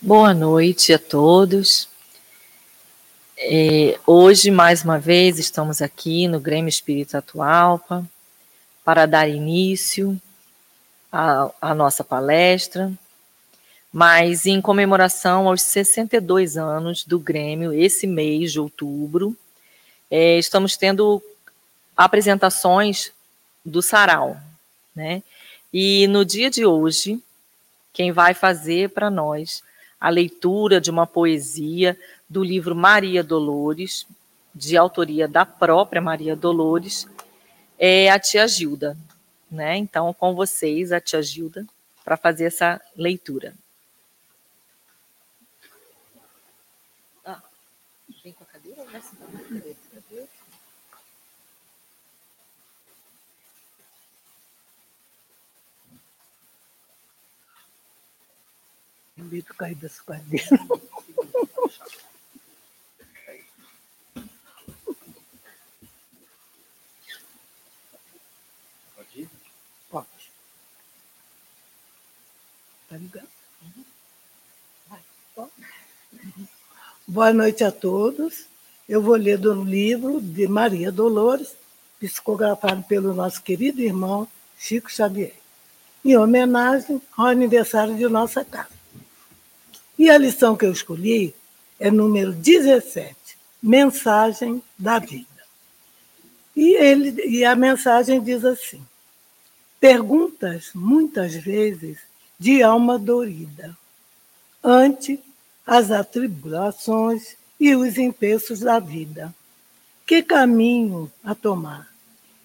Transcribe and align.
Boa 0.00 0.34
noite 0.34 0.92
a 0.92 0.98
todos. 0.98 1.88
É, 3.38 3.98
hoje, 4.06 4.50
mais 4.50 4.84
uma 4.84 4.98
vez, 4.98 5.38
estamos 5.38 5.80
aqui 5.80 6.28
no 6.28 6.38
Grêmio 6.38 6.68
Espírita 6.68 7.18
Atualpa 7.18 8.04
para 8.84 9.06
dar 9.06 9.28
início 9.28 10.20
à, 11.10 11.50
à 11.60 11.74
nossa 11.74 12.04
palestra, 12.04 12.92
mas 13.90 14.44
em 14.44 14.60
comemoração 14.60 15.48
aos 15.48 15.62
62 15.62 16.58
anos 16.58 17.04
do 17.04 17.18
Grêmio, 17.18 17.72
esse 17.72 18.06
mês 18.06 18.52
de 18.52 18.60
outubro, 18.60 19.36
é, 20.10 20.38
estamos 20.38 20.76
tendo 20.76 21.22
apresentações 21.96 23.10
do 23.64 23.80
Sarau, 23.80 24.36
né? 24.94 25.22
E 25.72 26.06
no 26.08 26.24
dia 26.24 26.50
de 26.50 26.66
hoje, 26.66 27.22
quem 27.92 28.10
vai 28.10 28.34
fazer 28.34 28.90
para 28.90 29.10
nós 29.10 29.62
a 30.00 30.08
leitura 30.08 30.80
de 30.80 30.90
uma 30.90 31.06
poesia 31.06 31.98
do 32.28 32.42
livro 32.42 32.74
Maria 32.74 33.22
Dolores, 33.22 34.06
de 34.54 34.76
autoria 34.76 35.28
da 35.28 35.44
própria 35.44 36.00
Maria 36.00 36.34
Dolores, 36.34 37.06
é 37.78 38.10
a 38.10 38.18
tia 38.18 38.48
Gilda. 38.48 38.96
Né? 39.50 39.76
Então, 39.76 40.12
com 40.14 40.34
vocês, 40.34 40.92
a 40.92 41.00
tia 41.00 41.22
Gilda, 41.22 41.66
para 42.04 42.16
fazer 42.16 42.46
essa 42.46 42.80
leitura. 42.96 43.54
Ah, 47.24 47.40
vem 48.24 48.32
com 48.32 48.44
a 48.44 48.46
cadeira? 48.46 48.84
Vai 48.84 49.00
sentar 49.00 49.28
na 49.30 49.40
cadeira. 49.40 49.82
Medo 59.22 59.46
de 59.46 59.54
cair 59.56 59.74
dessa 59.74 60.02
cadeira. 60.02 60.58
Pode 68.94 69.20
ir? 69.20 69.30
Pode. 69.90 70.06
Tá 72.88 72.96
ligado? 72.96 73.28
Boa 77.06 77.32
noite 77.32 77.62
a 77.62 77.70
todos. 77.70 78.46
Eu 78.88 79.02
vou 79.02 79.16
ler 79.16 79.36
do 79.38 79.62
livro 79.64 80.20
de 80.20 80.46
Maria 80.48 80.90
Dolores, 80.90 81.54
psicografado 82.00 82.82
pelo 82.84 83.12
nosso 83.12 83.42
querido 83.42 83.80
irmão 83.80 84.26
Chico 84.58 84.90
Xavier, 84.90 85.34
em 86.04 86.16
homenagem 86.16 87.02
ao 87.16 87.26
aniversário 87.26 87.94
de 87.96 88.08
nossa 88.08 88.44
casa. 88.44 88.71
E 90.02 90.10
a 90.10 90.18
lição 90.18 90.56
que 90.56 90.66
eu 90.66 90.72
escolhi 90.72 91.32
é 91.78 91.88
número 91.88 92.32
17, 92.32 93.14
Mensagem 93.62 94.60
da 94.76 94.98
Vida. 94.98 95.44
E, 96.56 96.74
ele, 96.74 97.24
e 97.24 97.44
a 97.44 97.54
mensagem 97.54 98.20
diz 98.20 98.44
assim: 98.44 98.84
Perguntas, 99.78 100.70
muitas 100.74 101.36
vezes, 101.36 101.98
de 102.36 102.64
alma 102.64 102.98
dorida, 102.98 103.78
ante 104.60 105.22
as 105.64 105.92
atribulações 105.92 107.36
e 107.60 107.76
os 107.76 107.96
empeços 107.96 108.58
da 108.58 108.80
vida. 108.80 109.32
Que 110.04 110.20
caminho 110.20 111.12
a 111.22 111.32
tomar? 111.32 111.88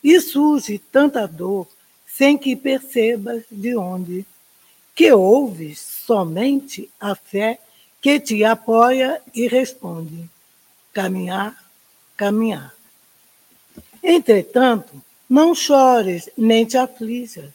E 0.04 0.22
surge 0.22 0.78
tanta 0.78 1.28
dor 1.28 1.68
sem 2.06 2.38
que 2.38 2.56
percebas 2.56 3.46
de 3.50 3.76
onde 3.76 4.28
que 4.98 5.14
ouves 5.14 5.80
somente 5.80 6.90
a 7.00 7.14
fé 7.14 7.60
que 8.02 8.20
te 8.20 8.44
apoia 8.44 9.22
e 9.32 9.48
responde: 9.48 10.28
caminhar, 10.92 11.56
caminhar. 12.18 12.74
Entretanto, 14.02 15.00
não 15.30 15.54
chores 15.54 16.28
nem 16.36 16.66
te 16.66 16.78
aflijas. 16.78 17.52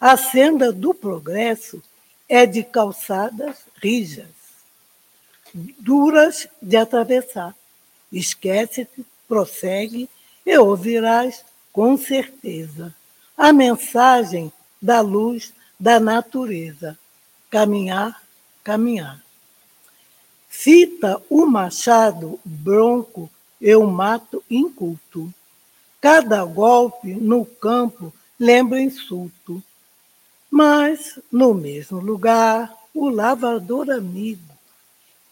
A 0.00 0.16
senda 0.16 0.72
do 0.72 0.94
progresso 0.94 1.82
é 2.26 2.46
de 2.46 2.62
calçadas 2.62 3.58
rijas, 3.82 4.32
duras 5.52 6.48
de 6.62 6.78
atravessar. 6.78 7.54
Esquece-te, 8.10 9.04
prossegue 9.28 10.08
e 10.46 10.56
ouvirás 10.56 11.44
com 11.70 11.98
certeza 11.98 12.94
a 13.36 13.52
mensagem 13.52 14.50
da 14.80 15.02
luz 15.02 15.52
da 15.80 15.98
natureza. 15.98 16.98
Caminhar, 17.50 18.22
caminhar. 18.62 19.20
Fita 20.48 21.20
o 21.30 21.46
machado 21.46 22.38
bronco 22.44 23.30
e 23.58 23.74
o 23.74 23.86
mato 23.86 24.44
inculto. 24.50 25.32
Cada 26.00 26.44
golpe 26.44 27.14
no 27.14 27.46
campo 27.46 28.12
lembra 28.38 28.80
insulto. 28.80 29.62
Mas, 30.50 31.18
no 31.32 31.54
mesmo 31.54 31.98
lugar, 31.98 32.74
o 32.94 33.08
lavrador 33.08 33.90
amigo 33.90 34.50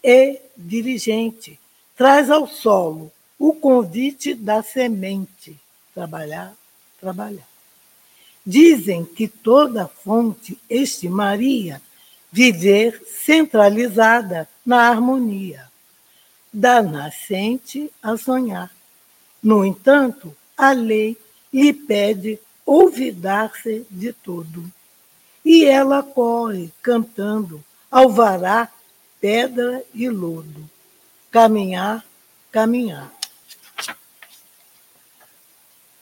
e 0.03 0.39
dirigente 0.57 1.59
traz 1.95 2.29
ao 2.29 2.47
solo 2.47 3.11
o 3.37 3.53
convite 3.53 4.33
da 4.33 4.63
semente. 4.63 5.59
Trabalhar, 5.93 6.53
trabalhar. 6.99 7.48
Dizem 8.45 9.05
que 9.05 9.27
toda 9.27 9.87
fonte 9.87 10.57
estimaria 10.69 11.81
viver 12.31 13.01
centralizada 13.07 14.47
na 14.65 14.89
harmonia, 14.89 15.67
da 16.51 16.81
nascente 16.81 17.91
a 18.01 18.17
sonhar. 18.17 18.71
No 19.41 19.65
entanto, 19.65 20.35
a 20.57 20.71
lei 20.71 21.17
lhe 21.53 21.73
pede 21.73 22.39
olvidar-se 22.65 23.85
de 23.89 24.13
tudo. 24.13 24.63
E 25.43 25.65
ela 25.65 26.03
corre 26.03 26.71
cantando 26.81 27.63
alvará, 27.89 28.69
pedra 29.19 29.83
e 29.93 30.09
lodo. 30.09 30.69
Caminhar, 31.31 32.05
caminhar. 32.51 33.11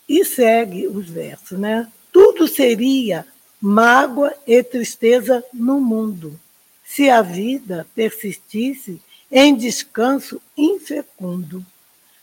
E 0.08 0.24
segue 0.26 0.88
os 0.88 1.10
versos, 1.10 1.60
né? 1.60 1.92
Tudo 2.38 2.48
seria 2.48 3.26
mágoa 3.60 4.32
e 4.46 4.62
tristeza 4.62 5.44
no 5.52 5.82
mundo 5.82 6.40
se 6.86 7.10
a 7.10 7.24
vida 7.24 7.88
persistisse 7.96 9.02
em 9.32 9.56
descanso 9.56 10.40
infecundo, 10.56 11.66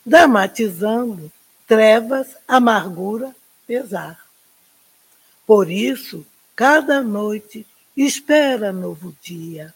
dramatizando 0.06 1.32
trevas, 1.66 2.36
amargura, 2.47 3.34
pesar. 3.66 4.25
Por 5.44 5.69
isso, 5.69 6.25
cada 6.54 7.02
noite 7.02 7.66
espera 7.96 8.72
novo 8.72 9.16
dia, 9.20 9.75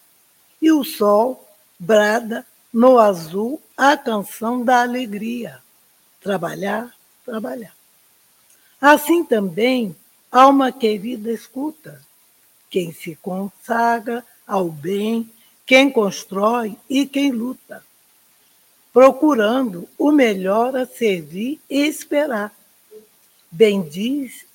e 0.61 0.71
o 0.71 0.85
sol 0.85 1.45
brada 1.77 2.45
no 2.71 2.97
azul 2.97 3.61
a 3.75 3.97
canção 3.97 4.63
da 4.63 4.83
alegria. 4.83 5.59
Trabalhar, 6.21 6.95
trabalhar. 7.25 7.75
Assim 8.79 9.25
também 9.25 9.93
Alma 10.31 10.71
querida, 10.71 11.31
escuta. 11.31 12.01
Quem 12.69 12.93
se 12.93 13.15
consagra 13.15 14.23
ao 14.45 14.69
bem, 14.69 15.31
quem 15.65 15.89
constrói 15.89 16.77
e 16.89 17.05
quem 17.05 17.31
luta, 17.31 17.83
procurando 18.93 19.89
o 19.97 20.11
melhor 20.11 20.75
a 20.75 20.85
servir 20.85 21.59
e 21.69 21.87
esperar. 21.87 22.53
Bendiz 23.51 24.45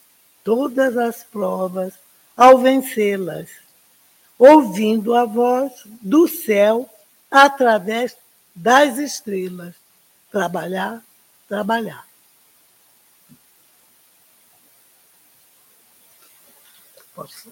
todas 0.44 0.96
as 0.96 1.24
provas 1.24 1.94
ao 2.36 2.58
vencê-las, 2.58 3.48
ouvindo 4.38 5.14
a 5.14 5.24
voz 5.24 5.72
do 6.00 6.28
céu 6.28 6.88
através 7.30 8.16
das 8.54 8.98
estrelas. 8.98 9.74
Trabalhar, 10.30 11.02
trabalhar. 11.48 12.13
Posso 17.14 17.48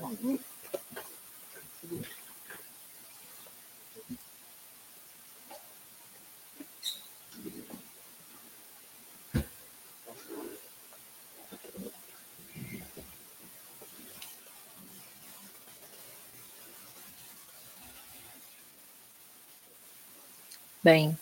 Bem, 20.83 21.17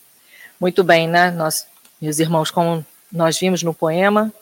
muito 0.58 0.82
bem, 0.82 1.06
né? 1.06 1.30
Nós, 1.30 1.66
meus 2.00 2.18
irmãos, 2.18 2.50
como 2.50 2.84
nós 3.12 3.38
vimos 3.38 3.62
no 3.62 3.74
poema, 3.74 4.32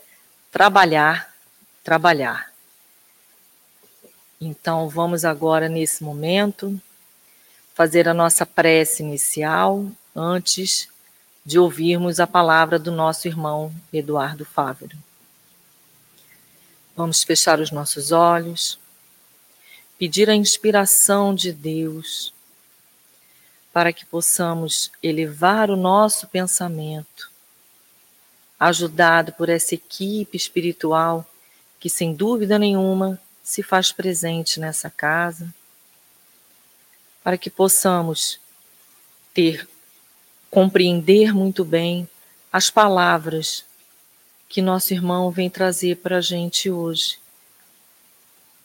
trabalhar, 0.53 1.35
trabalhar. 1.83 2.58
Então, 4.41 4.89
vamos 4.89 5.25
agora, 5.25 5.69
nesse 5.69 6.05
momento, 6.05 6.81
fazer 7.75 8.09
a 8.09 8.15
nossa 8.15 8.47
prece 8.47 9.03
inicial 9.03 9.91
antes 10.15 10.89
de 11.45 11.59
ouvirmos 11.59 12.21
a 12.21 12.27
palavra 12.27 12.79
do 12.79 12.93
nosso 12.93 13.27
irmão 13.27 13.73
Eduardo 13.93 14.45
Fávero. 14.45 14.97
Vamos 16.97 17.25
fechar 17.25 17.59
os 17.59 17.73
nossos 17.73 18.13
olhos, 18.13 18.79
pedir 19.99 20.31
a 20.31 20.35
inspiração 20.35 21.35
de 21.35 21.53
Deus 21.53 22.33
para 23.73 23.93
que 23.93 24.07
possamos 24.07 24.91
elevar 25.03 25.71
o 25.71 25.77
nosso 25.77 26.29
pensamento, 26.29 27.31
ajudado 28.59 29.33
por 29.33 29.49
essa 29.49 29.75
equipe 29.75 30.37
espiritual 30.37 31.29
que, 31.81 31.91
sem 31.91 32.15
dúvida 32.15 32.59
nenhuma, 32.59 33.21
se 33.49 33.63
faz 33.63 33.91
presente 33.91 34.61
nessa 34.61 34.91
casa, 34.91 35.55
para 37.25 37.39
que 37.39 37.49
possamos 37.49 38.39
ter, 39.33 39.67
compreender 40.51 41.33
muito 41.33 41.65
bem 41.65 42.07
as 42.53 42.69
palavras 42.69 43.65
que 44.51 44.61
nosso 44.61 44.93
irmão 44.93 45.31
vem 45.31 45.49
trazer 45.49 45.97
para 45.97 46.19
a 46.19 46.21
gente 46.21 46.71
hoje. 46.71 47.19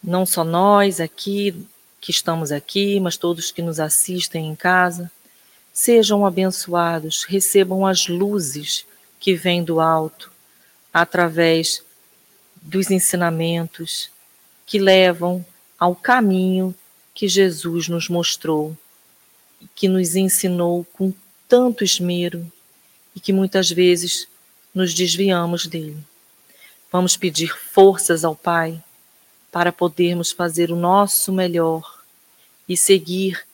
Não 0.03 0.25
só 0.25 0.43
nós 0.43 0.99
aqui, 0.99 1.65
que 2.01 2.11
estamos 2.11 2.51
aqui, 2.51 2.99
mas 2.99 3.15
todos 3.15 3.51
que 3.51 3.61
nos 3.61 3.79
assistem 3.79 4.49
em 4.49 4.55
casa, 4.55 5.09
sejam 5.71 6.25
abençoados, 6.25 7.23
recebam 7.23 7.85
as 7.85 8.09
luzes 8.09 8.85
que 9.17 9.33
vêm 9.33 9.63
do 9.63 9.79
alto, 9.79 10.29
através 10.93 11.81
dos 12.61 12.91
ensinamentos, 12.91 14.11
que 14.65 14.79
levam 14.79 15.45
ao 15.79 15.95
caminho 15.95 16.73
que 17.13 17.27
Jesus 17.27 17.87
nos 17.87 18.09
mostrou, 18.09 18.75
que 19.75 19.87
nos 19.87 20.15
ensinou 20.15 20.85
com 20.93 21.13
tanto 21.47 21.83
esmero 21.83 22.51
e 23.15 23.19
que 23.19 23.31
muitas 23.31 23.69
vezes 23.69 24.27
nos 24.73 24.93
desviamos 24.93 25.67
dele. 25.67 26.03
Vamos 26.91 27.15
pedir 27.15 27.55
forças 27.55 28.23
ao 28.23 28.35
Pai 28.35 28.83
para 29.51 29.71
podermos 29.71 30.31
fazer 30.31 30.71
o 30.71 30.75
nosso 30.75 31.31
melhor 31.31 32.01
e 32.67 32.75
seguir 32.75 33.45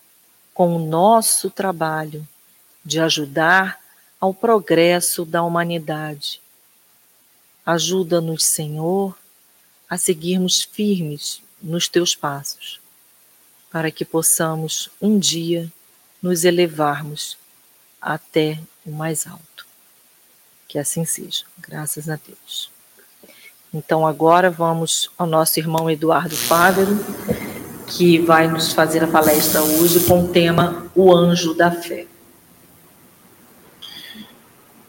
com 0.53 0.75
o 0.75 0.79
nosso 0.79 1.49
trabalho 1.49 2.27
de 2.85 2.99
ajudar 2.99 3.79
ao 4.19 4.33
progresso 4.33 5.25
da 5.25 5.43
humanidade. 5.43 6.41
Ajuda-nos, 7.65 8.45
Senhor, 8.45 9.15
a 9.89 9.97
seguirmos 9.97 10.61
firmes 10.61 11.41
nos 11.61 11.87
teus 11.87 12.13
passos, 12.13 12.79
para 13.71 13.89
que 13.89 14.05
possamos 14.05 14.89
um 15.01 15.17
dia 15.17 15.71
nos 16.21 16.43
elevarmos 16.43 17.37
até 17.99 18.59
o 18.85 18.91
mais 18.91 19.25
alto. 19.25 19.65
Que 20.67 20.77
assim 20.77 21.05
seja, 21.05 21.43
graças 21.57 22.07
a 22.07 22.15
Deus. 22.15 22.69
Então 23.73 24.05
agora 24.05 24.49
vamos 24.49 25.09
ao 25.17 25.25
nosso 25.25 25.59
irmão 25.59 25.89
Eduardo 25.89 26.35
Fávero, 26.35 26.97
que 27.87 28.19
vai 28.19 28.47
nos 28.47 28.71
fazer 28.73 29.03
a 29.03 29.07
palestra 29.07 29.61
hoje 29.63 30.01
com 30.01 30.25
o 30.25 30.27
tema 30.29 30.91
O 30.95 31.13
Anjo 31.13 31.53
da 31.55 31.71
Fé. 31.71 32.05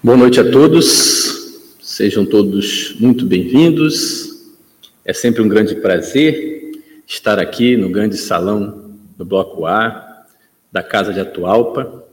Boa 0.03 0.17
noite 0.17 0.41
a 0.41 0.51
todos, 0.51 1.61
sejam 1.83 2.25
todos 2.25 2.95
muito 2.99 3.27
bem-vindos. 3.27 4.40
É 5.03 5.15
sempre 5.15 5.41
um 5.41 5.49
grande 5.49 5.77
prazer 5.77 6.73
estar 7.07 7.39
aqui 7.39 7.75
no 7.75 7.89
grande 7.89 8.19
salão 8.19 8.99
do 9.17 9.25
Bloco 9.25 9.65
A, 9.65 10.27
da 10.71 10.83
Casa 10.83 11.11
de 11.11 11.19
Atualpa. 11.19 12.07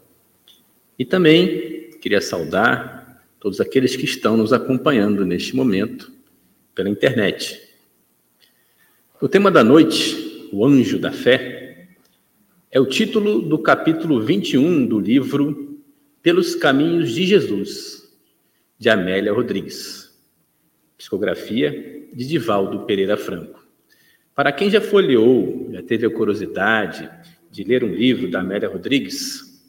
E 0.98 1.04
também 1.04 1.92
queria 2.01 2.22
saudar 2.22 3.22
todos 3.42 3.60
aqueles 3.60 3.95
que 3.98 4.06
estão 4.06 4.38
nos 4.38 4.54
acompanhando 4.54 5.25
neste 5.25 5.54
momento 5.54 6.10
pela 6.74 6.89
internet. 6.89 7.62
O 9.19 9.28
tema 9.28 9.51
da 9.51 9.66
noite, 9.66 10.48
O 10.54 10.66
Anjo 10.66 10.98
da 10.98 11.12
Fé, 11.12 11.89
é 12.72 12.80
o 12.80 12.86
título 12.86 13.42
do 13.42 13.60
capítulo 13.60 14.22
21 14.22 14.86
do 14.86 14.98
livro 14.98 15.78
Pelos 16.24 16.56
Caminhos 16.56 17.12
de 17.12 17.25
Jesus, 17.25 18.10
de 18.80 18.89
Amélia 18.89 19.34
Rodrigues. 19.34 20.18
Psicografia 20.98 21.96
de 22.17 22.25
Divaldo 22.25 22.79
Pereira 22.79 23.15
Franco. 23.15 23.63
Para 24.33 24.51
quem 24.51 24.71
já 24.71 24.81
folheou, 24.81 25.69
já 25.71 25.83
teve 25.83 26.07
a 26.07 26.09
curiosidade 26.09 27.07
de 27.51 27.63
ler 27.63 27.83
um 27.83 27.93
livro 27.93 28.31
da 28.31 28.39
Amélia 28.39 28.67
Rodrigues, 28.67 29.63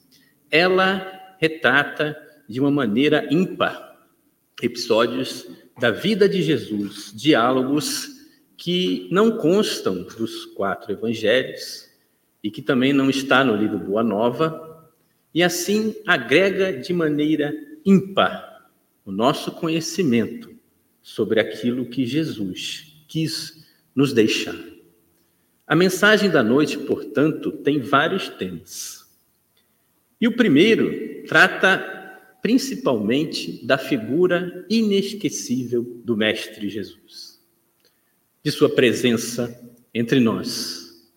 ela 0.50 1.36
retrata 1.38 2.16
de 2.48 2.58
uma 2.58 2.70
maneira 2.70 3.28
ímpar 3.30 3.98
episódios 4.62 5.46
da 5.78 5.90
vida 5.90 6.26
de 6.26 6.40
Jesus, 6.40 7.12
diálogos 7.14 8.08
que 8.56 9.10
não 9.12 9.36
constam 9.36 10.04
dos 10.04 10.46
quatro 10.46 10.90
evangelhos 10.90 11.90
e 12.42 12.50
que 12.50 12.62
também 12.62 12.94
não 12.94 13.10
está 13.10 13.44
no 13.44 13.56
livro 13.56 13.78
Boa 13.78 14.02
Nova, 14.02 14.88
e 15.34 15.42
assim 15.42 15.94
agrega 16.06 16.72
de 16.72 16.94
maneira 16.94 17.54
ímpar 17.84 18.70
o 19.04 19.12
nosso 19.12 19.52
conhecimento 19.52 20.47
sobre 21.08 21.40
aquilo 21.40 21.86
que 21.86 22.04
Jesus 22.04 23.02
quis 23.08 23.66
nos 23.94 24.12
deixar. 24.12 24.54
A 25.66 25.74
mensagem 25.74 26.28
da 26.28 26.42
noite, 26.42 26.76
portanto, 26.76 27.50
tem 27.50 27.80
vários 27.80 28.28
temas. 28.28 29.08
E 30.20 30.28
o 30.28 30.36
primeiro 30.36 31.24
trata 31.26 31.78
principalmente 32.42 33.64
da 33.64 33.78
figura 33.78 34.66
inesquecível 34.68 35.82
do 36.04 36.14
Mestre 36.14 36.68
Jesus, 36.68 37.40
de 38.44 38.50
sua 38.50 38.68
presença 38.68 39.58
entre 39.94 40.20
nós, 40.20 41.08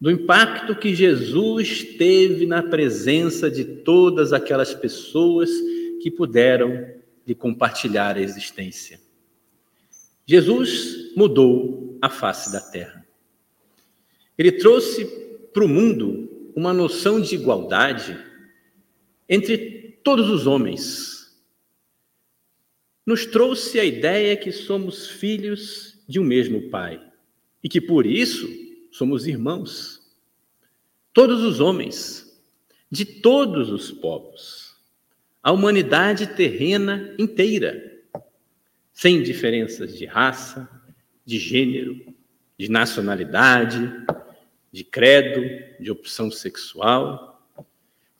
do 0.00 0.08
impacto 0.08 0.76
que 0.76 0.94
Jesus 0.94 1.82
teve 1.98 2.46
na 2.46 2.62
presença 2.62 3.50
de 3.50 3.64
todas 3.64 4.32
aquelas 4.32 4.72
pessoas 4.72 5.50
que 6.00 6.12
puderam 6.12 6.86
lhe 7.26 7.34
compartilhar 7.34 8.16
a 8.16 8.22
existência. 8.22 9.02
Jesus 10.26 11.14
mudou 11.16 11.98
a 12.00 12.08
face 12.08 12.52
da 12.52 12.60
terra. 12.60 13.06
Ele 14.38 14.52
trouxe 14.52 15.04
para 15.52 15.64
o 15.64 15.68
mundo 15.68 16.52
uma 16.54 16.72
noção 16.72 17.20
de 17.20 17.34
igualdade 17.34 18.18
entre 19.28 19.98
todos 20.02 20.28
os 20.30 20.46
homens. 20.46 21.36
Nos 23.04 23.26
trouxe 23.26 23.80
a 23.80 23.84
ideia 23.84 24.36
que 24.36 24.52
somos 24.52 25.08
filhos 25.08 25.98
de 26.08 26.20
um 26.20 26.24
mesmo 26.24 26.70
Pai 26.70 27.02
e 27.62 27.68
que 27.68 27.80
por 27.80 28.06
isso 28.06 28.48
somos 28.90 29.26
irmãos. 29.26 30.00
Todos 31.12 31.42
os 31.42 31.60
homens, 31.60 32.40
de 32.90 33.04
todos 33.04 33.70
os 33.70 33.90
povos, 33.90 34.76
a 35.42 35.52
humanidade 35.52 36.28
terrena 36.28 37.14
inteira 37.18 37.91
sem 38.92 39.22
diferenças 39.22 39.96
de 39.96 40.04
raça, 40.04 40.68
de 41.24 41.38
gênero, 41.38 42.14
de 42.58 42.70
nacionalidade, 42.70 43.90
de 44.70 44.84
credo, 44.84 45.42
de 45.80 45.90
opção 45.90 46.30
sexual. 46.30 47.50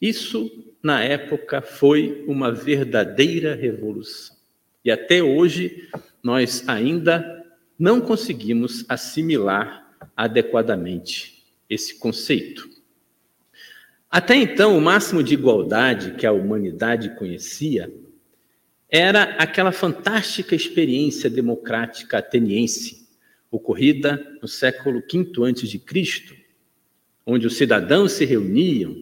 Isso, 0.00 0.75
na 0.83 1.02
época, 1.02 1.62
foi 1.62 2.25
uma 2.26 2.50
verdadeira 2.50 3.55
revolução. 3.55 4.37
E 4.85 4.91
até 4.91 5.23
hoje, 5.23 5.88
nós 6.23 6.69
ainda 6.69 7.47
não 7.79 8.00
conseguimos 8.00 8.85
assimilar 8.88 9.97
adequadamente 10.17 11.45
esse 11.69 11.99
conceito. 11.99 12.69
Até 14.11 14.37
então, 14.37 14.76
o 14.76 14.81
máximo 14.81 15.23
de 15.23 15.35
igualdade 15.35 16.14
que 16.17 16.26
a 16.26 16.33
humanidade 16.33 17.17
conhecia 17.17 17.93
era 18.95 19.23
aquela 19.39 19.73
fantástica 19.73 20.55
experiência 20.55 21.31
democrática 21.31 22.19
ateniense, 22.19 23.09
ocorrida 23.51 24.23
no 24.43 24.47
século 24.47 25.01
V 25.01 25.33
a.C., 25.49 26.39
onde 27.25 27.47
os 27.47 27.57
cidadãos 27.57 28.13
se 28.13 28.27
reuniam 28.27 28.95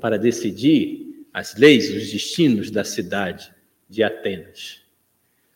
para 0.00 0.18
decidir 0.18 1.28
as 1.32 1.54
leis, 1.56 1.94
os 1.94 2.10
destinos 2.10 2.72
da 2.72 2.82
cidade 2.82 3.54
de 3.88 4.02
Atenas. 4.02 4.82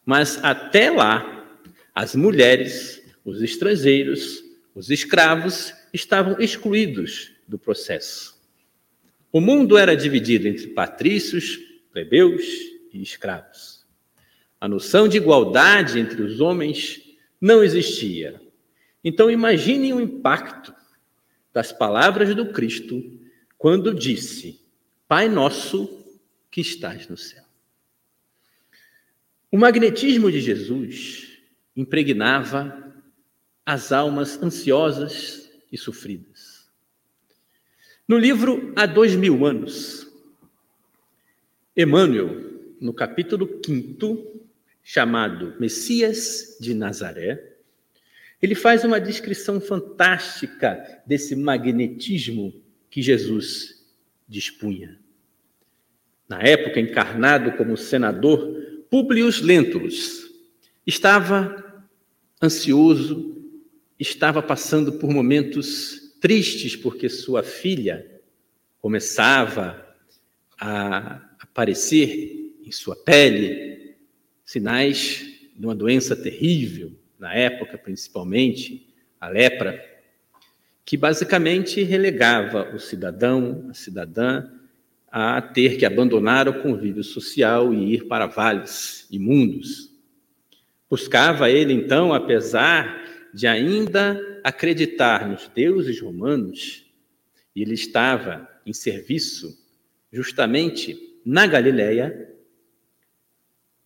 Mas 0.07 0.39
até 0.45 0.89
lá, 0.89 1.59
as 1.93 2.15
mulheres, 2.15 3.03
os 3.25 3.43
estrangeiros, 3.43 4.45
os 4.73 4.89
escravos 4.91 5.75
estavam 5.93 6.39
excluídos 6.39 7.33
do 7.49 7.59
processo. 7.59 8.41
O 9.33 9.41
mundo 9.41 9.77
era 9.77 9.97
dividido 9.97 10.47
entre 10.47 10.69
patrícios, 10.69 11.59
plebeus 11.93 12.45
e 12.93 13.03
escravos. 13.03 13.80
A 14.61 14.69
noção 14.69 15.09
de 15.09 15.17
igualdade 15.17 15.99
entre 15.99 16.21
os 16.21 16.41
homens 16.41 17.01
não 17.41 17.65
existia. 17.65 18.41
Então 19.03 19.31
imaginem 19.31 19.95
o 19.95 20.01
impacto 20.01 20.75
das 21.53 21.73
palavras 21.73 22.35
do 22.35 22.53
Cristo 22.53 23.03
quando 23.57 23.95
disse: 23.95 24.61
Pai 25.09 25.29
nosso 25.29 26.05
que 26.51 26.61
estás 26.61 27.09
no 27.09 27.17
céu. 27.17 27.45
O 29.51 29.57
magnetismo 29.57 30.31
de 30.31 30.41
Jesus 30.41 31.39
impregnava 31.75 32.93
as 33.65 33.93
almas 33.93 34.41
ansiosas 34.43 35.51
e 35.73 35.79
sofridas. 35.79 36.69
No 38.07 38.19
livro 38.19 38.73
Há 38.77 38.87
Dois 38.87 39.15
Mil 39.15 39.47
Anos, 39.47 40.07
Emmanuel, 41.77 42.61
no 42.81 42.93
capítulo 42.93 43.61
5, 43.65 44.40
chamado 44.83 45.55
Messias 45.61 46.57
de 46.61 46.75
Nazaré, 46.75 47.51
ele 48.41 48.55
faz 48.55 48.85
uma 48.85 49.01
descrição 49.01 49.61
fantástica 49.61 51.03
desse 51.07 51.37
magnetismo 51.37 52.55
que 52.89 53.03
Jesus 53.03 53.85
dispunha. 54.27 54.99
Na 56.29 56.41
época, 56.41 56.81
encarnado 56.81 57.53
como 57.53 57.77
senador, 57.77 58.85
Publius 58.89 59.41
Lentulus 59.41 60.31
estava 60.87 61.85
ansioso, 62.43 63.37
estava 63.99 64.43
passando 64.43 64.95
por 64.95 65.11
momentos 65.11 66.17
tristes 66.21 66.77
porque 66.77 67.09
sua 67.09 67.43
filha 67.43 68.21
começava 68.81 69.87
a 70.59 71.21
aparecer 71.39 72.55
em 72.63 72.73
sua 72.73 72.97
pele 72.97 73.80
sinais 74.51 75.25
de 75.57 75.65
uma 75.65 75.77
doença 75.77 76.17
terrível, 76.17 76.93
na 77.17 77.33
época 77.33 77.79
principalmente, 77.79 78.93
a 79.21 79.29
lepra, 79.29 79.81
que 80.85 80.97
basicamente 80.97 81.85
relegava 81.85 82.75
o 82.75 82.79
cidadão, 82.81 83.69
a 83.71 83.75
cidadã, 83.75 84.51
a 85.09 85.41
ter 85.41 85.77
que 85.77 85.87
abandonar 85.87 86.49
o 86.49 86.63
convívio 86.63 87.05
social 87.05 87.73
e 87.73 87.95
ir 87.95 88.09
para 88.09 88.27
vales 88.27 89.07
imundos. 89.09 89.93
Buscava 90.89 91.49
ele, 91.49 91.73
então, 91.73 92.13
apesar 92.13 93.05
de 93.33 93.47
ainda 93.47 94.21
acreditar 94.43 95.29
nos 95.29 95.47
deuses 95.55 96.01
romanos, 96.01 96.91
ele 97.55 97.75
estava 97.75 98.51
em 98.67 98.73
serviço 98.73 99.57
justamente 100.13 101.21
na 101.25 101.47
Galileia, 101.47 102.35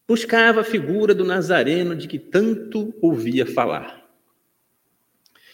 buscava 0.07 0.61
a 0.61 0.65
figura 0.65 1.15
do 1.15 1.25
Nazareno 1.25 1.97
de 1.97 2.07
que 2.07 2.19
tanto 2.19 2.95
ouvia 3.01 3.47
falar. 3.47 4.05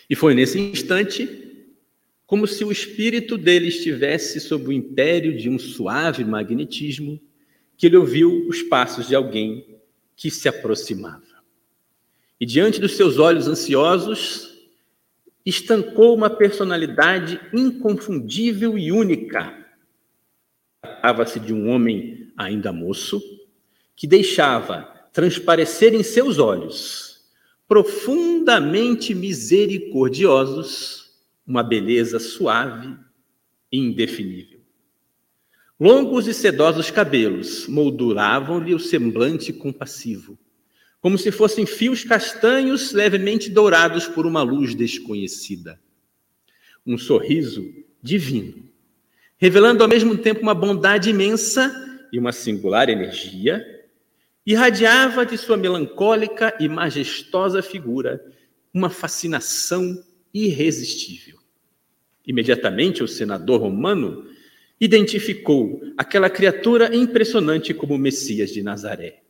E 0.09 0.17
foi 0.17 0.35
nesse 0.35 0.59
instante 0.59 1.47
como 2.27 2.47
se 2.47 2.65
o 2.65 2.71
espírito 2.71 3.37
dele 3.37 3.69
estivesse 3.69 4.41
sob 4.41 4.69
o 4.69 4.73
império 4.73 5.37
de 5.37 5.49
um 5.49 5.59
suave 5.59 6.25
magnetismo, 6.25 7.21
que 7.77 7.87
ele 7.87 7.97
ouviu 7.97 8.47
os 8.47 8.63
passos 8.63 9.09
de 9.09 9.17
alguém 9.17 9.81
que 10.15 10.31
se 10.31 10.49
aproximava. 10.49 11.25
E 12.41 12.47
diante 12.47 12.81
dos 12.81 12.97
seus 12.97 13.19
olhos 13.19 13.49
ansiosos, 13.49 14.57
estancou 15.45 16.15
uma 16.15 16.31
personalidade 16.31 17.41
inconfundível 17.53 18.79
e 18.79 18.93
única 18.93 19.61
Tratava-se 20.83 21.39
de 21.39 21.53
um 21.53 21.69
homem 21.69 22.33
ainda 22.37 22.73
moço, 22.73 23.23
que 23.97 24.07
deixava 24.07 24.83
transparecer 25.13 25.95
em 25.95 26.03
seus 26.03 26.39
olhos, 26.39 27.21
profundamente 27.69 29.15
misericordiosos, 29.15 31.11
uma 31.47 31.63
beleza 31.63 32.19
suave 32.19 32.97
e 33.71 33.79
indefinível. 33.79 34.61
Longos 35.79 36.27
e 36.27 36.35
sedosos 36.35 36.91
cabelos 36.91 37.67
molduravam-lhe 37.67 38.75
o 38.75 38.79
semblante 38.79 39.53
compassivo, 39.53 40.39
como 41.01 41.17
se 41.17 41.31
fossem 41.33 41.65
fios 41.65 42.05
castanhos 42.05 42.93
levemente 42.93 43.49
dourados 43.49 44.07
por 44.07 44.27
uma 44.27 44.43
luz 44.43 44.75
desconhecida. 44.75 45.81
Um 46.87 46.99
sorriso 46.99 47.73
divino 48.03 48.71
revelando 49.41 49.83
ao 49.83 49.89
mesmo 49.89 50.19
tempo 50.19 50.43
uma 50.43 50.55
bondade 50.55 51.09
imensa 51.09 51.73
e 52.13 52.19
uma 52.19 52.31
singular 52.31 52.91
energia, 52.91 53.65
irradiava 54.47 55.25
de 55.25 55.37
sua 55.37 55.57
melancólica 55.57 56.57
e 56.59 56.69
majestosa 56.69 57.63
figura 57.63 58.25
uma 58.73 58.89
fascinação 58.89 60.03
irresistível. 60.33 61.39
Imediatamente 62.27 63.03
o 63.03 63.09
senador 63.09 63.61
romano 63.61 64.27
identificou 64.81 65.83
aquela 65.97 66.31
criatura 66.31 66.95
impressionante 66.95 67.75
como 67.75 67.95
o 67.95 67.99
Messias 67.99 68.51
de 68.51 68.63
Nazaré. 68.63 69.23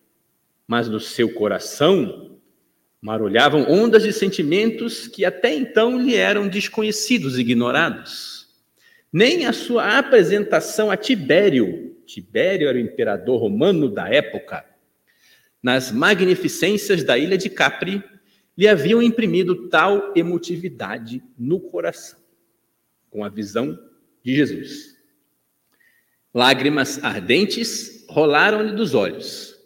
Mas 0.67 0.89
no 0.89 1.01
seu 1.01 1.33
coração 1.35 2.39
marulhavam 3.01 3.63
ondas 3.69 4.03
de 4.03 4.13
sentimentos 4.13 5.09
que 5.09 5.25
até 5.25 5.55
então 5.55 6.01
lhe 6.01 6.15
eram 6.15 6.49
desconhecidos 6.49 7.39
ignorados 7.39 8.41
nem 9.13 9.47
a 9.47 9.53
sua 9.53 9.99
apresentação 9.99 10.91
a 10.91 10.97
Tibério, 10.97 11.97
Tibério 12.07 12.69
era 12.69 12.79
o 12.79 12.81
imperador 12.81 13.41
romano 13.41 13.89
da 13.89 14.09
época, 14.09 14.65
nas 15.63 15.91
magnificências 15.91 17.05
da 17.05 17.19
ilha 17.19 17.37
de 17.37 17.51
Capri, 17.51 18.03
lhe 18.57 18.69
haviam 18.69 19.03
imprimido 19.03 19.69
tal 19.69 20.13
emotividade 20.17 21.23
no 21.39 21.61
coração, 21.61 22.19
com 23.11 23.25
a 23.25 23.29
visão 23.29 23.79
de 24.23 24.35
Jesus. 24.35 24.97
Lágrimas 26.33 27.03
ardentes 27.03 28.05
rolaram-lhe 28.09 28.73
dos 28.73 28.95
olhos, 28.95 29.59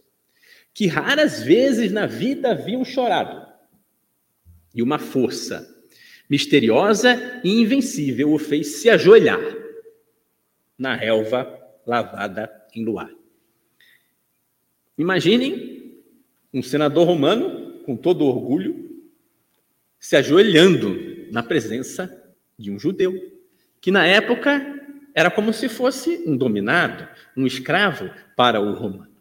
que 0.73 0.87
raras 0.87 1.43
vezes 1.43 1.93
na 1.93 2.07
vida 2.07 2.53
haviam 2.53 2.85
chorado, 2.85 3.47
e 4.75 4.83
uma 4.83 4.99
força 4.99 5.69
misteriosa 6.29 7.41
e 7.45 7.61
invencível 7.61 8.33
o 8.33 8.39
fez 8.39 8.77
se 8.77 8.89
ajoelhar 8.89 9.41
na 10.77 10.95
relva 10.95 11.61
lavada 11.87 12.51
em 12.75 12.85
luar. 12.85 13.11
Imaginem 14.97 15.74
um 16.55 16.63
senador 16.63 17.05
romano, 17.05 17.81
com 17.85 17.97
todo 17.97 18.25
orgulho, 18.25 19.03
se 19.99 20.15
ajoelhando 20.15 21.27
na 21.33 21.43
presença 21.43 22.33
de 22.57 22.71
um 22.71 22.79
judeu, 22.79 23.13
que 23.81 23.91
na 23.91 24.07
época 24.07 24.65
era 25.13 25.31
como 25.31 25.53
se 25.53 25.69
fosse 25.69 26.23
um 26.25 26.37
dominado, 26.37 27.09
um 27.37 27.45
escravo 27.45 28.09
para 28.37 28.61
o 28.61 28.73
romano. 28.73 29.13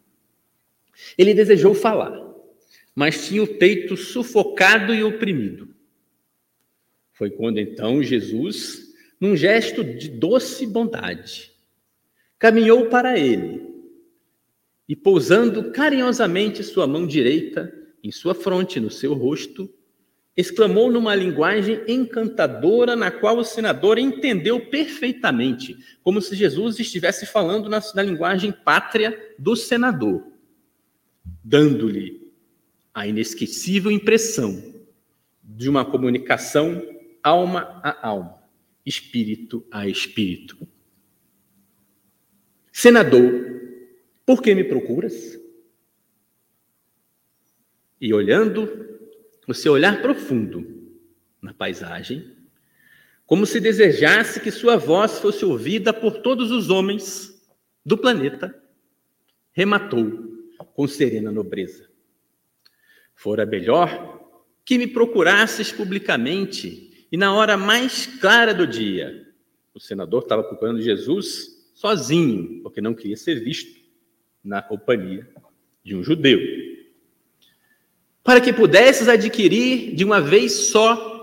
Ele 1.18 1.34
desejou 1.34 1.74
falar, 1.74 2.24
mas 2.94 3.26
tinha 3.26 3.42
o 3.42 3.58
peito 3.58 3.96
sufocado 3.96 4.94
e 4.94 5.02
oprimido. 5.02 5.74
Foi 7.12 7.30
quando 7.30 7.58
então 7.58 8.02
Jesus, 8.02 8.94
num 9.20 9.36
gesto 9.36 9.82
de 9.82 10.08
doce 10.08 10.66
bondade, 10.66 11.52
caminhou 12.38 12.86
para 12.88 13.18
ele 13.18 13.63
e, 14.88 14.94
pousando 14.94 15.70
carinhosamente 15.72 16.62
sua 16.62 16.86
mão 16.86 17.06
direita 17.06 17.72
em 18.02 18.10
sua 18.10 18.34
fronte, 18.34 18.78
no 18.78 18.90
seu 18.90 19.14
rosto, 19.14 19.72
exclamou 20.36 20.90
numa 20.90 21.14
linguagem 21.14 21.80
encantadora, 21.86 22.96
na 22.96 23.10
qual 23.10 23.38
o 23.38 23.44
senador 23.44 23.98
entendeu 23.98 24.66
perfeitamente, 24.66 25.76
como 26.02 26.20
se 26.20 26.34
Jesus 26.34 26.78
estivesse 26.78 27.24
falando 27.24 27.68
na, 27.68 27.80
na 27.94 28.02
linguagem 28.02 28.52
pátria 28.52 29.34
do 29.38 29.54
senador, 29.54 30.26
dando-lhe 31.42 32.32
a 32.92 33.06
inesquecível 33.06 33.90
impressão 33.90 34.74
de 35.42 35.68
uma 35.68 35.84
comunicação 35.84 36.82
alma 37.22 37.80
a 37.82 38.06
alma, 38.06 38.38
espírito 38.84 39.64
a 39.70 39.88
espírito. 39.88 40.68
Senador, 42.72 43.53
por 44.26 44.42
que 44.42 44.54
me 44.54 44.64
procuras? 44.64 45.38
E 48.00 48.12
olhando 48.12 48.98
o 49.46 49.54
seu 49.54 49.72
olhar 49.72 50.00
profundo 50.00 50.92
na 51.40 51.52
paisagem, 51.52 52.34
como 53.26 53.46
se 53.46 53.60
desejasse 53.60 54.40
que 54.40 54.50
sua 54.50 54.76
voz 54.76 55.18
fosse 55.18 55.44
ouvida 55.44 55.92
por 55.92 56.20
todos 56.22 56.50
os 56.50 56.70
homens 56.70 57.42
do 57.84 57.96
planeta, 57.96 58.54
rematou 59.52 60.34
com 60.74 60.88
serena 60.88 61.30
nobreza. 61.30 61.88
Fora 63.14 63.46
melhor 63.46 64.20
que 64.64 64.76
me 64.76 64.86
procurasses 64.86 65.70
publicamente 65.70 67.06
e 67.10 67.16
na 67.16 67.34
hora 67.34 67.56
mais 67.56 68.06
clara 68.06 68.52
do 68.52 68.66
dia, 68.66 69.32
o 69.72 69.80
senador 69.80 70.22
estava 70.22 70.42
procurando 70.42 70.80
Jesus 70.80 71.70
sozinho, 71.74 72.62
porque 72.62 72.80
não 72.80 72.94
queria 72.94 73.16
ser 73.16 73.36
visto 73.36 73.83
na 74.44 74.60
companhia 74.60 75.26
de 75.82 75.96
um 75.96 76.04
judeu. 76.04 76.38
Para 78.22 78.40
que 78.40 78.52
pudesses 78.52 79.08
adquirir 79.08 79.94
de 79.94 80.04
uma 80.04 80.20
vez 80.20 80.52
só 80.52 81.14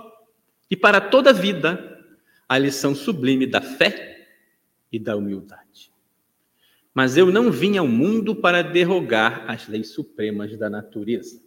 e 0.69 0.75
para 0.75 1.01
toda 1.01 1.29
a 1.29 1.33
vida 1.33 1.87
a 2.47 2.57
lição 2.57 2.95
sublime 2.95 3.45
da 3.45 3.61
fé 3.61 4.27
e 4.91 4.99
da 4.99 5.15
humildade. 5.15 5.91
Mas 6.93 7.15
eu 7.15 7.31
não 7.31 7.51
vim 7.51 7.77
ao 7.77 7.87
mundo 7.87 8.35
para 8.35 8.61
derrogar 8.61 9.49
as 9.49 9.67
leis 9.67 9.89
supremas 9.89 10.57
da 10.57 10.69
natureza, 10.69 11.41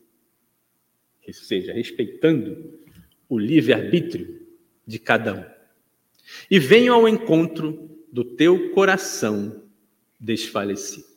ou 1.26 1.34
seja, 1.34 1.72
respeitando 1.72 2.78
o 3.28 3.38
livre-arbítrio 3.38 4.46
de 4.86 4.98
cada 4.98 5.34
um. 5.34 5.44
E 6.50 6.58
venho 6.58 6.94
ao 6.94 7.08
encontro 7.08 7.90
do 8.10 8.24
teu 8.24 8.70
coração 8.70 9.62
desfalecido. 10.18 11.13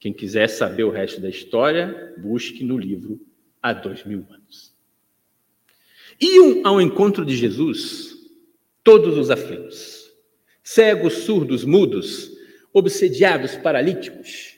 Quem 0.00 0.14
quiser 0.14 0.48
saber 0.48 0.84
o 0.84 0.90
resto 0.90 1.20
da 1.20 1.28
história, 1.28 2.14
busque 2.16 2.64
no 2.64 2.78
livro 2.78 3.20
Há 3.62 3.74
Dois 3.74 4.02
Mil 4.02 4.26
Anos. 4.30 4.74
Iam 6.18 6.66
ao 6.66 6.80
encontro 6.80 7.22
de 7.24 7.36
Jesus 7.36 8.16
todos 8.82 9.18
os 9.18 9.30
aflitos, 9.30 10.10
cegos, 10.62 11.12
surdos, 11.24 11.64
mudos, 11.64 12.32
obsediados, 12.72 13.56
paralíticos. 13.56 14.56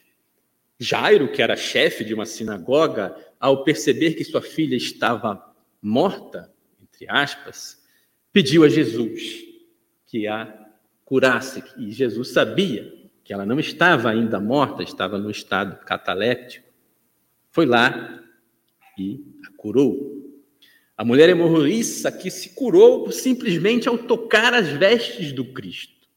Jairo, 0.78 1.32
que 1.32 1.42
era 1.42 1.56
chefe 1.56 2.04
de 2.04 2.14
uma 2.14 2.24
sinagoga, 2.24 3.16
ao 3.40 3.64
perceber 3.64 4.14
que 4.14 4.24
sua 4.24 4.42
filha 4.42 4.76
estava 4.76 5.54
morta, 5.80 6.52
entre 6.80 7.06
aspas, 7.08 7.82
pediu 8.32 8.62
a 8.62 8.68
Jesus 8.68 9.44
que 10.06 10.28
a 10.28 10.70
curasse. 11.04 11.64
E 11.76 11.90
Jesus 11.90 12.28
sabia 12.28 13.01
que 13.24 13.32
ela 13.32 13.46
não 13.46 13.58
estava 13.60 14.10
ainda 14.10 14.40
morta, 14.40 14.82
estava 14.82 15.18
no 15.18 15.30
estado 15.30 15.84
cataléptico. 15.84 16.68
Foi 17.50 17.66
lá 17.66 18.22
e 18.98 19.24
a 19.46 19.56
curou. 19.56 20.22
A 20.96 21.04
mulher 21.04 21.28
hemorroíça 21.28 22.12
que 22.12 22.30
se 22.30 22.50
curou 22.50 23.10
simplesmente 23.10 23.88
ao 23.88 23.98
tocar 23.98 24.54
as 24.54 24.68
vestes 24.68 25.32
do 25.32 25.44
Cristo. 25.52 26.08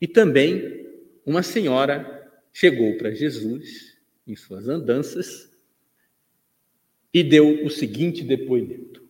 E 0.00 0.06
também 0.06 0.86
uma 1.24 1.42
senhora 1.42 2.30
chegou 2.52 2.96
para 2.96 3.14
Jesus 3.14 3.96
em 4.26 4.34
suas 4.36 4.68
andanças 4.68 5.48
e 7.12 7.22
deu 7.22 7.64
o 7.64 7.70
seguinte 7.70 8.22
depoimento: 8.22 9.02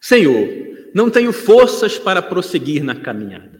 Senhor, 0.00 0.48
não 0.94 1.10
tenho 1.10 1.32
forças 1.32 1.98
para 1.98 2.22
prosseguir 2.22 2.82
na 2.82 2.94
caminhada, 2.94 3.55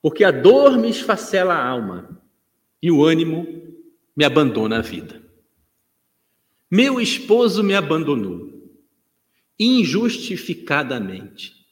porque 0.00 0.24
a 0.24 0.30
dor 0.30 0.78
me 0.78 0.88
esfacela 0.88 1.54
a 1.54 1.66
alma 1.66 2.22
e 2.82 2.90
o 2.90 3.04
ânimo 3.04 3.46
me 4.16 4.24
abandona 4.24 4.78
a 4.78 4.82
vida. 4.82 5.22
Meu 6.70 7.00
esposo 7.00 7.62
me 7.62 7.74
abandonou, 7.74 8.48
injustificadamente, 9.58 11.66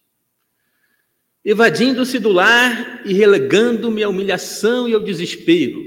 evadindo-se 1.45 2.19
do 2.19 2.31
lar 2.31 3.07
e 3.07 3.13
relegando-me 3.13 4.03
à 4.03 4.09
humilhação 4.09 4.89
e 4.89 4.95
ao 4.95 5.01
desespero. 5.01 5.85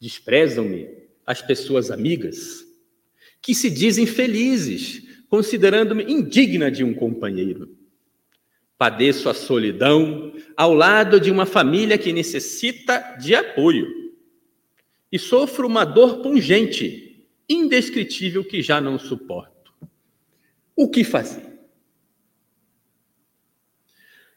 Desprezam-me 0.00 0.88
as 1.24 1.40
pessoas 1.40 1.90
amigas, 1.90 2.66
que 3.40 3.54
se 3.54 3.70
dizem 3.70 4.04
felizes, 4.04 5.02
considerando-me 5.28 6.04
indigna 6.04 6.70
de 6.70 6.82
um 6.82 6.92
companheiro. 6.92 7.79
Padeço 8.80 9.28
a 9.28 9.34
solidão 9.34 10.32
ao 10.56 10.72
lado 10.72 11.20
de 11.20 11.30
uma 11.30 11.44
família 11.44 11.98
que 11.98 12.14
necessita 12.14 13.14
de 13.20 13.34
apoio. 13.34 13.86
E 15.12 15.18
sofro 15.18 15.66
uma 15.66 15.84
dor 15.84 16.22
pungente 16.22 17.26
indescritível 17.46 18.42
que 18.42 18.62
já 18.62 18.80
não 18.80 18.98
suporto. 18.98 19.74
O 20.74 20.88
que 20.88 21.04
fazer? 21.04 21.46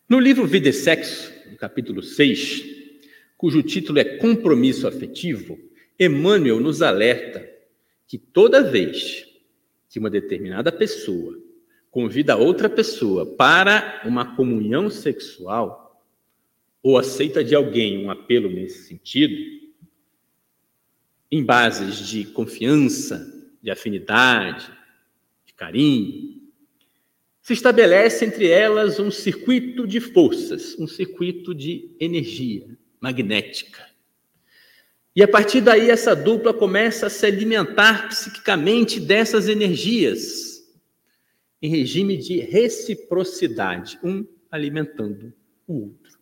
No 0.09 0.19
livro 0.19 0.45
Vida 0.45 0.67
e 0.67 0.73
Sexo, 0.73 1.31
no 1.49 1.55
capítulo 1.55 2.03
6, 2.03 2.65
cujo 3.37 3.63
título 3.63 3.99
é 3.99 4.17
Compromisso 4.17 4.85
Afetivo, 4.85 5.57
Emmanuel 5.97 6.59
nos 6.59 6.81
alerta 6.81 7.49
que 8.05 8.17
toda 8.17 8.61
vez 8.61 9.25
que 9.87 9.99
uma 9.99 10.09
determinada 10.09 10.69
pessoa 10.69 11.41
convida 11.93 12.35
outra 12.35 12.67
pessoa 12.67 13.23
para 13.23 14.01
uma 14.03 14.35
comunhão 14.35 14.89
sexual 14.89 16.03
ou 16.81 16.97
aceita 16.97 17.43
de 17.43 17.53
alguém 17.53 18.03
um 18.03 18.09
apelo 18.09 18.49
nesse 18.49 18.87
sentido, 18.87 19.35
em 21.31 21.43
bases 21.43 21.99
de 22.07 22.25
confiança, 22.25 23.31
de 23.61 23.69
afinidade, 23.69 24.71
de 25.45 25.53
carinho, 25.53 26.41
se 27.43 27.53
estabelece 27.53 28.25
entre 28.25 28.47
elas 28.47 28.99
um 28.99 29.11
circuito 29.11 29.85
de 29.85 29.99
forças, 29.99 30.75
um 30.79 30.87
circuito 30.87 31.53
de 31.53 31.91
energia 31.99 32.75
magnética. 32.99 33.85
E 35.15 35.21
a 35.21 35.27
partir 35.27 35.61
daí, 35.61 35.91
essa 35.91 36.15
dupla 36.15 36.55
começa 36.55 37.05
a 37.05 37.09
se 37.09 37.23
alimentar 37.23 38.09
psiquicamente 38.09 38.99
dessas 38.99 39.47
energias, 39.47 40.52
em 41.63 41.69
regime 41.69 42.17
de 42.17 42.39
reciprocidade, 42.39 43.97
um 44.03 44.27
alimentando 44.51 45.33
o 45.65 45.83
outro. 45.83 46.19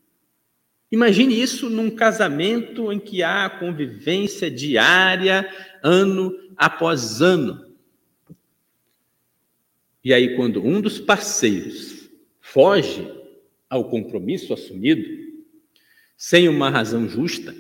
Imagine 0.92 1.42
isso 1.42 1.68
num 1.68 1.90
casamento 1.90 2.92
em 2.92 3.00
que 3.00 3.24
há 3.24 3.50
convivência 3.50 4.52
diária, 4.52 5.52
ano 5.82 6.32
após 6.56 7.24
ano. 7.24 7.74
E 10.04 10.14
aí, 10.14 10.36
quando 10.36 10.64
um 10.64 10.80
dos 10.80 11.00
parceiros 11.00 12.08
foge 12.40 13.12
ao 13.68 13.90
compromisso 13.90 14.54
assumido, 14.54 15.10
sem 16.16 16.48
uma 16.48 16.70
razão 16.70 17.10
justa, 17.10 17.56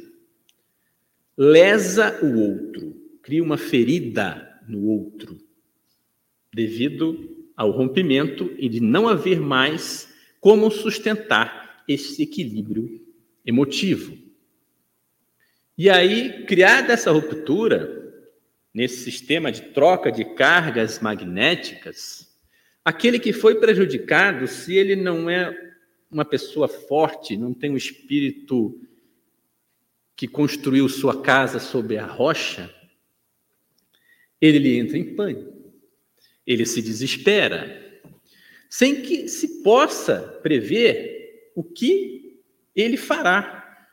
lesa 1.35 2.23
o 2.23 2.39
outro, 2.41 2.93
cria 3.23 3.41
uma 3.41 3.57
ferida 3.57 4.61
no 4.67 4.85
outro, 4.85 5.41
devido 6.53 7.40
ao 7.61 7.69
rompimento 7.69 8.51
e 8.57 8.67
de 8.67 8.79
não 8.79 9.07
haver 9.07 9.39
mais 9.39 10.11
como 10.39 10.71
sustentar 10.71 11.83
esse 11.87 12.23
equilíbrio 12.23 13.05
emotivo. 13.45 14.17
E 15.77 15.87
aí, 15.87 16.43
criada 16.47 16.93
essa 16.93 17.11
ruptura, 17.11 18.01
nesse 18.73 19.03
sistema 19.03 19.51
de 19.51 19.61
troca 19.61 20.11
de 20.11 20.25
cargas 20.33 20.99
magnéticas, 20.99 22.35
aquele 22.83 23.19
que 23.19 23.31
foi 23.31 23.59
prejudicado, 23.59 24.47
se 24.47 24.75
ele 24.75 24.95
não 24.95 25.29
é 25.29 25.55
uma 26.09 26.25
pessoa 26.25 26.67
forte, 26.67 27.37
não 27.37 27.53
tem 27.53 27.69
um 27.69 27.77
espírito 27.77 28.81
que 30.15 30.27
construiu 30.27 30.89
sua 30.89 31.21
casa 31.21 31.59
sobre 31.59 31.99
a 31.99 32.07
rocha, 32.07 32.73
ele 34.41 34.79
entra 34.79 34.97
em 34.97 35.15
pânico, 35.15 35.50
ele 36.51 36.65
se 36.65 36.81
desespera, 36.81 38.01
sem 38.69 39.01
que 39.01 39.27
se 39.27 39.61
possa 39.63 40.39
prever 40.41 41.51
o 41.55 41.63
que 41.63 42.41
ele 42.75 42.97
fará. 42.97 43.87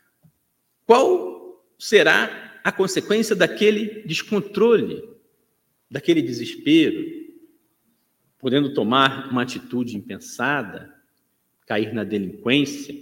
Qual 0.87 1.64
será 1.79 2.61
a 2.64 2.73
consequência 2.73 3.37
daquele 3.37 4.03
descontrole, 4.03 5.03
daquele 5.90 6.23
desespero, 6.23 7.05
podendo 8.38 8.75
tomar 8.75 9.31
uma 9.31 9.42
atitude 9.42 9.97
impensada, 9.97 10.94
cair 11.66 11.92
na 11.92 12.05
delinquência, 12.05 12.94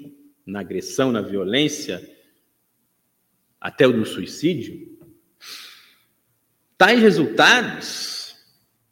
na 0.45 0.61
agressão, 0.61 1.13
na 1.13 1.21
violência, 1.21 2.11
até 3.61 3.87
no 3.87 4.05
suicídio? 4.05 4.99
Tais 6.77 7.01
resultados 7.01 8.37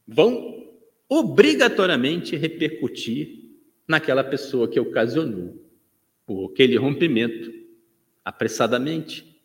vão 0.07 0.54
obrigatoriamente 1.15 2.35
repercutir 2.35 3.45
naquela 3.87 4.25
pessoa 4.25 4.67
que 4.67 4.81
ocasionou 4.81 5.63
aquele 6.51 6.77
rompimento, 6.77 7.53
apressadamente, 8.25 9.39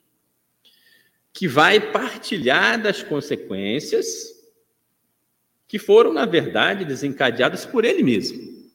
que 1.32 1.48
vai 1.48 1.92
partilhar 1.92 2.82
das 2.82 3.04
consequências 3.04 4.36
que 5.68 5.78
foram, 5.78 6.12
na 6.12 6.26
verdade, 6.26 6.86
desencadeadas 6.86 7.66
por 7.66 7.86
ele 7.86 8.02
mesmo. 8.02 8.72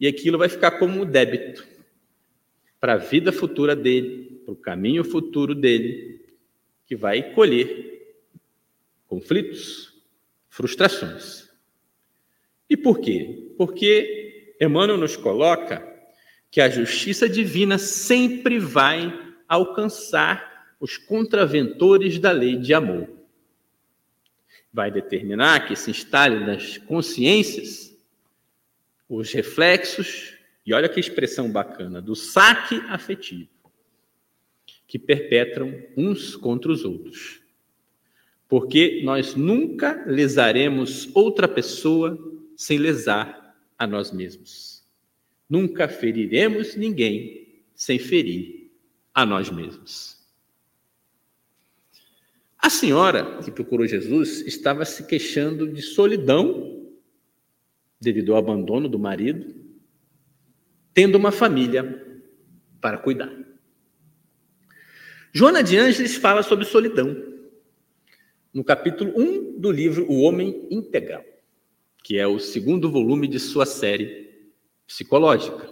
E 0.00 0.06
aquilo 0.06 0.38
vai 0.38 0.48
ficar 0.48 0.72
como 0.78 1.02
um 1.02 1.04
débito 1.04 1.66
para 2.80 2.94
a 2.94 2.96
vida 2.96 3.30
futura 3.30 3.76
dele, 3.76 4.40
para 4.44 4.52
o 4.52 4.56
caminho 4.56 5.04
futuro 5.04 5.54
dele, 5.54 6.24
que 6.86 6.96
vai 6.96 7.34
colher 7.34 8.16
conflitos, 9.06 9.92
frustrações. 10.48 11.51
E 12.72 12.76
por 12.76 13.00
quê? 13.00 13.52
Porque 13.58 14.56
Emmanuel 14.58 14.96
nos 14.96 15.14
coloca 15.14 15.86
que 16.50 16.58
a 16.58 16.70
justiça 16.70 17.28
divina 17.28 17.76
sempre 17.76 18.58
vai 18.58 19.12
alcançar 19.46 20.74
os 20.80 20.96
contraventores 20.96 22.18
da 22.18 22.32
lei 22.32 22.56
de 22.56 22.72
amor. 22.72 23.10
vai 24.72 24.90
determinar 24.90 25.68
que 25.68 25.76
se 25.76 25.90
instale 25.90 26.46
nas 26.46 26.78
consciências 26.78 27.94
os 29.06 29.30
reflexos, 29.30 30.32
e 30.64 30.72
olha 30.72 30.88
que 30.88 30.98
expressão 30.98 31.52
bacana, 31.52 32.00
do 32.00 32.16
saque 32.16 32.76
afetivo, 32.88 33.50
que 34.86 34.98
perpetram 34.98 35.74
uns 35.94 36.36
contra 36.36 36.72
os 36.72 36.86
outros. 36.86 37.42
Porque 38.48 39.02
nós 39.04 39.34
nunca 39.34 40.02
lesaremos 40.06 41.10
outra 41.14 41.46
pessoa 41.46 42.32
sem 42.62 42.78
lesar 42.78 43.56
a 43.76 43.88
nós 43.88 44.12
mesmos. 44.12 44.84
Nunca 45.48 45.88
feriremos 45.88 46.76
ninguém 46.76 47.64
sem 47.74 47.98
ferir 47.98 48.70
a 49.12 49.26
nós 49.26 49.50
mesmos. 49.50 50.24
A 52.56 52.70
senhora 52.70 53.42
que 53.42 53.50
procurou 53.50 53.84
Jesus 53.84 54.42
estava 54.46 54.84
se 54.84 55.04
queixando 55.08 55.66
de 55.66 55.82
solidão 55.82 56.88
devido 58.00 58.32
ao 58.32 58.38
abandono 58.38 58.88
do 58.88 58.98
marido, 58.98 59.52
tendo 60.94 61.16
uma 61.16 61.32
família 61.32 62.22
para 62.80 62.96
cuidar. 62.98 63.36
Joana 65.32 65.64
de 65.64 65.76
Ângeles 65.76 66.14
fala 66.14 66.44
sobre 66.44 66.64
solidão 66.64 67.40
no 68.54 68.62
capítulo 68.62 69.12
1 69.16 69.58
do 69.58 69.72
livro 69.72 70.08
O 70.08 70.20
Homem 70.20 70.68
Integral, 70.70 71.24
que 72.02 72.18
é 72.18 72.26
o 72.26 72.38
segundo 72.38 72.90
volume 72.90 73.28
de 73.28 73.38
sua 73.38 73.64
série 73.64 74.50
psicológica. 74.86 75.70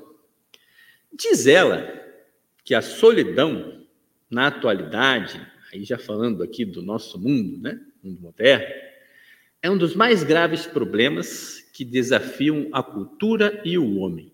Diz 1.12 1.46
ela 1.46 2.00
que 2.64 2.74
a 2.74 2.82
solidão, 2.82 3.84
na 4.30 4.46
atualidade, 4.46 5.44
aí 5.72 5.84
já 5.84 5.98
falando 5.98 6.42
aqui 6.42 6.64
do 6.64 6.82
nosso 6.82 7.18
mundo, 7.18 7.58
né, 7.58 7.80
mundo 8.02 8.20
moderno, 8.20 8.74
é 9.62 9.70
um 9.70 9.76
dos 9.76 9.94
mais 9.94 10.22
graves 10.22 10.66
problemas 10.66 11.60
que 11.72 11.84
desafiam 11.84 12.68
a 12.72 12.82
cultura 12.82 13.60
e 13.64 13.76
o 13.76 13.98
homem. 13.98 14.32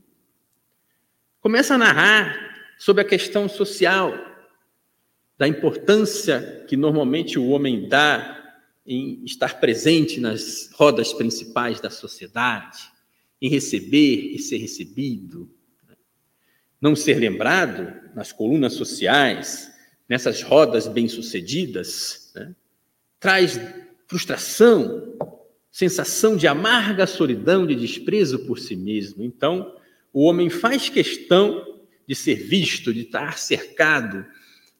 Começa 1.40 1.74
a 1.74 1.78
narrar 1.78 2.74
sobre 2.78 3.02
a 3.02 3.06
questão 3.06 3.48
social, 3.48 4.14
da 5.38 5.46
importância 5.46 6.64
que 6.68 6.76
normalmente 6.76 7.38
o 7.38 7.48
homem 7.48 7.88
dá 7.88 8.35
em 8.86 9.24
estar 9.24 9.58
presente 9.60 10.20
nas 10.20 10.70
rodas 10.72 11.12
principais 11.12 11.80
da 11.80 11.90
sociedade, 11.90 12.78
em 13.40 13.48
receber 13.48 14.34
e 14.34 14.38
ser 14.38 14.58
recebido, 14.58 15.50
né? 15.88 15.96
não 16.80 16.94
ser 16.94 17.18
lembrado 17.18 17.92
nas 18.14 18.32
colunas 18.32 18.74
sociais, 18.74 19.70
nessas 20.08 20.42
rodas 20.42 20.86
bem-sucedidas, 20.86 22.32
né, 22.34 22.54
traz 23.18 23.60
frustração, 24.06 25.16
sensação 25.70 26.36
de 26.36 26.46
amarga 26.46 27.06
solidão, 27.06 27.66
de 27.66 27.74
desprezo 27.74 28.46
por 28.46 28.58
si 28.58 28.76
mesmo. 28.76 29.22
Então, 29.24 29.74
o 30.12 30.22
homem 30.22 30.48
faz 30.48 30.88
questão 30.88 31.82
de 32.06 32.14
ser 32.14 32.36
visto, 32.36 32.94
de 32.94 33.00
estar 33.00 33.36
cercado 33.36 34.24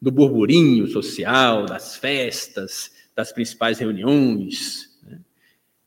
do 0.01 0.09
burburinho 0.11 0.87
social, 0.87 1.65
das 1.65 1.97
festas, 1.97 2.91
das 3.17 3.33
principais 3.33 3.79
reuniões. 3.79 4.97
Né? 5.03 5.19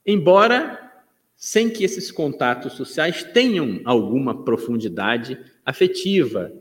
Embora 0.04 0.90
sem 1.36 1.70
que 1.70 1.84
esses 1.84 2.10
contatos 2.10 2.74
sociais 2.74 3.24
tenham 3.24 3.80
alguma 3.86 4.44
profundidade 4.44 5.38
afetiva, 5.64 6.52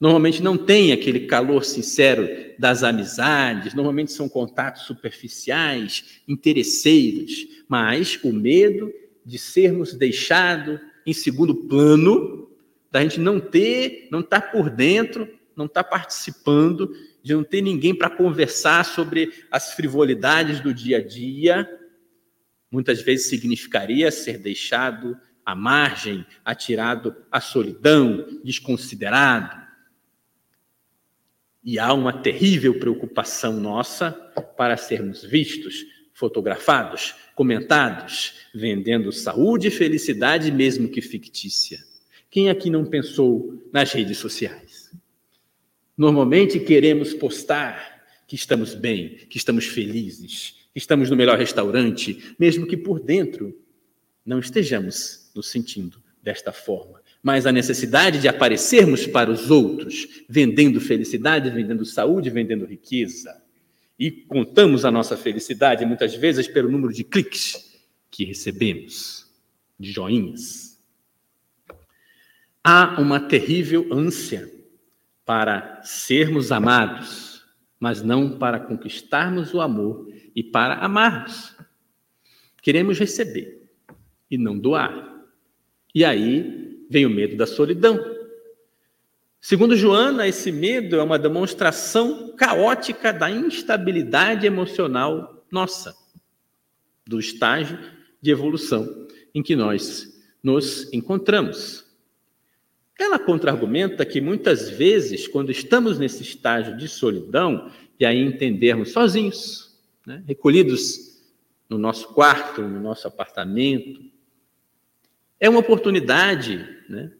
Normalmente 0.00 0.42
não 0.42 0.56
tem 0.56 0.92
aquele 0.92 1.26
calor 1.26 1.62
sincero 1.62 2.26
das 2.58 2.82
amizades, 2.82 3.74
normalmente 3.74 4.10
são 4.10 4.30
contatos 4.30 4.84
superficiais, 4.84 6.22
interesseiros, 6.26 7.46
mas 7.68 8.18
o 8.24 8.32
medo 8.32 8.90
de 9.26 9.36
sermos 9.36 9.92
deixados 9.92 10.80
em 11.04 11.12
segundo 11.12 11.54
plano, 11.54 12.48
da 12.90 13.02
gente 13.02 13.20
não 13.20 13.38
ter, 13.38 14.08
não 14.10 14.20
estar 14.20 14.40
tá 14.40 14.48
por 14.48 14.70
dentro, 14.70 15.28
não 15.54 15.66
estar 15.66 15.84
tá 15.84 15.90
participando, 15.90 16.90
de 17.22 17.34
não 17.34 17.44
ter 17.44 17.60
ninguém 17.60 17.94
para 17.94 18.10
conversar 18.10 18.84
sobre 18.84 19.32
as 19.50 19.72
frivolidades 19.74 20.60
do 20.60 20.72
dia 20.72 20.98
a 20.98 21.06
dia, 21.06 21.68
muitas 22.70 23.02
vezes 23.02 23.28
significaria 23.28 24.10
ser 24.10 24.38
deixado 24.38 25.18
à 25.44 25.54
margem, 25.54 26.24
atirado 26.44 27.14
à 27.30 27.40
solidão, 27.40 28.40
desconsiderado. 28.44 29.60
E 31.62 31.78
há 31.78 31.92
uma 31.92 32.22
terrível 32.22 32.78
preocupação 32.78 33.60
nossa 33.60 34.12
para 34.56 34.76
sermos 34.76 35.22
vistos, 35.22 35.84
fotografados, 36.14 37.14
comentados, 37.34 38.34
vendendo 38.54 39.12
saúde 39.12 39.68
e 39.68 39.70
felicidade, 39.70 40.50
mesmo 40.50 40.88
que 40.88 41.00
fictícia. 41.00 41.78
Quem 42.30 42.48
aqui 42.48 42.70
não 42.70 42.84
pensou 42.84 43.60
nas 43.72 43.92
redes 43.92 44.18
sociais? 44.18 44.69
Normalmente 46.00 46.58
queremos 46.58 47.12
postar 47.12 48.00
que 48.26 48.34
estamos 48.34 48.74
bem, 48.74 49.18
que 49.28 49.36
estamos 49.36 49.66
felizes, 49.66 50.54
que 50.72 50.78
estamos 50.78 51.10
no 51.10 51.16
melhor 51.16 51.36
restaurante, 51.36 52.34
mesmo 52.38 52.66
que 52.66 52.74
por 52.74 53.00
dentro 53.00 53.54
não 54.24 54.38
estejamos 54.38 55.30
nos 55.34 55.50
sentindo 55.50 56.02
desta 56.22 56.52
forma 56.52 57.00
mas 57.22 57.44
a 57.44 57.52
necessidade 57.52 58.18
de 58.18 58.28
aparecermos 58.28 59.06
para 59.06 59.30
os 59.30 59.50
outros, 59.50 60.24
vendendo 60.26 60.80
felicidade, 60.80 61.50
vendendo 61.50 61.84
saúde, 61.84 62.30
vendendo 62.30 62.64
riqueza. 62.64 63.42
E 63.98 64.10
contamos 64.10 64.86
a 64.86 64.90
nossa 64.90 65.18
felicidade 65.18 65.84
muitas 65.84 66.14
vezes 66.14 66.48
pelo 66.48 66.70
número 66.70 66.94
de 66.94 67.04
cliques 67.04 67.78
que 68.10 68.24
recebemos, 68.24 69.26
de 69.78 69.92
joinhas. 69.92 70.78
Há 72.64 72.98
uma 72.98 73.20
terrível 73.20 73.86
ânsia 73.92 74.50
para 75.30 75.80
sermos 75.84 76.50
amados, 76.50 77.46
mas 77.78 78.02
não 78.02 78.36
para 78.36 78.58
conquistarmos 78.58 79.54
o 79.54 79.60
amor 79.60 80.12
e 80.34 80.42
para 80.42 80.74
amarmos. 80.84 81.56
Queremos 82.60 82.98
receber 82.98 83.70
e 84.28 84.36
não 84.36 84.58
doar. 84.58 85.24
E 85.94 86.04
aí 86.04 86.84
vem 86.90 87.06
o 87.06 87.10
medo 87.10 87.36
da 87.36 87.46
solidão. 87.46 88.04
Segundo 89.40 89.76
Joana, 89.76 90.26
esse 90.26 90.50
medo 90.50 90.96
é 90.96 91.02
uma 91.04 91.16
demonstração 91.16 92.34
caótica 92.34 93.12
da 93.12 93.30
instabilidade 93.30 94.48
emocional 94.48 95.46
nossa, 95.48 95.94
do 97.06 97.20
estágio 97.20 97.78
de 98.20 98.32
evolução 98.32 99.06
em 99.32 99.44
que 99.44 99.54
nós 99.54 100.12
nos 100.42 100.92
encontramos. 100.92 101.88
Ela 103.00 103.18
contra-argumenta 103.18 104.04
que 104.04 104.20
muitas 104.20 104.68
vezes, 104.68 105.26
quando 105.26 105.50
estamos 105.50 105.98
nesse 105.98 106.22
estágio 106.22 106.76
de 106.76 106.86
solidão, 106.86 107.72
e 107.98 108.04
aí 108.04 108.22
entendermos 108.22 108.92
sozinhos, 108.92 109.74
né, 110.06 110.22
recolhidos 110.26 111.18
no 111.66 111.78
nosso 111.78 112.08
quarto, 112.08 112.60
no 112.60 112.78
nosso 112.78 113.08
apartamento, 113.08 114.04
é 115.40 115.48
uma 115.48 115.60
oportunidade 115.60 116.58
né, 116.90 117.10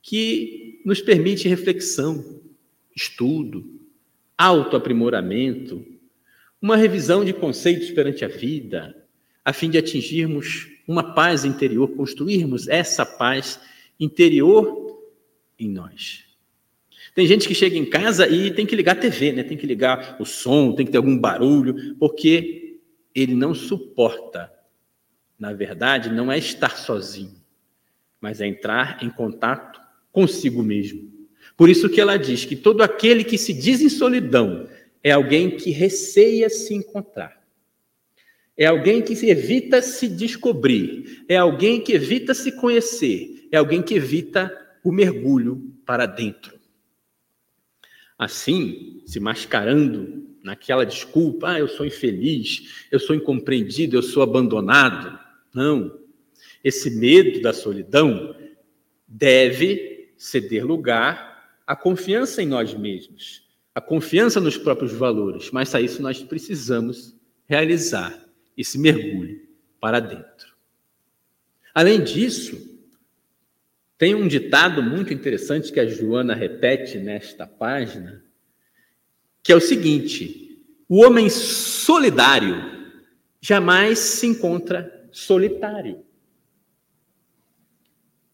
que 0.00 0.80
nos 0.84 1.00
permite 1.00 1.48
reflexão, 1.48 2.40
estudo, 2.94 3.80
autoaprimoramento, 4.38 5.84
uma 6.62 6.76
revisão 6.76 7.24
de 7.24 7.32
conceitos 7.32 7.90
perante 7.90 8.24
a 8.24 8.28
vida, 8.28 9.04
a 9.44 9.52
fim 9.52 9.68
de 9.68 9.78
atingirmos 9.78 10.68
uma 10.86 11.12
paz 11.12 11.44
interior, 11.44 11.88
construirmos 11.88 12.68
essa 12.68 13.04
paz 13.04 13.56
interior 13.56 13.75
em 15.58 15.68
nós. 15.68 16.24
Tem 17.14 17.26
gente 17.26 17.48
que 17.48 17.54
chega 17.54 17.76
em 17.76 17.84
casa 17.84 18.28
e 18.28 18.50
tem 18.50 18.66
que 18.66 18.76
ligar 18.76 18.96
a 18.96 19.00
TV, 19.00 19.32
né? 19.32 19.42
tem 19.42 19.56
que 19.56 19.66
ligar 19.66 20.16
o 20.20 20.24
som, 20.24 20.72
tem 20.72 20.84
que 20.84 20.92
ter 20.92 20.98
algum 20.98 21.16
barulho, 21.16 21.96
porque 21.96 22.78
ele 23.14 23.34
não 23.34 23.54
suporta 23.54 24.52
na 25.38 25.52
verdade, 25.52 26.10
não 26.10 26.32
é 26.32 26.38
estar 26.38 26.76
sozinho, 26.76 27.34
mas 28.20 28.40
é 28.40 28.46
entrar 28.46 29.02
em 29.02 29.10
contato 29.10 29.80
consigo 30.10 30.62
mesmo. 30.62 31.12
Por 31.56 31.68
isso 31.68 31.88
que 31.88 32.00
ela 32.00 32.16
diz 32.16 32.44
que 32.44 32.56
todo 32.56 32.82
aquele 32.82 33.22
que 33.22 33.36
se 33.36 33.52
diz 33.52 33.80
em 33.80 33.88
solidão 33.88 34.68
é 35.02 35.10
alguém 35.10 35.56
que 35.56 35.70
receia 35.70 36.48
se 36.48 36.74
encontrar. 36.74 37.36
É 38.56 38.64
alguém 38.66 39.02
que 39.02 39.12
evita 39.28 39.82
se 39.82 40.08
descobrir, 40.08 41.24
é 41.28 41.36
alguém 41.36 41.80
que 41.80 41.92
evita 41.92 42.32
se 42.32 42.52
conhecer, 42.52 43.35
é 43.50 43.56
alguém 43.56 43.82
que 43.82 43.94
evita 43.94 44.50
o 44.82 44.92
mergulho 44.92 45.74
para 45.84 46.06
dentro. 46.06 46.58
Assim, 48.18 49.02
se 49.04 49.20
mascarando 49.20 50.26
naquela 50.42 50.86
desculpa, 50.86 51.50
ah, 51.50 51.58
eu 51.58 51.68
sou 51.68 51.84
infeliz, 51.84 52.86
eu 52.90 52.98
sou 52.98 53.14
incompreendido, 53.14 53.96
eu 53.96 54.02
sou 54.02 54.22
abandonado, 54.22 55.18
não. 55.52 55.98
Esse 56.62 56.90
medo 56.90 57.42
da 57.42 57.52
solidão 57.52 58.34
deve 59.06 60.12
ceder 60.16 60.64
lugar 60.64 61.58
à 61.66 61.76
confiança 61.76 62.42
em 62.42 62.46
nós 62.46 62.74
mesmos, 62.74 63.44
à 63.74 63.80
confiança 63.80 64.40
nos 64.40 64.56
próprios 64.56 64.92
valores. 64.92 65.50
Mas 65.50 65.70
para 65.70 65.80
isso 65.80 66.00
nós 66.00 66.22
precisamos 66.22 67.14
realizar 67.46 68.18
esse 68.56 68.78
mergulho 68.78 69.40
para 69.80 70.00
dentro. 70.00 70.54
Além 71.74 72.02
disso, 72.02 72.75
tem 73.98 74.14
um 74.14 74.28
ditado 74.28 74.82
muito 74.82 75.12
interessante 75.12 75.72
que 75.72 75.80
a 75.80 75.86
Joana 75.86 76.34
repete 76.34 76.98
nesta 76.98 77.46
página, 77.46 78.22
que 79.42 79.52
é 79.52 79.56
o 79.56 79.60
seguinte: 79.60 80.60
o 80.88 81.02
homem 81.02 81.30
solidário 81.30 82.76
jamais 83.40 83.98
se 83.98 84.26
encontra 84.26 85.08
solitário. 85.10 86.04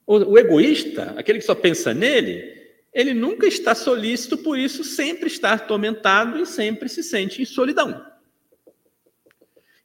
O, 0.05 0.37
egoísta, 0.37 1.15
aquele 1.17 1.39
que 1.39 1.45
só 1.45 1.55
pensa 1.55 1.95
nele, 1.95 2.53
ele 2.93 3.15
nunca 3.15 3.47
está 3.47 3.75
solícito, 3.75 4.37
por 4.37 4.59
isso 4.59 4.83
sempre 4.83 5.29
está 5.29 5.53
atormentado 5.53 6.41
e 6.41 6.45
sempre 6.45 6.89
se 6.89 7.03
sente 7.03 7.41
em 7.41 7.45
solidão. 7.45 8.05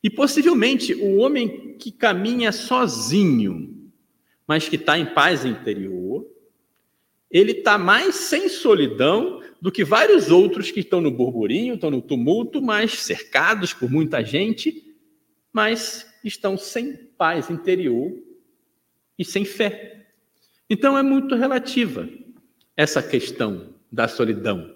E 0.04 0.10
possivelmente 0.10 0.94
o 0.94 1.18
homem 1.18 1.78
que 1.78 1.92
caminha 1.92 2.52
sozinho, 2.52 3.77
mas 4.48 4.70
que 4.70 4.78
está 4.78 4.98
em 4.98 5.06
paz 5.06 5.44
interior, 5.44 6.26
ele 7.30 7.52
está 7.52 7.78
mais 7.78 8.16
sem 8.16 8.48
solidão 8.48 9.42
do 9.62 9.72
que 9.72 9.84
vários 9.84 10.32
outros 10.32 10.72
que 10.72 10.80
estão 10.80 11.02
no 11.02 11.12
burburinho, 11.12 11.76
estão 11.76 11.92
no 11.92 12.02
tumulto, 12.02 12.62
mas 12.62 12.94
cercados 13.00 13.74
por 13.74 13.92
muita 13.92 14.24
gente, 14.24 14.96
mas 15.52 16.08
estão 16.24 16.58
sem 16.58 16.96
paz 17.18 17.50
interior 17.50 18.14
e 19.20 19.26
sem 19.26 19.44
fé. 19.44 20.06
Então 20.70 20.98
é 20.98 21.04
muito 21.04 21.36
relativa 21.36 22.08
essa 22.76 23.02
questão 23.02 23.74
da 23.92 24.08
solidão. 24.08 24.76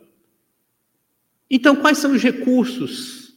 Então, 1.50 1.76
quais 1.76 1.98
são 1.98 2.14
os 2.14 2.24
recursos 2.24 3.36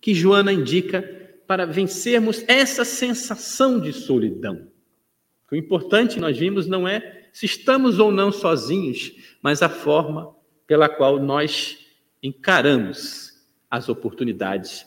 que 0.00 0.14
Joana 0.14 0.52
indica 0.52 1.02
para 1.46 1.66
vencermos 1.66 2.44
essa 2.46 2.84
sensação 2.84 3.80
de 3.80 3.92
solidão? 3.92 4.71
O 5.52 5.54
importante, 5.54 6.18
nós 6.18 6.38
vimos, 6.38 6.66
não 6.66 6.88
é 6.88 7.28
se 7.30 7.44
estamos 7.44 7.98
ou 7.98 8.10
não 8.10 8.32
sozinhos, 8.32 9.12
mas 9.42 9.60
a 9.60 9.68
forma 9.68 10.34
pela 10.66 10.88
qual 10.88 11.20
nós 11.20 11.78
encaramos 12.22 13.38
as 13.70 13.90
oportunidades 13.90 14.86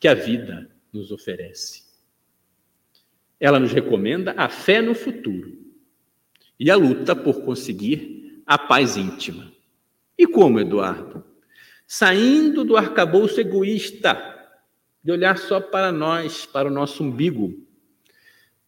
que 0.00 0.08
a 0.08 0.14
vida 0.14 0.70
nos 0.90 1.12
oferece. 1.12 1.84
Ela 3.38 3.60
nos 3.60 3.72
recomenda 3.72 4.32
a 4.38 4.48
fé 4.48 4.80
no 4.80 4.94
futuro 4.94 5.52
e 6.58 6.70
a 6.70 6.76
luta 6.76 7.14
por 7.14 7.42
conseguir 7.42 8.42
a 8.46 8.56
paz 8.56 8.96
íntima. 8.96 9.52
E 10.16 10.26
como, 10.26 10.58
Eduardo? 10.58 11.22
Saindo 11.86 12.64
do 12.64 12.74
arcabouço 12.78 13.38
egoísta, 13.38 14.16
de 15.04 15.12
olhar 15.12 15.36
só 15.36 15.60
para 15.60 15.92
nós, 15.92 16.46
para 16.46 16.68
o 16.68 16.72
nosso 16.72 17.04
umbigo, 17.04 17.65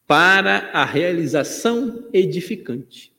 para 0.08 0.70
a 0.72 0.86
realização 0.86 2.08
edificante, 2.14 3.14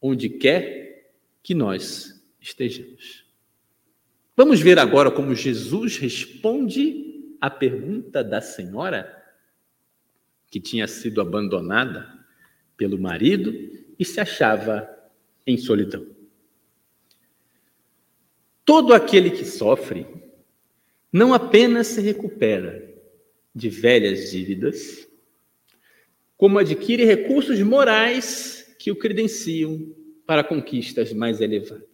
onde 0.00 0.28
quer 0.28 1.12
que 1.40 1.54
nós 1.54 2.20
estejamos. 2.40 3.24
Vamos 4.36 4.60
ver 4.60 4.76
agora 4.76 5.08
como 5.08 5.36
Jesus 5.36 5.98
responde 5.98 7.36
à 7.40 7.48
pergunta 7.48 8.24
da 8.24 8.40
senhora 8.40 9.22
que 10.50 10.58
tinha 10.58 10.88
sido 10.88 11.20
abandonada 11.20 12.12
pelo 12.76 12.98
marido 12.98 13.54
e 13.96 14.04
se 14.04 14.18
achava 14.18 14.90
em 15.46 15.56
solidão. 15.56 16.04
Todo 18.64 18.94
aquele 18.94 19.30
que 19.30 19.44
sofre 19.44 20.08
não 21.12 21.32
apenas 21.32 21.86
se 21.86 22.00
recupera 22.00 22.92
de 23.54 23.68
velhas 23.68 24.32
dívidas, 24.32 25.06
como 26.42 26.58
adquire 26.58 27.04
recursos 27.04 27.60
morais 27.60 28.74
que 28.76 28.90
o 28.90 28.96
credenciam 28.96 29.94
para 30.26 30.42
conquistas 30.42 31.12
mais 31.12 31.40
elevadas. 31.40 31.86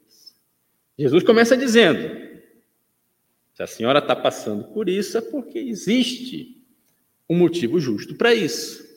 Jesus 0.99 1.23
começa 1.23 1.55
dizendo: 1.55 2.09
se 3.53 3.63
a 3.63 3.67
senhora 3.67 3.99
está 3.99 4.17
passando 4.17 4.65
por 4.73 4.89
isso, 4.89 5.19
é 5.19 5.21
porque 5.21 5.59
existe 5.59 6.65
um 7.29 7.37
motivo 7.37 7.79
justo 7.79 8.15
para 8.15 8.35
isso. 8.35 8.89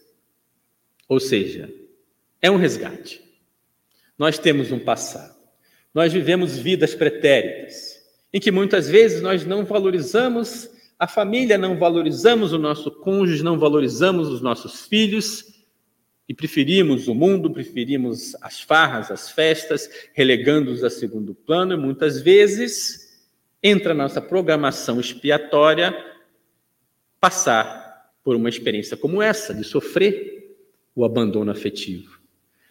Ou 1.05 1.19
seja, 1.19 1.69
é 2.41 2.49
um 2.49 2.55
resgate. 2.55 3.21
Nós 4.17 4.39
temos 4.39 4.71
um 4.71 4.79
passado. 4.79 5.35
Nós 5.93 6.13
vivemos 6.13 6.57
vidas 6.57 6.95
pretéritas, 6.95 8.01
em 8.31 8.39
que 8.39 8.51
muitas 8.51 8.87
vezes 8.87 9.21
nós 9.21 9.45
não 9.45 9.65
valorizamos 9.65 10.69
a 11.01 11.07
família, 11.07 11.57
não 11.57 11.79
valorizamos 11.79 12.53
o 12.53 12.59
nosso 12.59 12.91
cônjuge, 12.91 13.41
não 13.41 13.57
valorizamos 13.57 14.29
os 14.29 14.39
nossos 14.39 14.85
filhos 14.85 15.63
e 16.29 16.33
preferimos 16.33 17.07
o 17.07 17.15
mundo, 17.15 17.49
preferimos 17.49 18.35
as 18.39 18.61
farras, 18.61 19.09
as 19.09 19.31
festas, 19.31 19.89
relegando-os 20.13 20.83
a 20.83 20.91
segundo 20.91 21.33
plano 21.33 21.73
e 21.73 21.77
muitas 21.77 22.21
vezes 22.21 23.19
entra 23.63 23.95
nossa 23.95 24.21
programação 24.21 24.99
expiatória 24.99 25.91
passar 27.19 28.11
por 28.23 28.35
uma 28.35 28.47
experiência 28.47 28.95
como 28.95 29.23
essa, 29.23 29.55
de 29.55 29.63
sofrer 29.63 30.55
o 30.95 31.03
abandono 31.03 31.49
afetivo. 31.49 32.19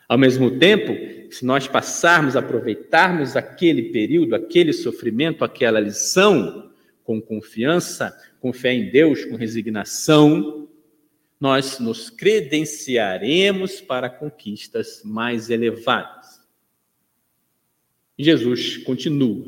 Ao 0.08 0.16
mesmo 0.16 0.56
tempo, 0.56 0.92
se 1.34 1.44
nós 1.44 1.66
passarmos, 1.66 2.36
aproveitarmos 2.36 3.34
aquele 3.34 3.90
período, 3.90 4.36
aquele 4.36 4.72
sofrimento, 4.72 5.44
aquela 5.44 5.80
lição, 5.80 6.69
com 7.10 7.20
confiança, 7.20 8.16
com 8.38 8.52
fé 8.52 8.72
em 8.72 8.88
Deus, 8.88 9.24
com 9.24 9.34
resignação, 9.34 10.68
nós 11.40 11.80
nos 11.80 12.08
credenciaremos 12.08 13.80
para 13.80 14.08
conquistas 14.08 15.02
mais 15.04 15.50
elevadas. 15.50 16.40
Jesus 18.16 18.76
continua: 18.76 19.44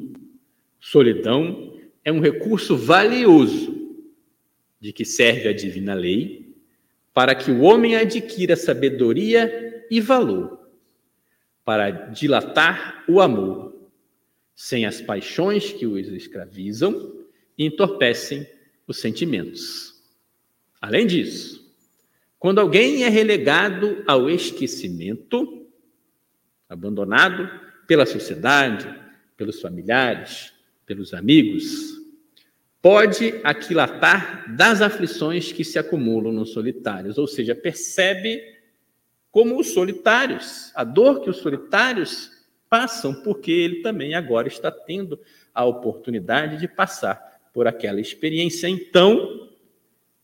solidão 0.81 1.79
é 2.05 2.11
um 2.11 2.19
recurso 2.19 2.77
valioso 2.77 3.97
de 4.81 4.93
que 4.93 5.05
serve 5.05 5.47
a 5.47 5.53
divina 5.53 5.95
lei 5.95 6.57
para 7.15 7.33
que 7.33 7.53
o 7.53 7.61
homem 7.61 7.95
adquira 7.95 8.57
sabedoria 8.57 9.87
e 9.89 10.01
valor 10.01 10.69
para 11.65 11.91
dilatar 11.91 13.05
o 13.09 13.21
amor, 13.21 13.89
sem 14.53 14.85
as 14.85 15.01
paixões 15.01 15.73
que 15.73 15.87
os 15.87 16.09
escravizam 16.09 17.22
e 17.57 17.67
entorpecem 17.67 18.47
os 18.87 19.01
sentimentos. 19.01 20.03
Além 20.81 21.07
disso, 21.07 21.63
quando 22.39 22.61
alguém 22.61 23.05
é 23.05 23.09
relegado 23.09 24.03
ao 24.07 24.29
esquecimento, 24.29 25.67
abandonado 26.69 27.49
pela 27.87 28.05
sociedade, 28.05 28.93
pelos 29.37 29.61
familiares, 29.61 30.53
pelos 30.85 31.15
amigos, 31.15 32.03
pode 32.81 33.41
aquilatar 33.45 34.57
das 34.57 34.83
aflições 34.83 35.53
que 35.53 35.63
se 35.63 35.79
acumulam 35.79 36.33
nos 36.33 36.51
solitários, 36.51 37.17
ou 37.17 37.29
seja, 37.29 37.55
percebe 37.55 38.43
como 39.31 39.59
os 39.59 39.69
solitários, 39.69 40.73
a 40.75 40.83
dor 40.83 41.21
que 41.21 41.31
os 41.31 41.37
solitários 41.37 42.31
passam, 42.69 43.23
porque 43.23 43.53
ele 43.53 43.83
também 43.83 44.15
agora 44.15 44.49
está 44.49 44.71
tendo 44.71 45.19
a 45.55 45.65
oportunidade 45.65 46.59
de 46.59 46.67
passar 46.67 47.32
por 47.53 47.67
aquela 47.67 48.01
experiência, 48.01 48.69
então 48.69 49.51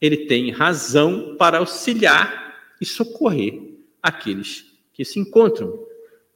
ele 0.01 0.27
tem 0.27 0.51
razão 0.51 1.37
para 1.37 1.59
auxiliar 1.59 2.57
e 2.81 2.87
socorrer 2.87 3.61
aqueles 4.03 4.67
que 4.93 5.05
se 5.05 5.19
encontram 5.19 5.87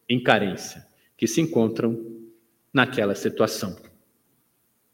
em 0.09 0.23
carência, 0.23 0.87
que 1.17 1.27
se 1.27 1.41
encontram 1.41 2.21
naquela 2.73 3.15
situação. 3.15 3.77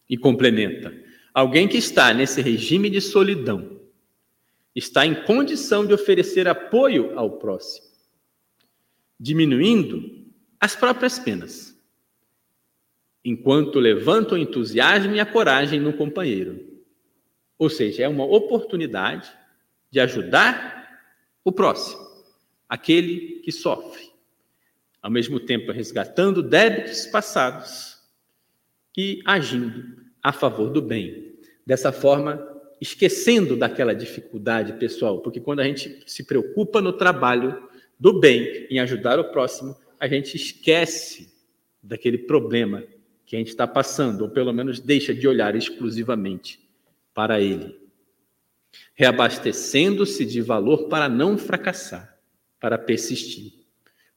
E 0.09 0.17
complementa: 0.17 0.95
alguém 1.35 1.67
que 1.67 1.79
está 1.79 2.13
nesse 2.13 2.41
regime 2.41 2.89
de 2.89 3.01
solidão 3.01 3.79
está 4.75 5.05
em 5.05 5.25
condição 5.25 5.85
de 5.85 5.93
oferecer 5.93 6.47
apoio 6.47 7.19
ao 7.19 7.39
próximo, 7.39 7.87
diminuindo 9.19 10.27
as 10.61 10.77
próprias 10.77 11.19
penas 11.19 11.78
enquanto 13.29 13.79
levanta 13.79 14.35
o 14.35 14.39
entusiasmo 14.39 15.15
e 15.15 15.21
a 15.21 15.27
coragem 15.27 15.79
no 15.79 15.93
companheiro. 15.93 16.67
Ou 17.59 17.69
seja, 17.69 18.05
é 18.05 18.09
uma 18.09 18.25
oportunidade 18.25 19.31
de 19.91 20.01
ajudar 20.01 21.03
o 21.45 21.53
próximo, 21.53 22.01
aquele 22.67 23.41
que 23.41 23.53
sofre, 23.53 24.11
ao 25.03 25.11
mesmo 25.11 25.39
tempo 25.39 25.73
resgatando 25.73 26.43
débitos 26.43 27.05
passados 27.07 27.99
e 28.97 29.21
agindo 29.27 29.85
a 30.23 30.33
favor 30.33 30.71
do 30.71 30.81
bem. 30.81 31.35
Dessa 31.67 31.93
forma, 31.93 32.43
esquecendo 32.81 33.57
daquela 33.57 33.95
dificuldade 33.95 34.73
pessoal, 34.75 35.21
porque 35.21 35.39
quando 35.39 35.61
a 35.61 35.65
gente 35.65 36.03
se 36.07 36.25
preocupa 36.25 36.81
no 36.81 36.95
trabalho 36.95 37.69
do 38.01 38.19
bem, 38.19 38.67
em 38.71 38.81
ajudar 38.81 39.19
o 39.19 39.31
próximo, 39.31 39.77
a 40.01 40.09
gente 40.09 40.35
esquece 40.35 41.31
daquele 41.83 42.17
problema 42.17 42.83
que 43.29 43.37
a 43.37 43.39
gente 43.39 43.49
está 43.49 43.67
passando, 43.67 44.23
ou 44.23 44.31
pelo 44.31 44.55
menos 44.55 44.81
deixa 44.81 45.15
de 45.15 45.29
olhar 45.29 45.55
exclusivamente 45.55 46.59
para 47.13 47.39
ele. 47.39 47.79
reabastecendo-se 48.95 50.25
de 50.25 50.41
valor 50.41 50.89
para 50.89 51.11
não 51.11 51.37
fracassar, 51.37 52.19
para 52.59 52.79
persistir, 52.79 53.53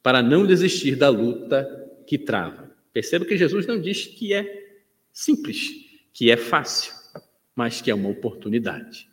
para 0.02 0.24
não 0.24 0.46
desistir 0.46 0.96
da 0.96 1.10
luta 1.10 1.68
que 2.08 2.18
trava. 2.18 2.72
Perceba 2.94 3.26
que 3.26 3.38
Jesus 3.38 3.68
não 3.68 3.80
diz 3.80 4.08
que 4.08 4.34
é 4.34 4.80
simples, 5.12 5.72
que 6.14 6.32
é 6.32 6.38
fácil, 6.38 6.94
mas 7.54 7.82
que 7.82 7.92
é 7.92 7.96
uma 7.96 8.10
oportunidade. 8.10 9.10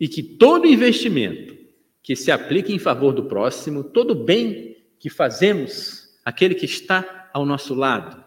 E 0.00 0.08
que 0.08 0.22
todo 0.22 0.66
investimento 0.66 1.56
que 2.02 2.16
se 2.16 2.32
aplique 2.32 2.72
em 2.72 2.78
favor 2.78 3.12
do 3.12 3.26
próximo, 3.26 3.84
todo 3.84 4.14
bem 4.14 4.78
que 4.98 5.10
fazemos, 5.10 6.18
aquele 6.24 6.54
que 6.54 6.64
está 6.64 7.30
ao 7.34 7.44
nosso 7.44 7.74
lado, 7.74 8.21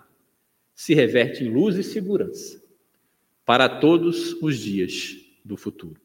se 0.75 0.93
reverte 0.93 1.43
em 1.43 1.49
luz 1.49 1.77
e 1.77 1.83
segurança 1.83 2.61
para 3.45 3.69
todos 3.69 4.33
os 4.41 4.59
dias 4.59 5.15
do 5.43 5.55
futuro. 5.55 6.01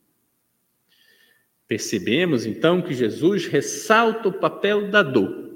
Percebemos 1.66 2.46
então 2.46 2.80
que 2.80 2.94
Jesus 2.94 3.46
ressalta 3.46 4.28
o 4.28 4.33
papel 4.33 4.90
da 4.90 5.02
dor 5.02 5.50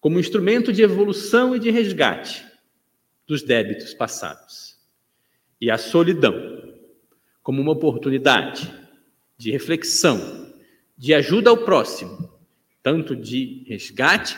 como 0.00 0.18
instrumento 0.18 0.72
de 0.72 0.82
evolução 0.82 1.54
e 1.54 1.60
de 1.60 1.70
resgate 1.70 2.44
dos 3.26 3.42
débitos 3.42 3.94
passados, 3.94 4.76
e 5.60 5.70
a 5.70 5.78
solidão 5.78 6.34
como 7.42 7.62
uma 7.62 7.72
oportunidade 7.72 8.72
de 9.36 9.50
reflexão, 9.50 10.52
de 10.96 11.14
ajuda 11.14 11.50
ao 11.50 11.58
próximo, 11.58 12.32
tanto 12.82 13.14
de 13.14 13.64
resgate 13.66 14.36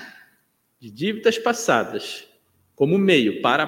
de 0.79 0.91
dívidas 0.91 1.39
passadas, 1.39 2.27
como 2.75 2.99
meio 2.99 3.41
para 3.41 3.67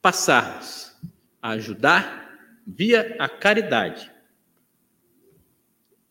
passarmos 0.00 0.96
a 1.40 1.50
ajudar 1.50 2.38
via 2.66 3.16
a 3.18 3.28
caridade 3.28 4.10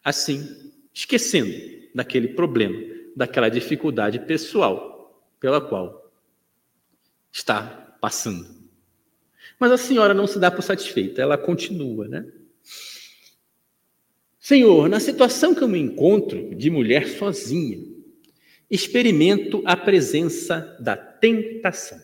assim, 0.07 0.71
esquecendo 0.93 1.53
daquele 1.93 2.29
problema, 2.29 2.79
daquela 3.13 3.49
dificuldade 3.49 4.19
pessoal 4.19 5.21
pela 5.37 5.59
qual 5.59 6.09
está 7.29 7.97
passando. 7.99 8.47
Mas 9.59 9.69
a 9.69 9.77
senhora 9.77 10.13
não 10.13 10.25
se 10.25 10.39
dá 10.39 10.49
por 10.49 10.61
satisfeita, 10.61 11.21
ela 11.21 11.37
continua, 11.37 12.07
né? 12.07 12.25
Senhor, 14.39 14.87
na 14.87 15.01
situação 15.01 15.53
que 15.53 15.61
eu 15.61 15.67
me 15.67 15.77
encontro 15.77 16.55
de 16.55 16.69
mulher 16.69 17.05
sozinha, 17.05 17.85
experimento 18.71 19.61
a 19.65 19.75
presença 19.75 20.77
da 20.79 20.95
tentação. 20.95 21.99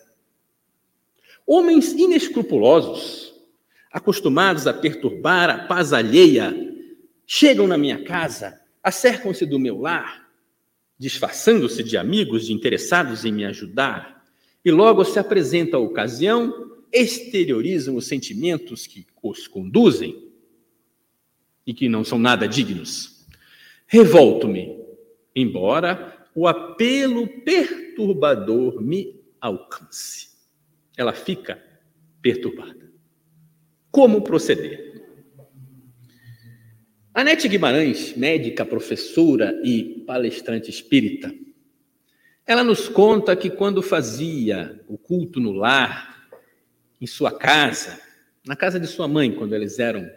Homens 1.46 1.92
inescrupulosos, 1.92 3.34
acostumados 3.92 4.66
a 4.66 4.72
perturbar 4.72 5.50
a 5.50 5.58
paz 5.66 5.92
alheia 5.92 6.54
chegam 7.26 7.66
na 7.66 7.78
minha 7.78 8.02
casa, 8.02 8.60
acercam-se 8.82 9.46
do 9.46 9.58
meu 9.58 9.80
lar, 9.80 10.28
disfarçando-se 10.98 11.82
de 11.82 11.96
amigos, 11.96 12.46
de 12.46 12.52
interessados 12.52 13.24
em 13.24 13.32
me 13.32 13.44
ajudar, 13.44 14.24
e 14.64 14.70
logo 14.70 15.04
se 15.04 15.18
apresenta 15.18 15.76
a 15.76 15.80
ocasião, 15.80 16.72
exteriorizam 16.92 17.96
os 17.96 18.06
sentimentos 18.06 18.86
que 18.86 19.06
os 19.22 19.46
conduzem 19.46 20.30
e 21.66 21.74
que 21.74 21.88
não 21.88 22.04
são 22.04 22.18
nada 22.18 22.48
dignos. 22.48 23.26
Revolto-me, 23.86 24.78
embora 25.34 26.26
o 26.34 26.46
apelo 26.46 27.28
perturbador 27.42 28.80
me 28.80 29.20
alcance. 29.40 30.33
Ela 30.96 31.12
fica 31.12 31.62
perturbada. 32.22 32.92
Como 33.90 34.22
proceder? 34.22 34.94
Anete 37.12 37.48
Guimarães, 37.48 38.16
médica, 38.16 38.66
professora 38.66 39.60
e 39.64 40.02
palestrante 40.04 40.68
espírita, 40.68 41.32
ela 42.46 42.64
nos 42.64 42.88
conta 42.88 43.36
que 43.36 43.48
quando 43.48 43.80
fazia 43.80 44.84
o 44.88 44.98
culto 44.98 45.40
no 45.40 45.52
lar, 45.52 46.28
em 47.00 47.06
sua 47.06 47.30
casa, 47.30 48.00
na 48.46 48.56
casa 48.56 48.78
de 48.80 48.86
sua 48.86 49.06
mãe, 49.08 49.32
quando 49.32 49.54
eles 49.54 49.78
eram 49.78 50.10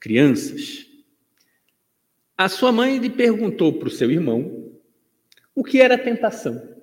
crianças, 0.00 0.86
a 2.36 2.48
sua 2.48 2.72
mãe 2.72 2.98
lhe 2.98 3.10
perguntou 3.10 3.72
para 3.74 3.88
o 3.88 3.90
seu 3.90 4.10
irmão 4.10 4.72
o 5.54 5.62
que 5.62 5.80
era 5.80 5.98
tentação. 5.98 6.76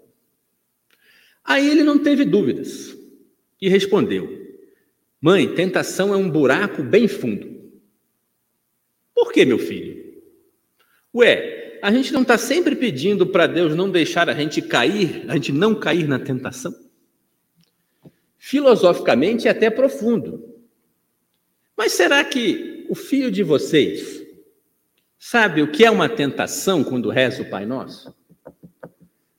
Aí 1.44 1.70
ele 1.70 1.84
não 1.84 1.98
teve 1.98 2.24
dúvidas 2.24 2.95
e 3.66 3.70
respondeu: 3.70 4.30
Mãe, 5.20 5.56
tentação 5.56 6.14
é 6.14 6.18
um 6.18 6.30
buraco 6.30 6.84
bem 6.84 7.08
fundo. 7.08 7.72
Por 9.12 9.34
que, 9.34 9.44
meu 9.44 9.58
filho? 9.58 10.22
Ué, 11.16 11.80
a 11.82 11.92
gente 11.92 12.14
não 12.14 12.22
está 12.22 12.38
sempre 12.38 12.76
pedindo 12.76 13.26
para 13.26 13.48
Deus 13.48 13.76
não 13.76 13.90
deixar 13.90 14.30
a 14.30 14.36
gente 14.36 14.62
cair, 14.62 15.26
a 15.28 15.34
gente 15.34 15.52
não 15.52 15.74
cair 15.74 16.08
na 16.08 16.20
tentação? 16.20 16.76
Filosoficamente 18.38 19.48
é 19.48 19.52
até 19.52 19.72
profundo. 19.72 20.48
Mas 21.76 21.94
será 21.94 22.24
que 22.24 22.86
o 22.88 22.94
filho 22.94 23.32
de 23.32 23.42
vocês 23.42 24.24
sabe 25.18 25.64
o 25.64 25.72
que 25.72 25.84
é 25.84 25.90
uma 25.90 26.08
tentação 26.08 26.84
quando 26.84 27.10
reza 27.10 27.42
o 27.42 27.50
Pai 27.50 27.66
Nosso? 27.66 28.16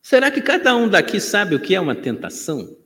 Será 0.02 0.32
que 0.32 0.40
cada 0.40 0.74
um 0.74 0.88
daqui 0.88 1.20
sabe 1.20 1.54
o 1.54 1.60
que 1.60 1.76
é 1.76 1.80
uma 1.80 1.94
tentação? 1.94 2.76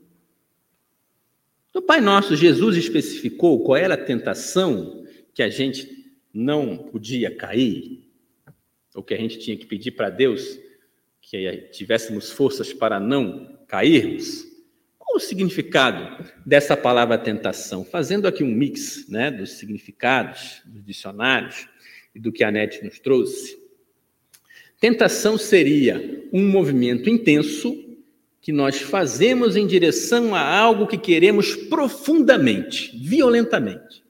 No 1.73 1.81
Pai 1.81 2.01
Nosso, 2.01 2.35
Jesus 2.35 2.77
especificou 2.77 3.63
qual 3.63 3.77
era 3.77 3.95
a 3.95 4.05
tentação 4.05 5.05
que 5.33 5.43
a 5.43 5.49
gente 5.49 6.13
não 6.35 6.77
podia 6.77 7.35
cair, 7.35 8.09
ou 8.95 9.03
que 9.03 9.15
a 9.15 9.17
gente 9.17 9.39
tinha 9.39 9.57
que 9.57 9.67
pedir 9.67 9.93
para 9.93 10.11
Deus 10.11 10.59
que 11.21 11.69
tivéssemos 11.73 12.33
forças 12.33 12.73
para 12.73 12.99
não 12.99 13.57
cairmos? 13.69 14.45
Qual 14.99 15.17
o 15.17 15.21
significado 15.21 16.25
dessa 16.45 16.77
palavra 16.77 17.17
tentação? 17.17 17.85
Fazendo 17.85 18.27
aqui 18.27 18.43
um 18.43 18.53
mix 18.53 19.09
né, 19.09 19.31
dos 19.31 19.53
significados, 19.53 20.63
dos 20.67 20.85
dicionários 20.85 21.69
e 22.13 22.19
do 22.19 22.33
que 22.33 22.43
a 22.43 22.51
NET 22.51 22.85
nos 22.85 22.99
trouxe. 22.99 23.57
Tentação 24.81 25.39
seria 25.39 26.29
um 26.33 26.49
movimento 26.49 27.09
intenso 27.09 27.90
que 28.41 28.53
nós 28.53 28.81
fazemos 28.81 29.57
em 29.57 29.67
direção 29.67 30.35
a 30.35 30.41
algo 30.41 30.87
que 30.87 30.97
queremos 30.97 31.55
profundamente, 31.55 32.97
violentamente 32.97 34.01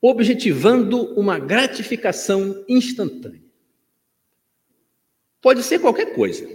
objetivando 0.00 1.12
uma 1.18 1.38
gratificação 1.38 2.64
instantânea. 2.68 3.42
Pode 5.42 5.62
ser 5.62 5.78
qualquer 5.78 6.14
coisa. 6.14 6.48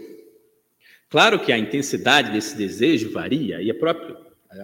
Claro 1.10 1.40
que 1.40 1.52
a 1.52 1.58
intensidade 1.58 2.32
desse 2.32 2.58
desejo 2.58 3.12
varia 3.12 3.62
e 3.62 3.70
o 3.72 3.78
próprio 3.80 4.18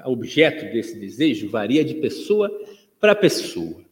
objeto 0.06 0.72
desse 0.74 0.98
desejo 0.98 1.50
varia 1.50 1.84
de 1.84 1.96
pessoa 1.96 2.50
para 3.00 3.14
pessoa. 3.14 3.84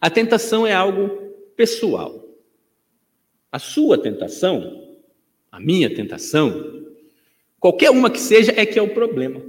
A 0.00 0.10
tentação 0.10 0.66
é 0.66 0.72
algo 0.72 1.08
pessoal. 1.56 2.26
A 3.50 3.58
sua 3.58 3.98
tentação, 3.98 4.98
a 5.50 5.58
minha 5.58 5.94
tentação, 5.94 6.79
qualquer 7.60 7.90
uma 7.90 8.10
que 8.10 8.18
seja, 8.18 8.52
é 8.56 8.66
que 8.66 8.78
é 8.78 8.82
o 8.82 8.94
problema. 8.94 9.40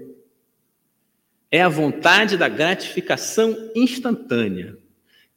É 1.49 1.61
a 1.61 1.69
vontade 1.69 2.37
da 2.37 2.47
gratificação 2.47 3.57
instantânea. 3.75 4.77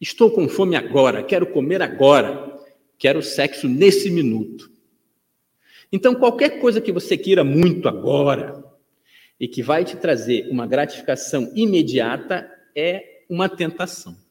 Estou 0.01 0.31
com 0.31 0.49
fome 0.49 0.77
agora, 0.77 1.23
quero 1.23 1.47
comer 1.47 1.81
agora, 1.81 2.61
quero 2.99 3.23
sexo 3.23 3.67
nesse 3.67 4.11
minuto. 4.11 4.71
Então, 5.91 6.15
qualquer 6.15 6.61
coisa 6.61 6.81
que 6.81 6.93
você 6.93 7.17
queira 7.17 7.45
muito 7.45 7.89
agora 7.89 8.63
e 9.39 9.47
que 9.47 9.63
vai 9.63 9.85
te 9.85 9.97
trazer 9.97 10.49
uma 10.51 10.67
gratificação 10.67 11.51
imediata 11.55 12.51
é 12.75 13.23
uma 13.29 13.49
tentação. 13.49 14.24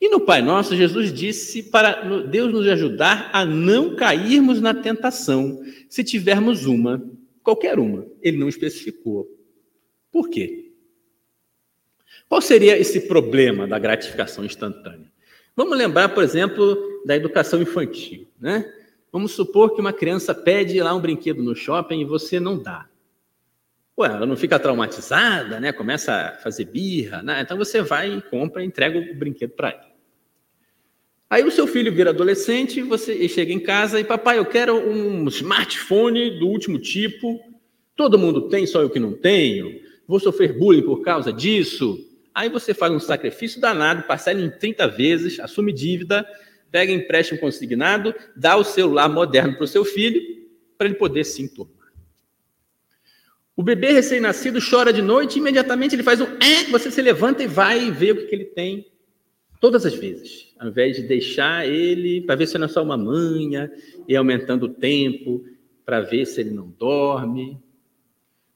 E 0.00 0.08
no 0.08 0.20
Pai 0.20 0.42
Nosso, 0.42 0.76
Jesus 0.76 1.12
disse 1.12 1.62
para 1.62 2.02
Deus 2.22 2.52
nos 2.52 2.66
ajudar 2.68 3.30
a 3.32 3.44
não 3.44 3.96
cairmos 3.96 4.60
na 4.60 4.74
tentação, 4.74 5.62
se 5.88 6.04
tivermos 6.04 6.66
uma, 6.66 7.02
qualquer 7.42 7.78
uma. 7.78 8.06
Ele 8.20 8.36
não 8.36 8.48
especificou. 8.48 9.26
Por 10.12 10.28
quê? 10.28 10.72
Qual 12.28 12.40
seria 12.40 12.76
esse 12.78 13.02
problema 13.02 13.66
da 13.66 13.78
gratificação 13.78 14.44
instantânea? 14.44 15.10
Vamos 15.54 15.78
lembrar, 15.78 16.10
por 16.10 16.22
exemplo, 16.22 16.76
da 17.06 17.16
educação 17.16 17.62
infantil, 17.62 18.28
né? 18.38 18.70
Vamos 19.10 19.32
supor 19.32 19.74
que 19.74 19.80
uma 19.80 19.92
criança 19.92 20.34
pede 20.34 20.78
lá 20.82 20.94
um 20.94 21.00
brinquedo 21.00 21.42
no 21.42 21.54
shopping 21.54 22.00
e 22.00 22.04
você 22.04 22.38
não 22.38 22.58
dá. 22.58 22.86
Ué, 23.98 24.08
ela 24.08 24.26
não 24.26 24.36
fica 24.36 24.58
traumatizada, 24.58 25.58
né? 25.58 25.72
Começa 25.72 26.12
a 26.12 26.32
fazer 26.34 26.66
birra, 26.66 27.22
né? 27.22 27.40
Então 27.40 27.56
você 27.56 27.80
vai 27.80 28.12
e 28.12 28.20
compra 28.20 28.62
e 28.62 28.66
entrega 28.66 28.98
o 28.98 29.14
brinquedo 29.14 29.52
para 29.52 29.70
ele. 29.70 29.85
Aí 31.28 31.42
o 31.42 31.50
seu 31.50 31.66
filho 31.66 31.92
vira 31.92 32.10
adolescente, 32.10 32.82
você 32.82 33.28
chega 33.28 33.52
em 33.52 33.58
casa 33.58 33.98
e 33.98 34.04
papai, 34.04 34.38
eu 34.38 34.46
quero 34.46 34.76
um 34.76 35.26
smartphone 35.28 36.38
do 36.38 36.46
último 36.46 36.78
tipo. 36.78 37.40
Todo 37.96 38.18
mundo 38.18 38.48
tem, 38.48 38.66
só 38.66 38.82
eu 38.82 38.90
que 38.90 39.00
não 39.00 39.12
tenho 39.12 39.86
vou 40.06 40.20
sofrer 40.20 40.56
bullying 40.56 40.82
por 40.82 41.02
causa 41.02 41.32
disso. 41.32 41.98
Aí 42.34 42.48
você 42.48 42.72
faz 42.74 42.92
um 42.92 43.00
sacrifício 43.00 43.60
danado, 43.60 44.02
parcela 44.04 44.40
em 44.40 44.50
30 44.50 44.86
vezes, 44.88 45.40
assume 45.40 45.72
dívida, 45.72 46.26
pega 46.70 46.92
empréstimo 46.92 47.40
consignado, 47.40 48.14
dá 48.36 48.56
o 48.56 48.64
celular 48.64 49.08
moderno 49.08 49.54
para 49.54 49.64
o 49.64 49.68
seu 49.68 49.84
filho, 49.84 50.20
para 50.76 50.86
ele 50.86 50.96
poder 50.96 51.24
se 51.24 51.42
enturmar. 51.42 51.74
O 53.56 53.62
bebê 53.62 53.92
recém-nascido 53.92 54.60
chora 54.60 54.92
de 54.92 55.00
noite, 55.00 55.38
imediatamente 55.38 55.96
ele 55.96 56.02
faz 56.02 56.20
um 56.20 56.26
é, 56.26 56.64
você 56.70 56.90
se 56.90 57.00
levanta 57.00 57.42
e 57.42 57.46
vai 57.46 57.90
ver 57.90 58.12
o 58.12 58.16
que, 58.16 58.26
que 58.26 58.34
ele 58.34 58.44
tem, 58.44 58.86
todas 59.58 59.86
as 59.86 59.94
vezes, 59.94 60.45
ao 60.58 60.68
invés 60.68 60.96
de 60.96 61.02
deixar 61.02 61.66
ele 61.66 62.22
para 62.22 62.34
ver 62.36 62.46
se 62.46 62.58
não 62.58 62.66
é 62.66 62.68
só 62.68 62.82
uma 62.82 62.96
manha, 62.96 63.70
e 64.08 64.16
aumentando 64.16 64.66
o 64.66 64.68
tempo, 64.68 65.44
para 65.84 66.00
ver 66.00 66.26
se 66.26 66.40
ele 66.40 66.50
não 66.50 66.68
dorme. 66.68 67.58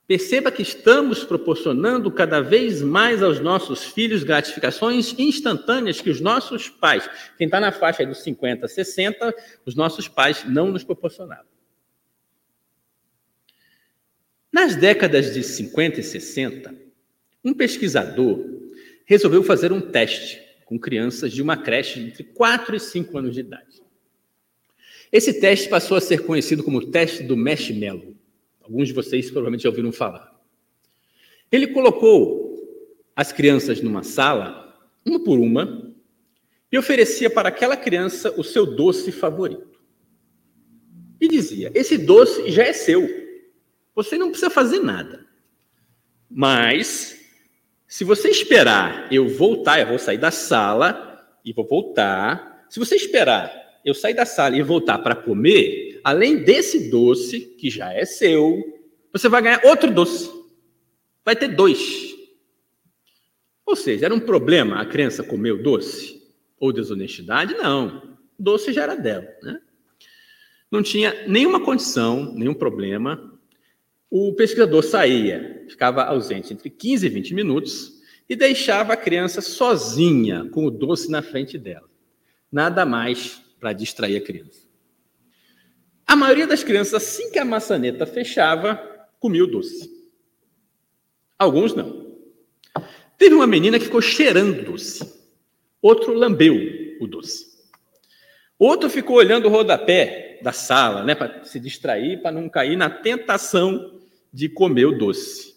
Perceba 0.06 0.50
que 0.50 0.62
estamos 0.62 1.22
proporcionando 1.22 2.10
cada 2.10 2.40
vez 2.40 2.82
mais 2.82 3.22
aos 3.22 3.38
nossos 3.38 3.84
filhos 3.84 4.24
gratificações 4.24 5.14
instantâneas 5.16 6.00
que 6.00 6.10
os 6.10 6.20
nossos 6.20 6.68
pais, 6.68 7.08
quem 7.38 7.44
está 7.44 7.60
na 7.60 7.70
faixa 7.70 8.04
dos 8.04 8.22
50, 8.22 8.66
60, 8.66 9.34
os 9.64 9.76
nossos 9.76 10.08
pais 10.08 10.44
não 10.48 10.72
nos 10.72 10.82
proporcionavam. 10.82 11.46
Nas 14.52 14.74
décadas 14.74 15.32
de 15.32 15.44
50 15.44 16.00
e 16.00 16.02
60, 16.02 16.74
um 17.44 17.54
pesquisador 17.54 18.44
resolveu 19.04 19.44
fazer 19.44 19.70
um 19.70 19.80
teste 19.80 20.49
com 20.70 20.78
crianças 20.78 21.32
de 21.32 21.42
uma 21.42 21.56
creche 21.56 21.98
entre 21.98 22.22
4 22.22 22.76
e 22.76 22.78
5 22.78 23.18
anos 23.18 23.34
de 23.34 23.40
idade. 23.40 23.82
Esse 25.10 25.40
teste 25.40 25.68
passou 25.68 25.96
a 25.96 26.00
ser 26.00 26.24
conhecido 26.24 26.62
como 26.62 26.78
o 26.78 26.86
teste 26.86 27.24
do 27.24 27.36
marshmallow. 27.36 28.14
Alguns 28.62 28.86
de 28.86 28.94
vocês 28.94 29.26
provavelmente 29.26 29.64
já 29.64 29.68
ouviram 29.68 29.90
falar. 29.90 30.32
Ele 31.50 31.66
colocou 31.66 32.56
as 33.16 33.32
crianças 33.32 33.82
numa 33.82 34.04
sala, 34.04 34.80
uma 35.04 35.18
por 35.18 35.40
uma, 35.40 35.92
e 36.70 36.78
oferecia 36.78 37.28
para 37.28 37.48
aquela 37.48 37.76
criança 37.76 38.32
o 38.38 38.44
seu 38.44 38.64
doce 38.64 39.10
favorito. 39.10 39.82
E 41.20 41.26
dizia: 41.26 41.72
Esse 41.74 41.98
doce 41.98 42.48
já 42.48 42.62
é 42.62 42.72
seu. 42.72 43.08
Você 43.92 44.16
não 44.16 44.30
precisa 44.30 44.48
fazer 44.48 44.78
nada. 44.78 45.26
Mas, 46.30 47.19
se 47.90 48.04
você 48.04 48.30
esperar 48.30 49.12
eu 49.12 49.28
voltar, 49.28 49.80
eu 49.80 49.88
vou 49.88 49.98
sair 49.98 50.16
da 50.16 50.30
sala 50.30 51.26
e 51.44 51.52
vou 51.52 51.66
voltar. 51.66 52.64
Se 52.70 52.78
você 52.78 52.94
esperar 52.94 53.52
eu 53.84 53.92
sair 53.92 54.14
da 54.14 54.24
sala 54.24 54.56
e 54.56 54.62
voltar 54.62 54.98
para 54.98 55.16
comer, 55.16 56.00
além 56.04 56.44
desse 56.44 56.88
doce, 56.88 57.40
que 57.40 57.68
já 57.68 57.92
é 57.92 58.04
seu, 58.04 58.62
você 59.12 59.28
vai 59.28 59.42
ganhar 59.42 59.64
outro 59.64 59.92
doce. 59.92 60.30
Vai 61.24 61.34
ter 61.34 61.48
dois. 61.48 62.14
Ou 63.66 63.74
seja, 63.74 64.06
era 64.06 64.14
um 64.14 64.20
problema 64.20 64.80
a 64.80 64.86
criança 64.86 65.24
comer 65.24 65.50
o 65.50 65.62
doce? 65.62 66.22
Ou 66.60 66.72
desonestidade? 66.72 67.54
Não. 67.54 68.16
O 68.38 68.42
doce 68.42 68.72
já 68.72 68.84
era 68.84 68.94
dela. 68.94 69.26
Né? 69.42 69.60
Não 70.70 70.80
tinha 70.80 71.26
nenhuma 71.26 71.58
condição, 71.64 72.32
nenhum 72.34 72.54
problema. 72.54 73.29
O 74.10 74.34
pesquisador 74.34 74.82
saía, 74.82 75.64
ficava 75.68 76.02
ausente 76.02 76.52
entre 76.52 76.68
15 76.68 77.06
e 77.06 77.08
20 77.08 77.32
minutos 77.32 78.00
e 78.28 78.34
deixava 78.34 78.94
a 78.94 78.96
criança 78.96 79.40
sozinha 79.40 80.48
com 80.50 80.64
o 80.64 80.70
doce 80.70 81.08
na 81.08 81.22
frente 81.22 81.56
dela. 81.56 81.88
Nada 82.50 82.84
mais 82.84 83.40
para 83.60 83.72
distrair 83.72 84.16
a 84.16 84.20
criança. 84.20 84.68
A 86.04 86.16
maioria 86.16 86.46
das 86.46 86.64
crianças, 86.64 86.94
assim 86.94 87.30
que 87.30 87.38
a 87.38 87.44
maçaneta 87.44 88.04
fechava, 88.04 88.82
comia 89.20 89.44
o 89.44 89.46
doce. 89.46 89.88
Alguns 91.38 91.72
não. 91.72 92.16
Teve 93.16 93.34
uma 93.34 93.46
menina 93.46 93.78
que 93.78 93.84
ficou 93.84 94.02
cheirando 94.02 94.64
doce. 94.64 95.08
Outro 95.80 96.12
lambeu 96.12 96.56
o 97.00 97.06
doce. 97.06 97.46
Outro 98.58 98.90
ficou 98.90 99.16
olhando 99.16 99.46
o 99.46 99.50
rodapé 99.50 100.40
da 100.42 100.52
sala, 100.52 101.04
né, 101.04 101.14
para 101.14 101.44
se 101.44 101.60
distrair, 101.60 102.20
para 102.20 102.32
não 102.32 102.48
cair 102.48 102.76
na 102.76 102.90
tentação 102.90 103.99
de 104.32 104.48
comer 104.48 104.86
o 104.86 104.98
doce. 104.98 105.54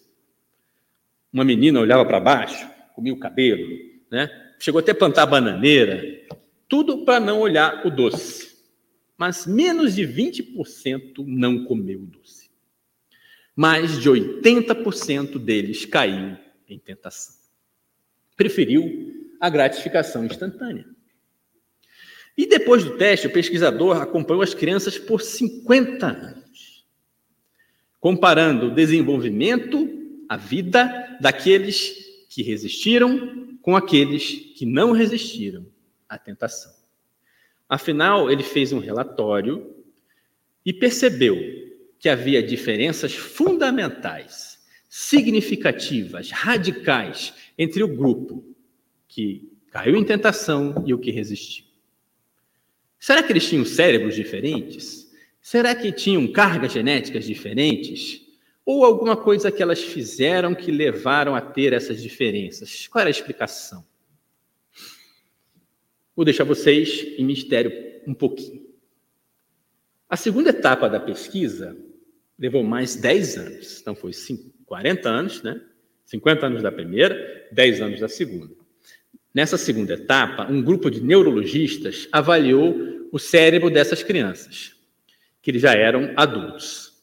Uma 1.32 1.44
menina 1.44 1.80
olhava 1.80 2.04
para 2.04 2.20
baixo, 2.20 2.68
comia 2.94 3.12
o 3.12 3.18
cabelo, 3.18 3.66
né? 4.10 4.30
Chegou 4.58 4.78
até 4.78 4.92
a 4.92 4.94
plantar 4.94 5.26
bananeira, 5.26 6.02
tudo 6.68 7.04
para 7.04 7.20
não 7.20 7.40
olhar 7.40 7.86
o 7.86 7.90
doce. 7.90 8.54
Mas 9.16 9.46
menos 9.46 9.94
de 9.94 10.02
20% 10.02 11.24
não 11.26 11.64
comeu 11.64 12.00
o 12.00 12.06
doce. 12.06 12.50
Mais 13.54 14.00
de 14.00 14.10
80% 14.10 15.38
deles 15.38 15.84
caiu 15.84 16.36
em 16.68 16.78
tentação. 16.78 17.34
Preferiu 18.36 19.34
a 19.40 19.48
gratificação 19.48 20.24
instantânea. 20.24 20.86
E 22.36 22.46
depois 22.46 22.82
do 22.82 22.96
teste, 22.96 23.28
o 23.28 23.32
pesquisador 23.32 24.00
acompanhou 24.00 24.42
as 24.42 24.54
crianças 24.54 24.98
por 24.98 25.20
50 25.20 26.06
anos, 26.06 26.43
comparando 28.04 28.66
o 28.66 28.70
desenvolvimento, 28.70 29.88
a 30.28 30.36
vida 30.36 31.16
daqueles 31.22 32.26
que 32.28 32.42
resistiram 32.42 33.56
com 33.62 33.74
aqueles 33.74 34.52
que 34.54 34.66
não 34.66 34.92
resistiram 34.92 35.64
a 36.06 36.18
tentação. 36.18 36.70
Afinal, 37.66 38.30
ele 38.30 38.42
fez 38.42 38.74
um 38.74 38.78
relatório 38.78 39.74
e 40.66 40.70
percebeu 40.70 41.34
que 41.98 42.10
havia 42.10 42.42
diferenças 42.42 43.14
fundamentais, 43.14 44.62
significativas, 44.86 46.30
radicais 46.30 47.32
entre 47.56 47.82
o 47.82 47.88
grupo 47.88 48.44
que 49.08 49.50
caiu 49.70 49.96
em 49.96 50.04
tentação 50.04 50.84
e 50.86 50.92
o 50.92 50.98
que 50.98 51.10
resistiu. 51.10 51.64
Será 52.98 53.22
que 53.22 53.32
eles 53.32 53.48
tinham 53.48 53.64
cérebros 53.64 54.14
diferentes? 54.14 55.03
Será 55.44 55.74
que 55.74 55.92
tinham 55.92 56.26
cargas 56.26 56.72
genéticas 56.72 57.26
diferentes? 57.26 58.22
Ou 58.64 58.82
alguma 58.82 59.14
coisa 59.14 59.52
que 59.52 59.62
elas 59.62 59.78
fizeram 59.78 60.54
que 60.54 60.70
levaram 60.70 61.34
a 61.34 61.40
ter 61.42 61.74
essas 61.74 62.02
diferenças? 62.02 62.88
Qual 62.88 63.00
era 63.00 63.10
a 63.10 63.12
explicação? 63.12 63.84
Vou 66.16 66.24
deixar 66.24 66.44
vocês 66.44 67.04
em 67.18 67.26
mistério 67.26 67.70
um 68.06 68.14
pouquinho. 68.14 68.64
A 70.08 70.16
segunda 70.16 70.48
etapa 70.48 70.88
da 70.88 70.98
pesquisa 70.98 71.76
levou 72.38 72.64
mais 72.64 72.96
10 72.96 73.36
anos. 73.36 73.80
Então, 73.82 73.94
foi 73.94 74.12
40 74.64 75.08
anos, 75.10 75.42
né? 75.42 75.60
50 76.06 76.46
anos 76.46 76.62
da 76.62 76.72
primeira, 76.72 77.48
10 77.52 77.82
anos 77.82 78.00
da 78.00 78.08
segunda. 78.08 78.54
Nessa 79.34 79.58
segunda 79.58 79.92
etapa, 79.92 80.50
um 80.50 80.62
grupo 80.62 80.90
de 80.90 81.02
neurologistas 81.02 82.08
avaliou 82.10 83.10
o 83.12 83.18
cérebro 83.18 83.68
dessas 83.68 84.02
crianças, 84.02 84.73
que 85.44 85.50
eles 85.50 85.62
já 85.62 85.74
eram 85.74 86.12
adultos 86.16 86.94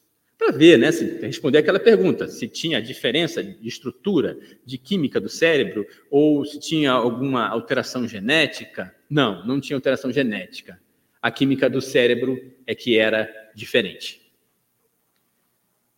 para 0.42 0.52
ver, 0.52 0.80
né, 0.80 0.92
se, 0.92 1.20
responder 1.22 1.60
aquela 1.60 1.80
pergunta, 1.80 2.28
se 2.28 2.48
tinha 2.48 2.82
diferença 2.82 3.44
de 3.44 3.68
estrutura, 3.68 4.36
de 4.66 4.76
química 4.80 5.22
do 5.22 5.30
cérebro, 5.30 5.86
ou 6.10 6.44
se 6.44 6.60
tinha 6.60 6.92
alguma 6.92 7.48
alteração 7.48 8.08
genética. 8.08 8.96
Não, 9.08 9.46
não 9.46 9.62
tinha 9.62 9.78
alteração 9.78 10.12
genética. 10.12 10.82
A 11.22 11.30
química 11.30 11.70
do 11.70 11.80
cérebro 11.80 12.42
é 12.66 12.74
que 12.74 12.98
era 12.98 13.30
diferente. 13.54 14.32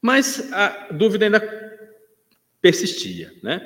Mas 0.02 0.52
a 0.52 0.90
dúvida 0.92 1.24
ainda 1.24 1.40
persistia, 2.62 3.32
né? 3.42 3.66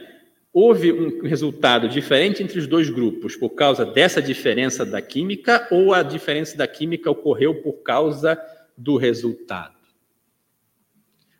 Houve 0.53 0.91
um 0.91 1.23
resultado 1.23 1.89
diferente 1.89 2.43
entre 2.43 2.59
os 2.59 2.67
dois 2.67 2.87
grupos 2.87 3.35
por 3.35 3.49
causa 3.51 3.83
dessa 3.83 4.21
diferença 4.21 4.85
da 4.85 5.01
química 5.01 5.67
ou 5.71 5.91
a 5.91 6.03
diferença 6.03 6.55
da 6.55 6.67
química 6.67 7.09
ocorreu 7.09 7.55
por 7.63 7.81
causa 7.81 8.39
do 8.77 8.95
resultado? 8.95 9.75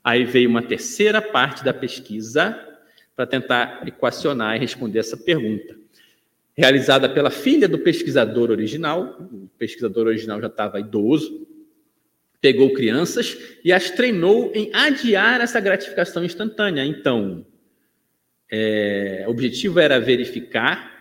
Aí 0.03 0.23
veio 0.23 0.49
uma 0.49 0.63
terceira 0.63 1.21
parte 1.21 1.63
da 1.65 1.73
pesquisa 1.73 2.57
para 3.13 3.27
tentar 3.27 3.85
equacionar 3.85 4.55
e 4.55 4.59
responder 4.59 4.99
essa 4.99 5.17
pergunta. 5.17 5.75
Realizada 6.55 7.09
pela 7.09 7.29
filha 7.29 7.67
do 7.67 7.79
pesquisador 7.79 8.49
original, 8.49 9.17
o 9.31 9.49
pesquisador 9.57 10.07
original 10.07 10.39
já 10.39 10.47
estava 10.47 10.79
idoso, 10.79 11.45
pegou 12.39 12.71
crianças 12.73 13.37
e 13.63 13.73
as 13.73 13.91
treinou 13.91 14.51
em 14.55 14.73
adiar 14.73 15.41
essa 15.41 15.59
gratificação 15.59 16.23
instantânea. 16.23 16.85
Então, 16.85 17.45
é, 18.49 19.25
o 19.27 19.31
objetivo 19.31 19.79
era 19.79 19.99
verificar 19.99 20.95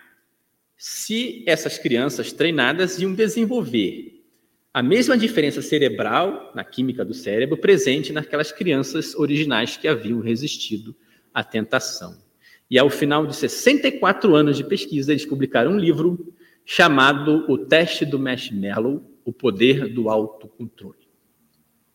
se 0.77 1.45
essas 1.47 1.79
crianças 1.79 2.33
treinadas 2.33 2.99
iam 3.01 3.15
desenvolver 3.15 4.16
a 4.77 4.83
mesma 4.83 5.17
diferença 5.17 5.63
cerebral 5.63 6.53
na 6.55 6.63
química 6.63 7.03
do 7.03 7.15
cérebro 7.15 7.57
presente 7.57 8.13
naquelas 8.13 8.53
crianças 8.53 9.15
originais 9.15 9.79
que 9.79 9.89
haviam 9.89 10.21
resistido 10.21 10.95
à 11.33 11.43
tentação. 11.43 12.15
E 12.71 12.79
ao 12.79 12.91
final 12.91 13.27
de 13.27 13.35
64 13.35 14.35
anos 14.35 14.59
de 14.59 14.65
pesquisa, 14.65 15.13
eles 15.13 15.25
publicaram 15.25 15.71
um 15.71 15.79
livro 15.79 16.31
chamado 16.63 17.51
O 17.51 17.57
Teste 17.57 18.05
do 18.05 18.19
Marshmallow: 18.19 19.03
O 19.25 19.33
Poder 19.33 19.89
do 19.89 20.11
Autocontrole. 20.11 21.09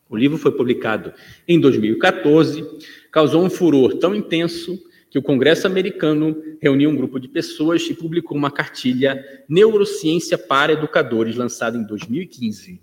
O 0.09 0.17
livro 0.17 0.39
foi 0.39 0.51
publicado 0.51 1.13
em 1.47 1.59
2014, 1.59 2.65
causou 3.11 3.45
um 3.45 3.49
furor 3.51 3.99
tão 3.99 4.15
intenso 4.15 4.82
que 5.12 5.20
o 5.20 5.22
Congresso 5.22 5.68
americano 5.68 6.41
reuniu 6.62 6.89
um 6.89 6.95
grupo 6.95 7.20
de 7.20 7.28
pessoas 7.28 7.82
e 7.89 7.93
publicou 7.93 8.38
uma 8.38 8.49
cartilha 8.49 9.43
Neurociência 9.47 10.38
para 10.38 10.72
Educadores, 10.72 11.36
lançada 11.36 11.78
em 11.78 11.84
2015, 11.84 12.82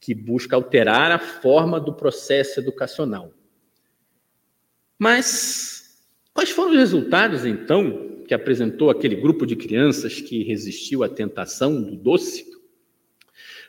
que 0.00 0.14
busca 0.14 0.56
alterar 0.56 1.10
a 1.10 1.18
forma 1.18 1.78
do 1.78 1.92
processo 1.92 2.58
educacional. 2.58 3.34
Mas 4.98 6.00
quais 6.32 6.48
foram 6.48 6.70
os 6.70 6.78
resultados, 6.78 7.44
então, 7.44 8.22
que 8.26 8.32
apresentou 8.32 8.88
aquele 8.88 9.16
grupo 9.16 9.44
de 9.44 9.54
crianças 9.54 10.22
que 10.22 10.42
resistiu 10.42 11.04
à 11.04 11.08
tentação 11.08 11.82
do 11.82 11.96
doce? 11.96 12.46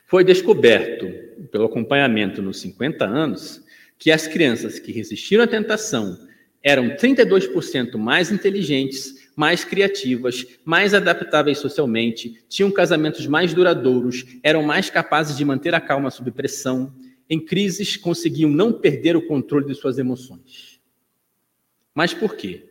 Foi 0.06 0.24
descoberto, 0.24 1.06
pelo 1.50 1.66
acompanhamento 1.66 2.40
nos 2.40 2.62
50 2.62 3.04
anos, 3.04 3.62
que 3.98 4.10
as 4.10 4.26
crianças 4.26 4.78
que 4.78 4.90
resistiram 4.90 5.44
à 5.44 5.46
tentação 5.46 6.29
eram 6.62 6.90
32% 6.90 7.96
mais 7.96 8.30
inteligentes, 8.30 9.28
mais 9.34 9.64
criativas, 9.64 10.44
mais 10.64 10.92
adaptáveis 10.92 11.58
socialmente, 11.58 12.44
tinham 12.48 12.70
casamentos 12.70 13.26
mais 13.26 13.54
duradouros, 13.54 14.26
eram 14.42 14.62
mais 14.62 14.90
capazes 14.90 15.36
de 15.36 15.44
manter 15.44 15.74
a 15.74 15.80
calma 15.80 16.10
sob 16.10 16.30
pressão, 16.30 16.94
em 17.28 17.40
crises 17.40 17.96
conseguiam 17.96 18.50
não 18.50 18.72
perder 18.72 19.16
o 19.16 19.26
controle 19.26 19.66
de 19.66 19.74
suas 19.74 19.98
emoções. 19.98 20.80
Mas 21.94 22.12
por 22.12 22.36
quê? 22.36 22.66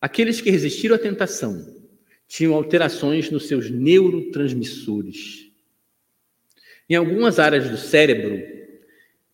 Aqueles 0.00 0.40
que 0.40 0.50
resistiram 0.50 0.96
à 0.96 0.98
tentação 0.98 1.78
tinham 2.26 2.54
alterações 2.54 3.30
nos 3.30 3.48
seus 3.48 3.70
neurotransmissores. 3.70 5.50
Em 6.88 6.94
algumas 6.94 7.38
áreas 7.38 7.68
do 7.68 7.76
cérebro, 7.76 8.40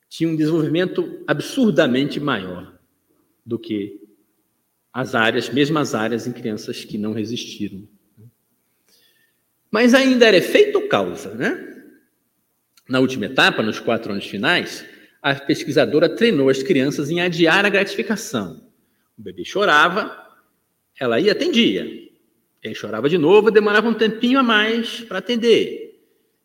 tinha 0.08 0.28
um 0.28 0.36
desenvolvimento 0.36 1.22
absurdamente 1.26 2.20
maior 2.20 2.75
do 3.46 3.58
que 3.58 4.00
as 4.92 5.14
áreas, 5.14 5.48
mesmo 5.48 5.78
as 5.78 5.94
áreas 5.94 6.26
em 6.26 6.32
crianças 6.32 6.84
que 6.84 6.98
não 6.98 7.12
resistiram. 7.12 7.86
Mas 9.70 9.94
ainda 9.94 10.26
era 10.26 10.36
efeito 10.36 10.76
ou 10.76 10.88
causa, 10.88 11.34
né? 11.34 11.74
Na 12.88 12.98
última 12.98 13.26
etapa, 13.26 13.62
nos 13.62 13.78
quatro 13.78 14.12
anos 14.12 14.26
finais, 14.26 14.84
a 15.20 15.34
pesquisadora 15.34 16.08
treinou 16.08 16.48
as 16.48 16.62
crianças 16.62 17.10
em 17.10 17.20
adiar 17.20 17.64
a 17.64 17.68
gratificação. 17.68 18.66
O 19.18 19.22
bebê 19.22 19.44
chorava, 19.44 20.16
ela 20.98 21.20
ia 21.20 21.32
atendia. 21.32 21.84
Ele 22.62 22.74
chorava 22.74 23.08
de 23.08 23.18
novo, 23.18 23.50
demorava 23.50 23.88
um 23.88 23.94
tempinho 23.94 24.38
a 24.38 24.42
mais 24.42 25.00
para 25.00 25.18
atender. 25.18 26.00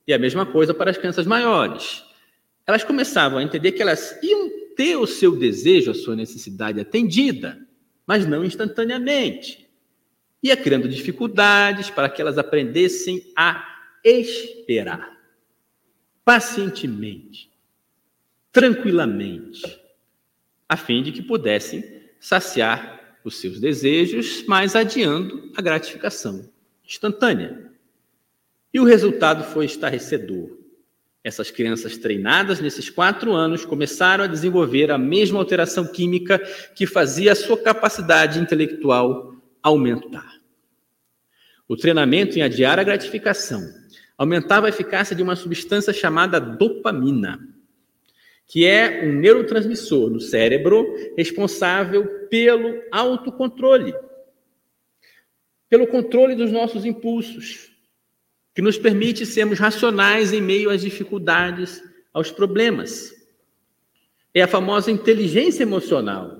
E 0.05 0.13
a 0.13 0.19
mesma 0.19 0.45
coisa 0.45 0.73
para 0.73 0.91
as 0.91 0.97
crianças 0.97 1.25
maiores. 1.25 2.03
Elas 2.67 2.83
começavam 2.83 3.39
a 3.39 3.43
entender 3.43 3.71
que 3.71 3.81
elas 3.81 4.19
iam 4.21 4.50
ter 4.75 4.95
o 4.95 5.07
seu 5.07 5.35
desejo, 5.37 5.91
a 5.91 5.95
sua 5.95 6.15
necessidade 6.15 6.79
atendida, 6.79 7.67
mas 8.05 8.25
não 8.25 8.43
instantaneamente. 8.43 9.69
Ia 10.43 10.57
criando 10.57 10.89
dificuldades 10.89 11.89
para 11.89 12.09
que 12.09 12.21
elas 12.21 12.37
aprendessem 12.37 13.31
a 13.35 13.63
esperar, 14.03 15.17
pacientemente, 16.25 17.51
tranquilamente, 18.51 19.79
a 20.67 20.75
fim 20.75 21.03
de 21.03 21.11
que 21.11 21.21
pudessem 21.21 21.83
saciar 22.19 23.19
os 23.23 23.39
seus 23.39 23.59
desejos, 23.59 24.43
mas 24.47 24.75
adiando 24.75 25.51
a 25.55 25.61
gratificação 25.61 26.49
instantânea. 26.83 27.71
E 28.73 28.79
o 28.79 28.85
resultado 28.85 29.43
foi 29.43 29.65
estarrecedor. 29.65 30.60
Essas 31.23 31.51
crianças 31.51 31.97
treinadas 31.97 32.59
nesses 32.59 32.89
quatro 32.89 33.33
anos 33.33 33.63
começaram 33.63 34.23
a 34.23 34.27
desenvolver 34.27 34.89
a 34.89 34.97
mesma 34.97 35.37
alteração 35.37 35.85
química 35.85 36.39
que 36.75 36.87
fazia 36.87 37.33
a 37.33 37.35
sua 37.35 37.57
capacidade 37.57 38.39
intelectual 38.39 39.35
aumentar. 39.61 40.41
O 41.67 41.77
treinamento 41.77 42.37
em 42.37 42.41
adiar 42.41 42.79
a 42.79 42.83
gratificação 42.83 43.61
aumentava 44.17 44.65
a 44.65 44.69
eficácia 44.69 45.15
de 45.15 45.21
uma 45.21 45.35
substância 45.35 45.93
chamada 45.93 46.39
dopamina, 46.39 47.39
que 48.47 48.65
é 48.65 49.03
um 49.05 49.13
neurotransmissor 49.13 50.09
no 50.09 50.19
cérebro 50.19 50.93
responsável 51.15 52.27
pelo 52.29 52.81
autocontrole, 52.91 53.93
pelo 55.69 55.87
controle 55.87 56.35
dos 56.35 56.51
nossos 56.51 56.83
impulsos, 56.83 57.70
que 58.53 58.61
nos 58.61 58.77
permite 58.77 59.25
sermos 59.25 59.59
racionais 59.59 60.33
em 60.33 60.41
meio 60.41 60.69
às 60.69 60.81
dificuldades, 60.81 61.81
aos 62.13 62.31
problemas. 62.31 63.13
É 64.33 64.41
a 64.41 64.47
famosa 64.47 64.91
inteligência 64.91 65.63
emocional, 65.63 66.39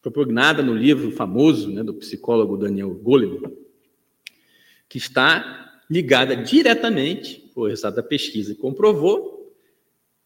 propugnada 0.00 0.62
no 0.62 0.74
livro 0.74 1.10
famoso 1.10 1.70
né, 1.70 1.82
do 1.82 1.94
psicólogo 1.94 2.56
Daniel 2.56 2.94
Goleman, 2.94 3.52
que 4.88 4.98
está 4.98 5.82
ligada 5.90 6.36
diretamente, 6.36 7.50
o 7.54 7.66
resultado 7.66 7.96
da 7.96 8.02
pesquisa 8.02 8.54
comprovou, 8.54 9.54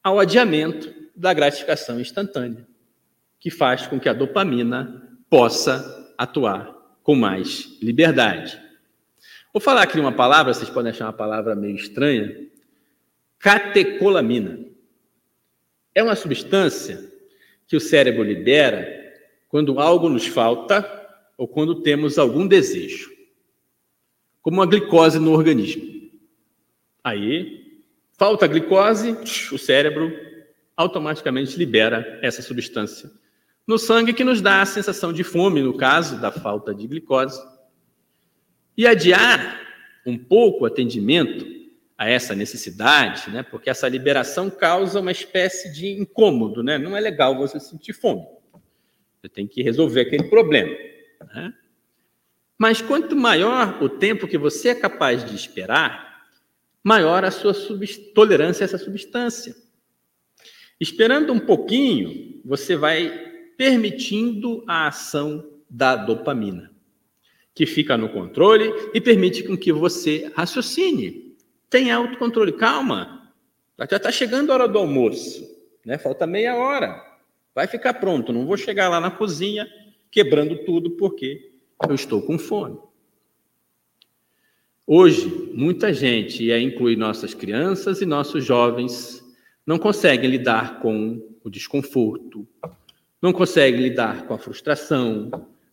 ao 0.03 0.19
adiamento 0.19 0.93
da 1.15 1.33
gratificação 1.33 2.01
instantânea, 2.01 2.67
que 3.39 3.51
faz 3.51 3.87
com 3.87 4.01
que 4.01 4.09
a 4.09 4.13
dopamina 4.13 5.19
possa 5.29 6.13
atuar 6.17 6.75
com 7.03 7.15
mais 7.15 7.79
liberdade. 7.81 8.61
Vou 9.53 9.61
falar 9.61 9.83
aqui 9.83 9.99
uma 9.99 10.13
palavra, 10.13 10.55
vocês 10.55 10.71
podem 10.71 10.91
achar 10.91 11.07
uma 11.07 11.13
palavra 11.13 11.55
meio 11.55 11.75
estranha. 11.75 12.49
Catecolamina. 13.39 14.61
É 15.95 16.03
uma 16.03 16.15
substância 16.15 17.11
que 17.67 17.77
o 17.77 17.81
cérebro 17.81 18.23
libera 18.23 18.87
quando 19.49 19.81
algo 19.81 20.09
nos 20.09 20.27
falta 20.27 20.89
ou 21.37 21.49
quando 21.49 21.83
temos 21.83 22.19
algum 22.19 22.47
desejo, 22.47 23.11
como 24.41 24.63
a 24.63 24.67
glicose 24.67 25.19
no 25.19 25.33
organismo. 25.33 25.83
Aí, 27.03 27.83
falta 28.13 28.47
glicose, 28.47 29.13
o 29.53 29.59
cérebro 29.59 30.13
automaticamente 30.77 31.57
libera 31.59 32.21
essa 32.23 32.41
substância 32.41 33.11
no 33.71 33.79
sangue 33.79 34.13
que 34.13 34.25
nos 34.25 34.41
dá 34.41 34.63
a 34.63 34.67
sensação 34.67 35.13
de 35.13 35.23
fome, 35.23 35.63
no 35.63 35.77
caso 35.77 36.21
da 36.21 36.33
falta 36.33 36.75
de 36.75 36.89
glicose 36.89 37.41
e 38.81 38.87
adiar 38.87 39.61
um 40.07 40.17
pouco 40.17 40.65
o 40.65 40.67
atendimento 40.67 41.45
a 41.99 42.09
essa 42.09 42.35
necessidade, 42.35 43.31
né? 43.31 43.43
porque 43.43 43.69
essa 43.69 43.87
liberação 43.87 44.49
causa 44.49 45.01
uma 45.01 45.13
espécie 45.13 45.71
de 45.71 45.91
incômodo, 46.01 46.63
né? 46.63 46.79
não 46.79 46.97
é 46.97 47.01
legal 47.01 47.37
você 47.37 47.61
sentir 47.61 47.93
fome. 47.93 48.25
Você 49.21 49.29
tem 49.29 49.47
que 49.47 49.63
resolver 49.63 50.01
aquele 50.01 50.31
problema. 50.31 50.75
Né? 51.35 51.53
Mas 52.57 52.81
quanto 52.81 53.15
maior 53.15 53.83
o 53.83 53.89
tempo 53.91 54.27
que 54.27 54.39
você 54.39 54.71
é 54.71 54.75
capaz 54.75 55.27
de 55.27 55.37
esperar, 55.37 56.25
maior 56.83 57.23
a 57.23 57.31
sua 57.31 57.53
tolerância 58.15 58.65
a 58.65 58.67
essa 58.67 58.79
substância. 58.79 59.55
Esperando 60.81 61.35
um 61.35 61.39
pouquinho, 61.39 62.41
você 62.47 62.77
vai 62.77 63.11
permitindo 63.59 64.65
a 64.67 64.87
ação 64.87 65.47
da 65.69 65.97
dopamina 65.97 66.70
que 67.61 67.67
fica 67.67 67.95
no 67.95 68.09
controle 68.09 68.73
e 68.95 69.03
permite 69.03 69.43
com 69.43 69.55
que 69.55 69.71
você 69.71 70.33
raciocine. 70.35 71.37
Tenha 71.69 71.95
autocontrole. 71.95 72.53
Calma, 72.53 73.31
já 73.79 73.99
está 73.99 74.11
chegando 74.11 74.51
a 74.51 74.55
hora 74.55 74.67
do 74.67 74.79
almoço, 74.79 75.47
né? 75.85 75.99
falta 75.99 76.27
meia 76.27 76.57
hora. 76.57 77.05
Vai 77.55 77.67
ficar 77.67 77.93
pronto, 77.93 78.33
não 78.33 78.47
vou 78.47 78.57
chegar 78.57 78.89
lá 78.89 78.99
na 78.99 79.11
cozinha 79.11 79.69
quebrando 80.11 80.65
tudo 80.65 80.93
porque 80.93 81.51
eu 81.87 81.95
estou 81.95 82.23
com 82.23 82.39
fome. 82.39 82.79
Hoje, 84.87 85.29
muita 85.53 85.93
gente, 85.93 86.43
e 86.43 86.51
aí 86.51 86.65
inclui 86.65 86.97
nossas 86.97 87.35
crianças 87.35 88.01
e 88.01 88.07
nossos 88.07 88.43
jovens, 88.43 89.23
não 89.67 89.79
conseguem 89.79 90.31
lidar 90.31 90.81
com 90.81 91.23
o 91.45 91.51
desconforto, 91.51 92.49
não 93.21 93.35
conseguem 93.35 93.83
lidar 93.83 94.27
com 94.27 94.33
a 94.33 94.39
frustração, 94.39 95.31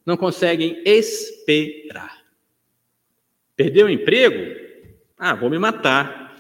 não 0.08 0.16
conseguem 0.16 0.82
esperar. 0.86 2.24
Perdeu 3.58 3.88
o 3.88 3.90
emprego? 3.90 4.58
Ah, 5.18 5.36
vou 5.36 5.50
me 5.50 5.60
matar. 5.60 6.34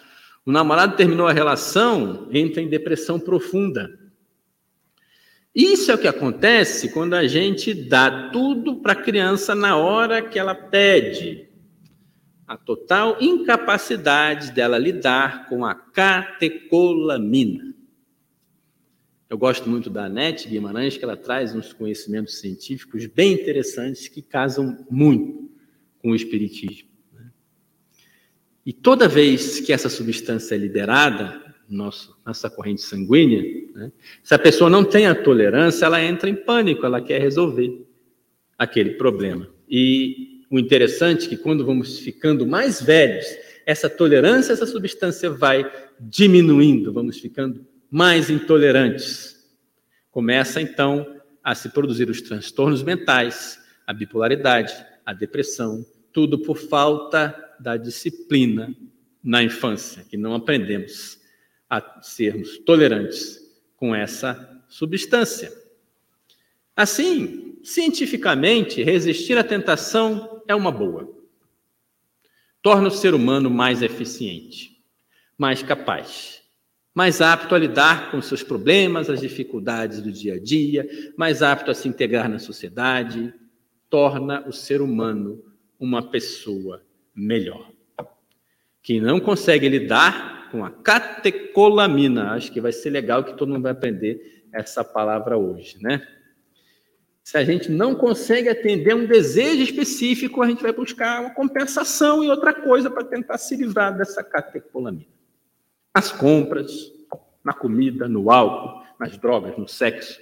O 0.45 0.51
namorado 0.53 0.95
terminou 0.95 1.27
a 1.27 1.33
relação, 1.33 2.29
entra 2.31 2.61
em 2.61 2.69
depressão 2.69 3.19
profunda. 3.19 3.99
Isso 5.53 5.91
é 5.91 5.95
o 5.95 5.97
que 5.97 6.07
acontece 6.07 6.93
quando 6.93 7.15
a 7.15 7.27
gente 7.27 7.73
dá 7.73 8.29
tudo 8.29 8.77
para 8.77 8.93
a 8.93 9.03
criança 9.03 9.53
na 9.53 9.75
hora 9.75 10.21
que 10.21 10.39
ela 10.39 10.55
pede. 10.55 11.49
A 12.47 12.55
total 12.55 13.17
incapacidade 13.19 14.53
dela 14.53 14.77
lidar 14.77 15.49
com 15.49 15.65
a 15.65 15.75
catecolamina. 15.75 17.73
Eu 19.29 19.37
gosto 19.37 19.69
muito 19.69 19.89
da 19.89 20.05
Anete 20.05 20.47
Guimarães, 20.47 20.97
que 20.97 21.03
ela 21.03 21.17
traz 21.17 21.53
uns 21.53 21.73
conhecimentos 21.73 22.39
científicos 22.39 23.05
bem 23.07 23.33
interessantes 23.33 24.07
que 24.07 24.21
casam 24.21 24.85
muito 24.89 25.51
com 25.99 26.11
o 26.11 26.15
Espiritismo. 26.15 26.87
Né? 27.13 27.29
E 28.65 28.71
toda 28.71 29.05
vez 29.05 29.59
que 29.59 29.73
essa 29.73 29.89
substância 29.89 30.55
é 30.55 30.57
liberada, 30.57 31.43
nosso, 31.67 32.17
nossa 32.25 32.49
corrente 32.49 32.81
sanguínea, 32.81 33.43
né, 33.75 33.91
se 34.23 34.33
a 34.33 34.39
pessoa 34.39 34.69
não 34.69 34.85
tem 34.85 35.05
a 35.07 35.13
tolerância, 35.13 35.85
ela 35.85 36.01
entra 36.01 36.29
em 36.29 36.35
pânico, 36.35 36.85
ela 36.85 37.01
quer 37.01 37.19
resolver. 37.19 37.85
aquele 38.57 38.91
problema. 38.91 39.47
E 39.69 40.41
o 40.49 40.57
interessante 40.57 41.25
é 41.25 41.29
que 41.29 41.37
quando 41.37 41.65
vamos 41.65 41.99
ficando 41.99 42.47
mais 42.47 42.81
velhos, 42.81 43.27
essa 43.65 43.89
tolerância 43.89 44.53
essa 44.53 44.65
substância 44.65 45.29
vai 45.29 45.69
diminuindo, 45.99 46.93
vamos 46.93 47.19
ficando 47.19 47.67
mais 47.89 48.29
intolerantes. 48.29 49.35
Começa 50.11 50.61
então 50.61 51.21
a 51.43 51.55
se 51.55 51.69
produzir 51.69 52.09
os 52.09 52.21
transtornos 52.21 52.83
mentais, 52.83 53.59
a 53.85 53.93
bipolaridade, 53.93 54.73
a 55.05 55.13
depressão, 55.13 55.85
tudo 56.11 56.39
por 56.39 56.57
falta 56.57 57.55
da 57.59 57.77
disciplina 57.77 58.75
na 59.23 59.43
infância, 59.43 60.03
que 60.03 60.17
não 60.17 60.35
aprendemos 60.35 61.19
a 61.69 62.01
sermos 62.01 62.57
tolerantes 62.59 63.39
com 63.75 63.95
essa 63.95 64.61
substância. 64.67 65.51
Assim, 66.75 67.57
cientificamente, 67.63 68.83
resistir 68.83 69.37
à 69.37 69.43
tentação 69.43 70.43
é 70.47 70.55
uma 70.55 70.71
boa. 70.71 71.13
Torna 72.61 72.87
o 72.87 72.91
ser 72.91 73.13
humano 73.13 73.49
mais 73.49 73.81
eficiente, 73.81 74.81
mais 75.37 75.63
capaz, 75.63 76.36
mais 76.97 77.21
apto 77.21 77.53
a 77.53 77.59
lidar 77.59 78.09
com 78.09 78.19
seus 78.23 78.41
problemas, 78.41 79.07
as 79.07 79.21
dificuldades 79.21 80.01
do 80.01 80.11
dia 80.11 80.33
a 80.33 80.39
dia, 80.39 80.89
mais 81.15 81.43
apto 81.43 81.69
a 81.69 81.75
se 81.75 81.87
integrar 81.87 82.27
na 82.27 82.39
sociedade, 82.39 83.31
torna 83.87 84.43
o 84.47 84.51
ser 84.51 84.81
humano 84.81 85.45
uma 85.79 86.01
pessoa 86.01 86.81
melhor. 87.13 87.69
Quem 88.81 88.99
não 88.99 89.19
consegue 89.19 89.69
lidar 89.69 90.49
com 90.49 90.65
a 90.65 90.71
catecolamina, 90.71 92.31
acho 92.31 92.51
que 92.51 92.59
vai 92.59 92.71
ser 92.71 92.89
legal 92.89 93.23
que 93.23 93.37
todo 93.37 93.49
mundo 93.49 93.61
vai 93.61 93.73
aprender 93.73 94.47
essa 94.51 94.83
palavra 94.83 95.37
hoje, 95.37 95.77
né? 95.79 96.01
Se 97.23 97.37
a 97.37 97.43
gente 97.43 97.69
não 97.69 97.93
consegue 97.93 98.49
atender 98.49 98.95
um 98.95 99.05
desejo 99.05 99.61
específico, 99.61 100.41
a 100.41 100.47
gente 100.47 100.63
vai 100.63 100.73
buscar 100.73 101.21
uma 101.21 101.29
compensação 101.35 102.23
e 102.23 102.27
outra 102.27 102.55
coisa 102.55 102.89
para 102.89 103.03
tentar 103.03 103.37
se 103.37 103.55
livrar 103.55 103.95
dessa 103.95 104.23
catecolamina. 104.23 105.16
Nas 105.97 106.11
compras, 106.11 106.93
na 107.43 107.53
comida, 107.53 108.07
no 108.07 108.29
álcool, 108.29 108.85
nas 108.99 109.17
drogas, 109.17 109.57
no 109.57 109.67
sexo, 109.67 110.21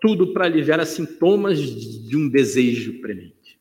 tudo 0.00 0.32
para 0.32 0.44
aliviar 0.44 0.86
sintomas 0.86 1.58
de 1.58 2.16
um 2.16 2.28
desejo 2.28 3.00
premente. 3.00 3.58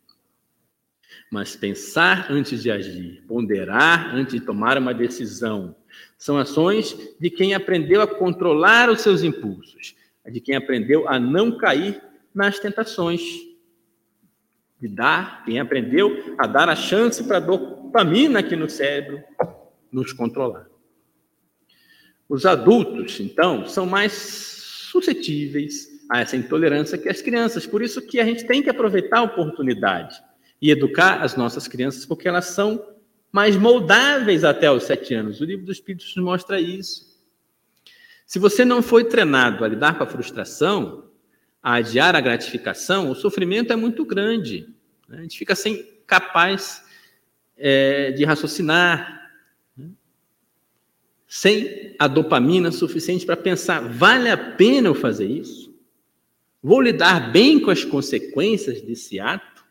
Mas 1.31 1.55
pensar 1.55 2.31
antes 2.31 2.61
de 2.61 2.69
agir, 2.69 3.23
ponderar 3.27 4.13
antes 4.13 4.35
de 4.35 4.39
tomar 4.39 4.77
uma 4.77 4.93
decisão, 4.93 5.75
são 6.15 6.37
ações 6.37 6.95
de 7.19 7.31
quem 7.31 7.55
aprendeu 7.55 8.03
a 8.03 8.07
controlar 8.07 8.87
os 8.91 9.01
seus 9.01 9.23
impulsos, 9.23 9.95
de 10.31 10.39
quem 10.39 10.55
aprendeu 10.55 11.09
a 11.09 11.17
não 11.17 11.57
cair 11.57 11.99
nas 12.35 12.59
tentações, 12.59 13.19
de 14.79 14.87
dar, 14.87 15.43
quem 15.43 15.59
aprendeu 15.59 16.35
a 16.37 16.45
dar 16.45 16.69
a 16.69 16.75
chance 16.75 17.23
para 17.23 17.37
a 17.37 17.39
dopamina 17.39 18.41
aqui 18.41 18.55
no 18.55 18.69
cérebro 18.69 19.23
nos 19.91 20.13
controlar. 20.13 20.70
Os 22.31 22.45
adultos, 22.45 23.19
então, 23.19 23.67
são 23.67 23.85
mais 23.85 24.13
suscetíveis 24.89 25.89
a 26.09 26.21
essa 26.21 26.37
intolerância 26.37 26.97
que 26.97 27.09
as 27.09 27.21
crianças. 27.21 27.67
Por 27.67 27.81
isso 27.81 28.01
que 28.01 28.21
a 28.21 28.23
gente 28.23 28.47
tem 28.47 28.63
que 28.63 28.69
aproveitar 28.69 29.17
a 29.17 29.23
oportunidade 29.23 30.15
e 30.61 30.71
educar 30.71 31.21
as 31.21 31.35
nossas 31.35 31.67
crianças, 31.67 32.05
porque 32.05 32.29
elas 32.29 32.45
são 32.45 32.85
mais 33.33 33.57
moldáveis 33.57 34.45
até 34.45 34.71
os 34.71 34.83
sete 34.83 35.13
anos. 35.13 35.41
O 35.41 35.43
livro 35.43 35.65
dos 35.65 35.75
Espíritos 35.75 36.15
nos 36.15 36.23
mostra 36.23 36.57
isso. 36.57 37.19
Se 38.25 38.39
você 38.39 38.63
não 38.63 38.81
foi 38.81 39.03
treinado 39.03 39.65
a 39.65 39.67
lidar 39.67 39.97
com 39.97 40.05
a 40.05 40.07
frustração, 40.07 41.09
a 41.61 41.73
adiar 41.73 42.15
a 42.15 42.21
gratificação, 42.21 43.11
o 43.11 43.15
sofrimento 43.15 43.73
é 43.73 43.75
muito 43.75 44.05
grande. 44.05 44.73
A 45.09 45.17
gente 45.17 45.37
fica 45.37 45.53
sem 45.53 45.85
capaz 46.07 46.81
é, 47.57 48.11
de 48.11 48.23
raciocinar? 48.23 49.20
Sem 51.33 51.95
a 51.97 52.09
dopamina 52.09 52.73
suficiente 52.73 53.25
para 53.25 53.37
pensar: 53.37 53.79
vale 53.87 54.29
a 54.29 54.35
pena 54.35 54.89
eu 54.89 54.93
fazer 54.93 55.27
isso? 55.27 55.73
Vou 56.61 56.81
lidar 56.81 57.31
bem 57.31 57.57
com 57.57 57.71
as 57.71 57.85
consequências 57.85 58.81
desse 58.81 59.17
ato? 59.17 59.63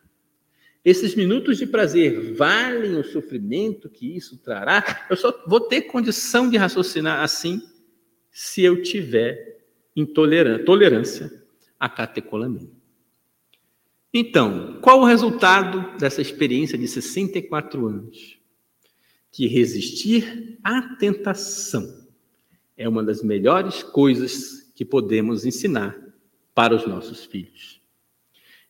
Esses 0.83 1.15
minutos 1.15 1.59
de 1.59 1.67
prazer 1.67 2.33
valem 2.33 2.97
o 2.97 3.05
sofrimento 3.05 3.91
que 3.91 4.17
isso 4.17 4.39
trará? 4.39 5.07
Eu 5.11 5.17
só 5.19 5.45
vou 5.47 5.61
ter 5.61 5.83
condição 5.83 6.49
de 6.49 6.57
raciocinar 6.57 7.21
assim 7.21 7.63
se 8.33 8.63
eu 8.63 8.83
tiver 8.83 9.61
tolerância 10.65 11.45
à 11.79 11.91
catecolamina. 11.91 12.71
Então, 14.15 14.79
qual 14.81 15.01
o 15.01 15.05
resultado 15.05 15.99
dessa 15.99 16.23
experiência 16.23 16.79
de 16.79 16.89
64 16.89 17.87
anos? 17.87 18.40
Que 19.31 19.47
resistir 19.47 20.59
à 20.63 20.97
tentação 20.97 22.09
é 22.77 22.89
uma 22.89 23.03
das 23.03 23.23
melhores 23.23 23.83
coisas 23.83 24.73
que 24.75 24.85
podemos 24.85 25.45
ensinar 25.45 25.97
para 26.55 26.75
os 26.75 26.87
nossos 26.87 27.25
filhos. 27.25 27.81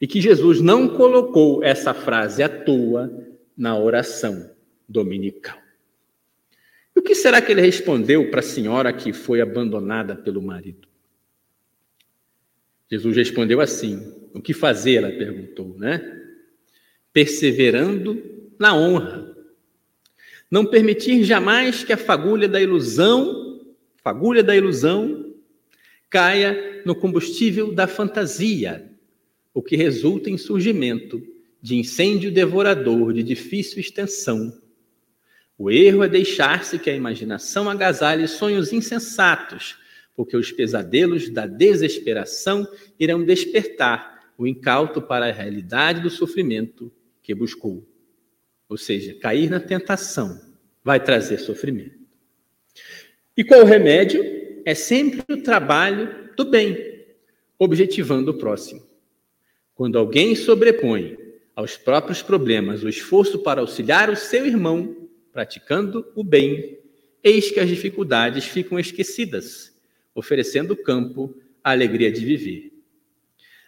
E 0.00 0.06
que 0.06 0.20
Jesus 0.20 0.60
não 0.60 0.88
colocou 0.88 1.62
essa 1.62 1.94
frase 1.94 2.42
à 2.42 2.48
toa 2.48 3.10
na 3.56 3.78
oração 3.78 4.50
dominical. 4.88 5.58
E 6.96 6.98
o 6.98 7.02
que 7.02 7.14
será 7.14 7.40
que 7.40 7.52
ele 7.52 7.60
respondeu 7.60 8.30
para 8.30 8.40
a 8.40 8.42
senhora 8.42 8.92
que 8.92 9.12
foi 9.12 9.40
abandonada 9.40 10.16
pelo 10.16 10.42
marido? 10.42 10.88
Jesus 12.90 13.16
respondeu 13.16 13.60
assim: 13.60 14.12
O 14.34 14.40
que 14.40 14.52
fazer? 14.52 14.96
Ela 14.96 15.12
perguntou, 15.12 15.78
né? 15.78 16.00
Perseverando 17.12 18.50
na 18.58 18.74
honra. 18.74 19.29
Não 20.50 20.66
permitir 20.66 21.22
jamais 21.22 21.84
que 21.84 21.92
a 21.92 21.96
fagulha 21.96 22.48
da 22.48 22.60
ilusão, 22.60 23.60
fagulha 24.02 24.42
da 24.42 24.56
ilusão, 24.56 25.32
caia 26.08 26.82
no 26.84 26.94
combustível 26.94 27.72
da 27.72 27.86
fantasia, 27.86 28.90
o 29.54 29.62
que 29.62 29.76
resulta 29.76 30.28
em 30.28 30.36
surgimento 30.36 31.22
de 31.62 31.76
incêndio 31.76 32.32
devorador 32.32 33.12
de 33.12 33.22
difícil 33.22 33.78
extensão. 33.78 34.52
O 35.56 35.70
erro 35.70 36.02
é 36.02 36.08
deixar-se 36.08 36.78
que 36.78 36.90
a 36.90 36.96
imaginação 36.96 37.68
agasalhe 37.68 38.26
sonhos 38.26 38.72
insensatos, 38.72 39.78
porque 40.16 40.36
os 40.36 40.50
pesadelos 40.50 41.28
da 41.28 41.46
desesperação 41.46 42.66
irão 42.98 43.22
despertar 43.22 44.32
o 44.36 44.46
incauto 44.46 45.02
para 45.02 45.26
a 45.26 45.32
realidade 45.32 46.00
do 46.00 46.10
sofrimento 46.10 46.90
que 47.22 47.34
buscou. 47.34 47.86
Ou 48.70 48.78
seja, 48.78 49.12
cair 49.20 49.50
na 49.50 49.60
tentação 49.60 50.40
vai 50.82 50.98
trazer 50.98 51.36
sofrimento. 51.36 51.98
E 53.36 53.44
qual 53.44 53.60
o 53.60 53.66
remédio? 53.66 54.40
é 54.64 54.74
sempre 54.74 55.24
o 55.32 55.42
trabalho 55.42 56.30
do 56.36 56.44
bem, 56.44 57.04
objetivando 57.58 58.30
o 58.30 58.38
próximo. 58.38 58.82
Quando 59.74 59.98
alguém 59.98 60.34
sobrepõe 60.34 61.18
aos 61.54 61.76
próprios 61.76 62.22
problemas 62.22 62.82
o 62.82 62.88
esforço 62.88 63.40
para 63.40 63.60
auxiliar 63.60 64.10
o 64.10 64.16
seu 64.16 64.46
irmão, 64.46 65.08
praticando 65.32 66.06
o 66.14 66.22
bem, 66.22 66.78
eis 67.22 67.50
que 67.50 67.60
as 67.60 67.68
dificuldades 67.68 68.44
ficam 68.44 68.78
esquecidas, 68.78 69.74
oferecendo 70.14 70.76
campo 70.76 71.34
à 71.62 71.70
alegria 71.70 72.10
de 72.10 72.24
viver. 72.24 72.72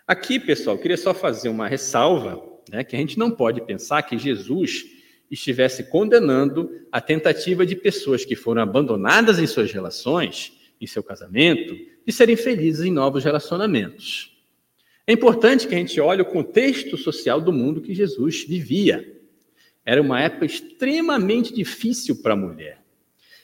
Aqui, 0.07 0.39
pessoal, 0.39 0.79
queria 0.79 0.97
só 0.97 1.15
fazer 1.15 1.49
uma 1.49 1.69
ressalva, 1.69 2.43
né, 2.71 2.85
que 2.85 2.97
a 2.97 2.99
gente 2.99 3.19
não 3.19 3.31
pode 3.31 3.61
pensar 3.63 4.03
que 4.03 4.19
Jesus 4.19 4.85
estivesse 5.33 5.85
condenando 5.85 6.71
a 6.93 7.01
tentativa 7.01 7.65
de 7.65 7.75
pessoas 7.75 8.25
que 8.25 8.37
foram 8.37 8.63
abandonadas 8.63 9.39
em 9.39 9.47
suas 9.47 9.73
relações 9.73 10.53
em 10.81 10.87
seu 10.87 11.03
casamento, 11.03 11.77
de 12.05 12.13
serem 12.13 12.37
felizes 12.37 12.85
em 12.85 12.91
novos 12.91 13.23
relacionamentos. 13.23 14.37
É 15.07 15.13
importante 15.13 15.67
que 15.67 15.75
a 15.75 15.79
gente 15.79 16.01
olhe 16.01 16.23
o 16.23 16.27
contexto 16.27 16.97
social 16.97 17.41
do 17.41 17.53
mundo 17.53 17.81
que 17.81 17.95
Jesus 17.95 18.45
vivia. 18.45 19.21
Era 19.85 20.03
uma 20.03 20.21
época 20.21 20.45
extremamente 20.45 21.55
difícil 21.55 22.21
para 22.21 22.35
a 22.35 22.37
mulher, 22.37 22.83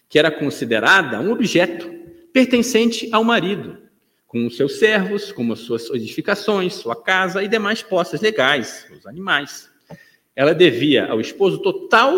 que 0.08 0.18
era 0.18 0.32
considerada 0.32 1.20
um 1.20 1.30
objeto 1.30 1.88
pertencente 2.32 3.08
ao 3.12 3.22
marido, 3.22 3.78
com 4.26 4.44
os 4.44 4.56
seus 4.56 4.78
servos, 4.78 5.30
com 5.30 5.50
as 5.52 5.60
suas 5.60 5.88
edificações, 5.90 6.74
sua 6.74 7.00
casa 7.00 7.42
e 7.42 7.48
demais 7.48 7.82
posses 7.82 8.20
legais, 8.20 8.86
os 8.96 9.06
animais. 9.06 9.67
Ela 10.38 10.54
devia 10.54 11.06
ao 11.06 11.20
esposo 11.20 11.58
total 11.58 12.12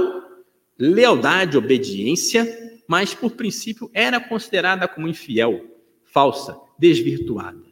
lealdade, 0.78 1.56
obediência 1.56 2.70
mas 2.90 3.14
por 3.14 3.30
princípio 3.30 3.88
era 3.94 4.18
considerada 4.18 4.88
como 4.88 5.06
infiel, 5.06 5.64
falsa, 6.02 6.58
desvirtuada. 6.76 7.62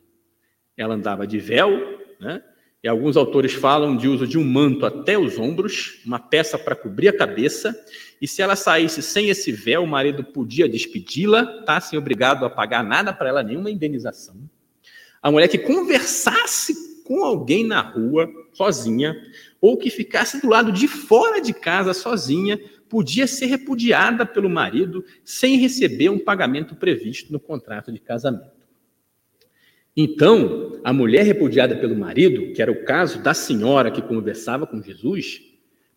Ela 0.76 0.94
andava 0.94 1.26
de 1.26 1.40
véu, 1.40 1.72
né? 2.20 2.40
e 2.84 2.86
alguns 2.86 3.16
autores 3.16 3.52
falam 3.52 3.96
de 3.96 4.06
uso 4.06 4.28
de 4.28 4.38
um 4.38 4.44
manto 4.44 4.86
até 4.86 5.18
os 5.18 5.36
ombros, 5.36 6.00
uma 6.06 6.20
peça 6.20 6.56
para 6.56 6.76
cobrir 6.76 7.08
a 7.08 7.16
cabeça, 7.16 7.76
e 8.22 8.28
se 8.28 8.42
ela 8.42 8.54
saísse 8.54 9.02
sem 9.02 9.28
esse 9.28 9.50
véu, 9.50 9.82
o 9.82 9.88
marido 9.88 10.22
podia 10.22 10.68
despedi-la, 10.68 11.64
tá? 11.64 11.80
sem 11.80 11.98
obrigado 11.98 12.44
a 12.44 12.50
pagar 12.50 12.84
nada 12.84 13.12
para 13.12 13.30
ela, 13.30 13.42
nenhuma 13.42 13.72
indenização. 13.72 14.36
A 15.20 15.32
mulher 15.32 15.48
que 15.48 15.58
conversasse 15.58 17.02
com 17.02 17.24
alguém 17.24 17.66
na 17.66 17.80
rua, 17.80 18.30
sozinha, 18.52 19.16
ou 19.60 19.76
que 19.76 19.90
ficasse 19.90 20.40
do 20.40 20.48
lado 20.48 20.70
de 20.72 20.86
fora 20.86 21.40
de 21.40 21.52
casa, 21.52 21.92
sozinha, 21.92 22.58
podia 22.88 23.26
ser 23.26 23.46
repudiada 23.46 24.24
pelo 24.24 24.48
marido 24.48 25.04
sem 25.24 25.56
receber 25.56 26.08
um 26.08 26.18
pagamento 26.18 26.74
previsto 26.74 27.32
no 27.32 27.40
contrato 27.40 27.92
de 27.92 27.98
casamento. 27.98 28.58
Então, 29.96 30.80
a 30.84 30.92
mulher 30.92 31.24
repudiada 31.24 31.76
pelo 31.76 31.96
marido, 31.96 32.52
que 32.52 32.62
era 32.62 32.70
o 32.70 32.84
caso 32.84 33.20
da 33.20 33.34
senhora 33.34 33.90
que 33.90 34.00
conversava 34.00 34.66
com 34.66 34.80
Jesus, 34.80 35.42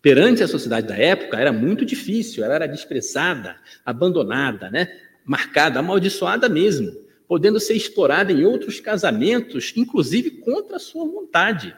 perante 0.02 0.42
a 0.42 0.48
sociedade 0.48 0.88
da 0.88 0.96
época, 0.96 1.38
era 1.38 1.52
muito 1.52 1.84
difícil, 1.84 2.42
ela 2.44 2.56
era 2.56 2.66
desprezada, 2.66 3.56
abandonada, 3.84 4.68
né? 4.70 4.88
marcada, 5.24 5.78
amaldiçoada 5.78 6.48
mesmo, 6.48 6.92
podendo 7.28 7.60
ser 7.60 7.74
explorada 7.74 8.32
em 8.32 8.44
outros 8.44 8.80
casamentos, 8.80 9.72
inclusive 9.76 10.32
contra 10.32 10.76
a 10.76 10.80
sua 10.80 11.06
vontade. 11.06 11.74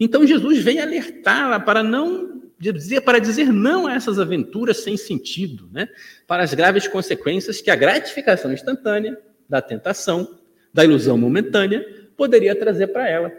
Então 0.00 0.26
Jesus 0.26 0.58
vem 0.64 0.80
alertá-la 0.80 1.60
para 1.60 1.82
não 1.82 2.40
dizer, 2.58 3.02
para 3.02 3.18
dizer 3.18 3.52
não 3.52 3.86
a 3.86 3.94
essas 3.94 4.18
aventuras 4.18 4.78
sem 4.78 4.96
sentido, 4.96 5.68
né? 5.70 5.88
para 6.26 6.42
as 6.42 6.54
graves 6.54 6.88
consequências 6.88 7.60
que 7.60 7.70
a 7.70 7.76
gratificação 7.76 8.52
instantânea 8.52 9.18
da 9.48 9.60
tentação, 9.60 10.38
da 10.72 10.84
ilusão 10.84 11.18
momentânea, 11.18 11.84
poderia 12.16 12.54
trazer 12.54 12.88
para 12.88 13.08
ela. 13.08 13.32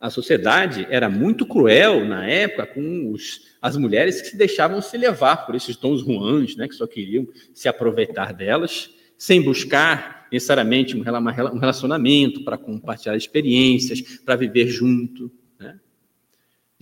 A 0.00 0.10
sociedade 0.10 0.86
era 0.90 1.08
muito 1.08 1.46
cruel 1.46 2.04
na 2.04 2.28
época 2.28 2.66
com 2.66 3.12
os, 3.12 3.56
as 3.60 3.76
mulheres 3.76 4.20
que 4.20 4.28
se 4.28 4.36
deixavam 4.36 4.82
se 4.82 4.96
levar 4.98 5.46
por 5.46 5.54
esses 5.54 5.76
tons 5.76 6.02
ruins, 6.02 6.56
né, 6.56 6.66
que 6.66 6.74
só 6.74 6.86
queriam 6.86 7.26
se 7.54 7.68
aproveitar 7.68 8.32
delas, 8.32 8.90
sem 9.16 9.40
buscar 9.40 10.26
necessariamente 10.32 10.96
um 10.96 11.02
relacionamento 11.02 12.42
para 12.42 12.58
compartilhar 12.58 13.16
experiências, 13.16 14.00
para 14.24 14.34
viver 14.34 14.66
junto. 14.66 15.30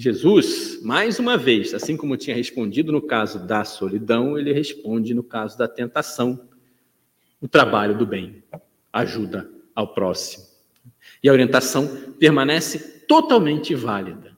Jesus, 0.00 0.80
mais 0.82 1.18
uma 1.18 1.36
vez, 1.36 1.74
assim 1.74 1.94
como 1.94 2.16
tinha 2.16 2.34
respondido 2.34 2.90
no 2.90 3.02
caso 3.02 3.46
da 3.46 3.64
solidão, 3.64 4.38
ele 4.38 4.50
responde 4.50 5.12
no 5.12 5.22
caso 5.22 5.58
da 5.58 5.68
tentação, 5.68 6.48
o 7.38 7.46
trabalho 7.46 7.98
do 7.98 8.06
bem, 8.06 8.42
ajuda 8.90 9.50
ao 9.74 9.92
próximo. 9.92 10.46
E 11.22 11.28
a 11.28 11.32
orientação 11.32 12.14
permanece 12.18 13.04
totalmente 13.06 13.74
válida. 13.74 14.34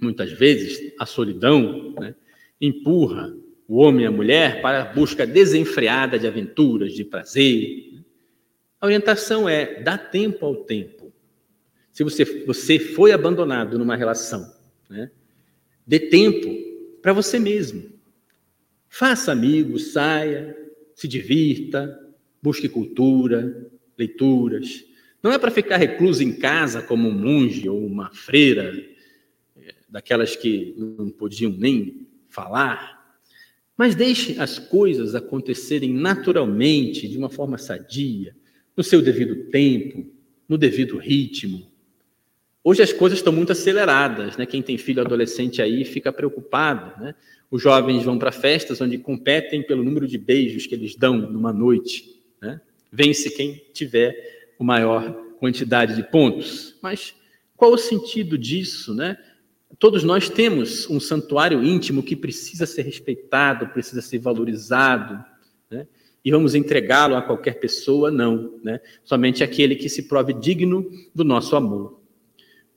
Muitas 0.00 0.30
vezes, 0.30 0.94
a 0.96 1.04
solidão 1.04 1.96
né, 1.98 2.14
empurra 2.60 3.34
o 3.66 3.78
homem 3.78 4.04
e 4.04 4.06
a 4.06 4.12
mulher 4.12 4.62
para 4.62 4.82
a 4.82 4.92
busca 4.92 5.26
desenfreada 5.26 6.20
de 6.20 6.26
aventuras, 6.28 6.92
de 6.92 7.04
prazer. 7.04 8.04
A 8.80 8.86
orientação 8.86 9.48
é: 9.48 9.82
dá 9.82 9.98
tempo 9.98 10.46
ao 10.46 10.54
tempo. 10.54 11.12
Se 11.92 12.04
você, 12.04 12.24
você 12.44 12.78
foi 12.78 13.10
abandonado 13.10 13.76
numa 13.76 13.96
relação, 13.96 14.56
né, 14.88 15.10
dê 15.86 15.98
tempo 15.98 16.48
para 17.02 17.12
você 17.12 17.38
mesmo. 17.38 17.84
Faça 18.88 19.32
amigos, 19.32 19.92
saia, 19.92 20.56
se 20.94 21.06
divirta, 21.06 21.98
busque 22.42 22.68
cultura, 22.68 23.70
leituras, 23.96 24.84
não 25.22 25.32
é 25.32 25.38
para 25.38 25.50
ficar 25.50 25.76
recluso 25.76 26.22
em 26.22 26.32
casa 26.32 26.80
como 26.80 27.08
um 27.08 27.12
monge 27.12 27.68
ou 27.68 27.84
uma 27.84 28.10
freira, 28.10 28.72
é, 29.56 29.74
daquelas 29.88 30.36
que 30.36 30.74
não 30.76 31.10
podiam 31.10 31.50
nem 31.52 32.06
falar, 32.28 33.18
mas 33.76 33.94
deixe 33.94 34.38
as 34.40 34.58
coisas 34.58 35.14
acontecerem 35.14 35.92
naturalmente, 35.92 37.08
de 37.08 37.16
uma 37.16 37.28
forma 37.28 37.58
sadia, 37.58 38.34
no 38.76 38.82
seu 38.82 39.02
devido 39.02 39.50
tempo, 39.50 40.06
no 40.48 40.56
devido 40.56 40.98
ritmo. 40.98 41.67
Hoje 42.68 42.82
as 42.82 42.92
coisas 42.92 43.18
estão 43.18 43.32
muito 43.32 43.50
aceleradas, 43.50 44.36
né? 44.36 44.44
Quem 44.44 44.60
tem 44.60 44.76
filho 44.76 45.00
adolescente 45.00 45.62
aí 45.62 45.86
fica 45.86 46.12
preocupado, 46.12 47.02
né? 47.02 47.14
Os 47.50 47.62
jovens 47.62 48.04
vão 48.04 48.18
para 48.18 48.30
festas 48.30 48.78
onde 48.82 48.98
competem 48.98 49.62
pelo 49.62 49.82
número 49.82 50.06
de 50.06 50.18
beijos 50.18 50.66
que 50.66 50.74
eles 50.74 50.94
dão 50.94 51.16
numa 51.16 51.50
noite, 51.50 52.20
né? 52.42 52.60
Vence 52.92 53.30
quem 53.30 53.54
tiver 53.72 54.52
o 54.58 54.64
maior 54.64 55.10
quantidade 55.40 55.96
de 55.96 56.02
pontos. 56.02 56.76
Mas 56.82 57.14
qual 57.56 57.72
o 57.72 57.78
sentido 57.78 58.36
disso, 58.36 58.92
né? 58.92 59.16
Todos 59.78 60.04
nós 60.04 60.28
temos 60.28 60.90
um 60.90 61.00
santuário 61.00 61.64
íntimo 61.64 62.02
que 62.02 62.14
precisa 62.14 62.66
ser 62.66 62.82
respeitado, 62.82 63.68
precisa 63.68 64.02
ser 64.02 64.18
valorizado, 64.18 65.24
né? 65.70 65.86
E 66.22 66.30
vamos 66.30 66.54
entregá-lo 66.54 67.16
a 67.16 67.22
qualquer 67.22 67.60
pessoa? 67.60 68.10
Não, 68.10 68.60
né? 68.62 68.78
Somente 69.04 69.42
aquele 69.42 69.74
que 69.74 69.88
se 69.88 70.02
prove 70.02 70.34
digno 70.34 70.86
do 71.14 71.24
nosso 71.24 71.56
amor. 71.56 71.97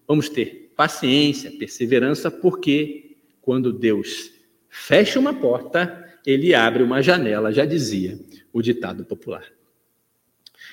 Vamos 0.07 0.29
ter 0.29 0.71
paciência, 0.75 1.51
perseverança, 1.51 2.29
porque 2.29 3.17
quando 3.41 3.71
Deus 3.71 4.31
fecha 4.69 5.19
uma 5.19 5.33
porta, 5.33 6.19
ele 6.25 6.53
abre 6.53 6.83
uma 6.83 7.01
janela, 7.01 7.51
já 7.51 7.65
dizia 7.65 8.19
o 8.53 8.61
ditado 8.61 9.05
popular. 9.05 9.45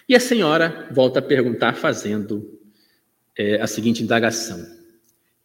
E 0.08 0.14
a 0.14 0.20
senhora 0.20 0.88
volta 0.90 1.18
a 1.18 1.22
perguntar, 1.22 1.74
fazendo 1.74 2.58
é, 3.36 3.60
a 3.60 3.66
seguinte 3.66 4.02
indagação: 4.02 4.64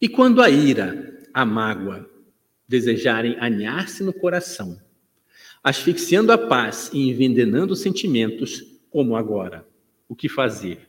E 0.00 0.08
quando 0.08 0.42
a 0.42 0.50
ira, 0.50 1.18
a 1.32 1.44
mágoa, 1.44 2.08
desejarem 2.66 3.36
aninhar-se 3.38 4.02
no 4.02 4.12
coração, 4.12 4.80
asfixiando 5.62 6.32
a 6.32 6.38
paz 6.38 6.90
e 6.92 7.10
envenenando 7.10 7.72
os 7.72 7.80
sentimentos, 7.80 8.64
como 8.90 9.16
agora? 9.16 9.66
O 10.08 10.14
que 10.14 10.28
fazer? 10.28 10.88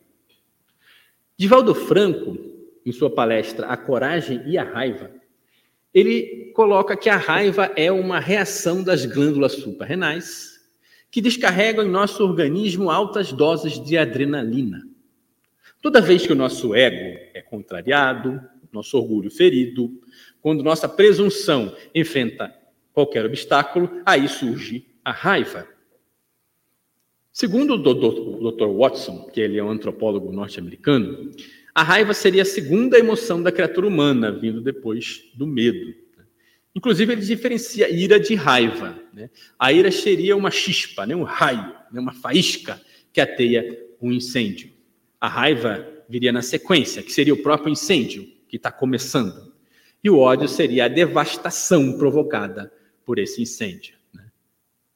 Divaldo 1.38 1.74
Franco, 1.74 2.55
em 2.86 2.92
sua 2.92 3.10
palestra 3.10 3.68
A 3.68 3.76
Coragem 3.76 4.44
e 4.46 4.58
a 4.58 4.64
Raiva, 4.64 5.12
ele 5.94 6.52
coloca 6.54 6.98
que 6.98 7.10
a 7.10 7.16
raiva 7.16 7.72
é 7.76 7.90
uma 7.90 8.20
reação 8.20 8.84
das 8.84 9.06
glândulas 9.06 9.54
suprarrenais 9.54 10.60
que 11.10 11.22
descarregam 11.22 11.86
em 11.86 11.90
nosso 11.90 12.22
organismo 12.22 12.92
altas 12.92 13.32
doses 13.32 13.82
de 13.82 13.98
adrenalina. 13.98 14.86
Toda 15.82 16.02
vez 16.02 16.28
que 16.28 16.34
o 16.34 16.36
nosso 16.36 16.76
ego 16.76 17.18
é 17.34 17.42
contrariado, 17.42 18.42
nosso 18.74 18.98
orgulho 18.98 19.32
ferido, 19.32 19.90
quando 20.42 20.64
nossa 20.64 20.90
presunção 20.90 21.74
enfrenta 21.94 22.54
qualquer 22.92 23.26
obstáculo, 23.26 24.02
aí 24.06 24.28
surge 24.28 24.86
a 25.04 25.12
raiva. 25.12 25.66
Segundo 27.32 27.76
o 27.76 28.52
Dr. 28.52 28.68
Watson, 28.68 29.30
que 29.34 29.40
ele 29.40 29.58
é 29.58 29.64
um 29.64 29.70
antropólogo 29.70 30.32
norte-americano, 30.32 31.32
a 31.76 31.84
raiva 31.84 32.14
seria 32.14 32.44
a 32.44 32.46
segunda 32.46 32.98
emoção 32.98 33.44
da 33.44 33.52
criatura 33.52 33.86
humana, 33.86 34.32
vindo 34.32 34.62
depois 34.62 35.30
do 35.36 35.46
medo. 35.46 35.94
Inclusive, 36.74 37.12
ele 37.12 37.22
diferencia 37.22 37.90
ira 37.90 38.18
de 38.18 38.34
raiva. 38.34 38.98
Né? 39.14 39.30
A 39.60 39.74
ira 39.74 39.92
seria 39.92 40.38
uma 40.38 40.50
chispa, 40.50 41.06
né? 41.06 41.14
um 41.14 41.24
raio, 41.24 41.76
né? 41.92 42.00
uma 42.00 42.14
faísca 42.14 42.82
que 43.12 43.20
ateia 43.20 43.78
um 44.02 44.10
incêndio. 44.10 44.72
A 45.20 45.28
raiva 45.28 45.86
viria 46.08 46.32
na 46.32 46.42
sequência, 46.42 47.04
que 47.04 47.12
seria 47.12 47.34
o 47.34 47.44
próprio 47.44 47.74
incêndio 47.74 48.26
que 48.48 48.56
está 48.56 48.72
começando. 48.72 49.54
E 50.02 50.10
o 50.10 50.18
ódio 50.18 50.48
seria 50.48 50.86
a 50.86 50.90
devastação 50.90 51.98
provocada 51.98 52.72
por 53.06 53.20
esse 53.20 53.42
incêndio. 53.42 53.96
Né? 54.14 54.24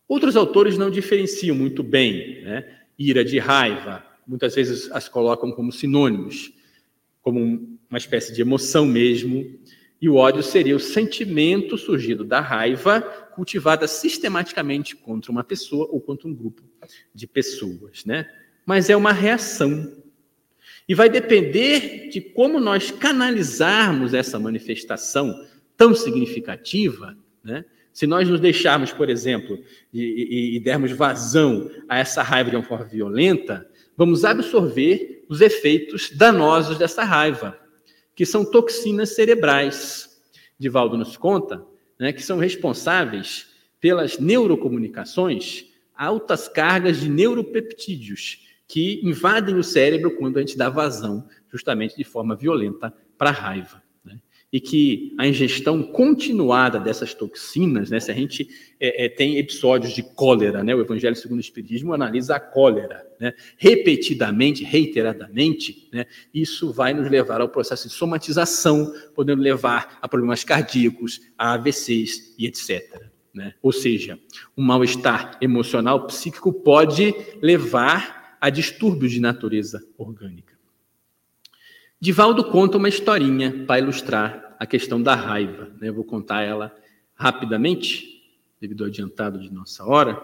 Outros 0.08 0.38
autores 0.38 0.78
não 0.78 0.90
diferenciam 0.90 1.58
muito 1.58 1.84
bem 1.84 2.42
né? 2.42 2.66
ira 2.98 3.24
de 3.26 3.38
raiva, 3.38 4.06
muitas 4.26 4.56
vezes 4.56 4.90
as 4.92 5.10
colocam 5.10 5.52
como 5.52 5.74
sinônimos, 5.74 6.54
como 7.30 7.78
uma 7.88 7.98
espécie 7.98 8.34
de 8.34 8.42
emoção 8.42 8.88
mesmo, 8.88 9.46
e 10.02 10.10
o 10.10 10.16
ódio 10.16 10.42
seria 10.42 10.76
o 10.76 10.80
sentimento 10.80 11.78
surgido 11.78 12.24
da 12.24 12.40
raiva 12.40 13.02
cultivada 13.36 13.88
sistematicamente 13.88 14.96
contra 14.96 15.32
uma 15.32 15.44
pessoa 15.44 15.88
ou 15.92 16.02
contra 16.02 16.28
um 16.28 16.34
grupo 16.34 16.64
de 17.14 17.28
pessoas, 17.28 18.04
né? 18.04 18.28
Mas 18.66 18.90
é 18.90 18.96
uma 18.96 19.14
reação. 19.14 19.96
E 20.88 20.96
vai 20.96 21.08
depender 21.08 22.10
de 22.10 22.20
como 22.20 22.60
nós 22.60 22.90
canalizarmos 22.90 24.16
essa 24.16 24.40
manifestação 24.40 25.46
tão 25.78 25.94
significativa, 25.94 27.16
né? 27.44 27.64
Se 27.94 28.08
nós 28.08 28.28
nos 28.28 28.40
deixarmos, 28.40 28.92
por 28.92 29.08
exemplo, 29.08 29.60
e, 29.94 30.02
e, 30.02 30.56
e 30.56 30.60
dermos 30.60 30.92
vazão 30.92 31.70
a 31.88 32.00
essa 32.00 32.24
raiva 32.24 32.50
de 32.50 32.56
uma 32.56 32.64
forma 32.64 32.86
violenta, 32.86 33.70
vamos 33.96 34.26
absorver 34.26 35.19
os 35.30 35.40
efeitos 35.40 36.10
danosos 36.10 36.78
dessa 36.78 37.04
raiva 37.04 37.58
que 38.16 38.26
são 38.26 38.44
toxinas 38.44 39.16
cerebrais. 39.16 40.22
Divaldo 40.58 40.98
nos 40.98 41.16
conta 41.16 41.64
né, 41.98 42.12
que 42.12 42.22
são 42.22 42.38
responsáveis 42.38 43.48
pelas 43.80 44.20
neurocomunicações, 44.20 45.68
altas 45.96 46.50
cargas 46.50 47.00
de 47.00 47.10
neuropeptídeos 47.10 48.46
que 48.68 49.00
invadem 49.04 49.56
o 49.56 49.64
cérebro 49.64 50.16
quando 50.18 50.38
a 50.38 50.42
gente 50.42 50.58
dá 50.58 50.70
vazão, 50.70 51.28
justamente 51.52 51.96
de 51.96 52.04
forma 52.04 52.36
violenta, 52.36 52.94
para 53.18 53.30
a 53.30 53.34
raiva. 53.34 53.82
E 54.52 54.60
que 54.60 55.14
a 55.20 55.28
ingestão 55.28 55.84
continuada 55.84 56.80
dessas 56.80 57.14
toxinas, 57.14 57.92
né, 57.92 58.00
se 58.00 58.10
a 58.10 58.16
gente 58.16 58.50
é, 58.80 59.06
é, 59.06 59.10
tem 59.10 59.38
episódios 59.38 59.94
de 59.94 60.02
cólera, 60.02 60.64
né, 60.64 60.74
o 60.74 60.82
Evangelho 60.82 61.16
segundo 61.16 61.38
o 61.38 61.42
Espiritismo 61.42 61.94
analisa 61.94 62.36
a 62.36 62.40
cólera, 62.40 63.06
né, 63.20 63.34
repetidamente, 63.58 64.64
reiteradamente, 64.64 65.88
né, 65.94 66.06
isso 66.34 66.74
vai 66.74 66.96
nos 66.96 67.12
levar 67.12 67.42
ao 67.42 67.50
processo 67.50 67.88
de 67.88 67.94
somatização, 67.94 68.92
podendo 69.14 69.42
levar 69.42 70.00
a 70.02 70.08
problemas 70.08 70.44
cardíacos, 70.44 71.22
a 71.38 71.54
AVCs 71.54 72.36
e 72.38 72.48
etc. 72.48 73.10
Né? 73.34 73.54
Ou 73.62 73.72
seja, 73.72 74.20
um 74.58 74.64
mal-estar 74.64 75.38
emocional 75.42 76.08
psíquico 76.08 76.52
pode 76.52 77.14
levar 77.42 78.38
a 78.42 78.50
distúrbios 78.50 79.12
de 79.12 79.20
natureza 79.20 79.86
orgânica. 79.98 80.49
Divaldo 82.02 82.46
conta 82.46 82.78
uma 82.78 82.88
historinha 82.88 83.66
para 83.68 83.82
ilustrar 83.82 84.56
a 84.58 84.66
questão 84.66 85.02
da 85.02 85.16
raiva. 85.16 85.70
Né? 85.82 85.90
Eu 85.90 85.94
vou 85.94 86.06
contar 86.06 86.44
ela 86.44 86.74
rapidamente, 87.14 88.24
devido 88.58 88.86
ao 88.86 88.88
adiantado 88.88 89.38
de 89.38 89.52
nossa 89.52 89.84
hora. 89.84 90.18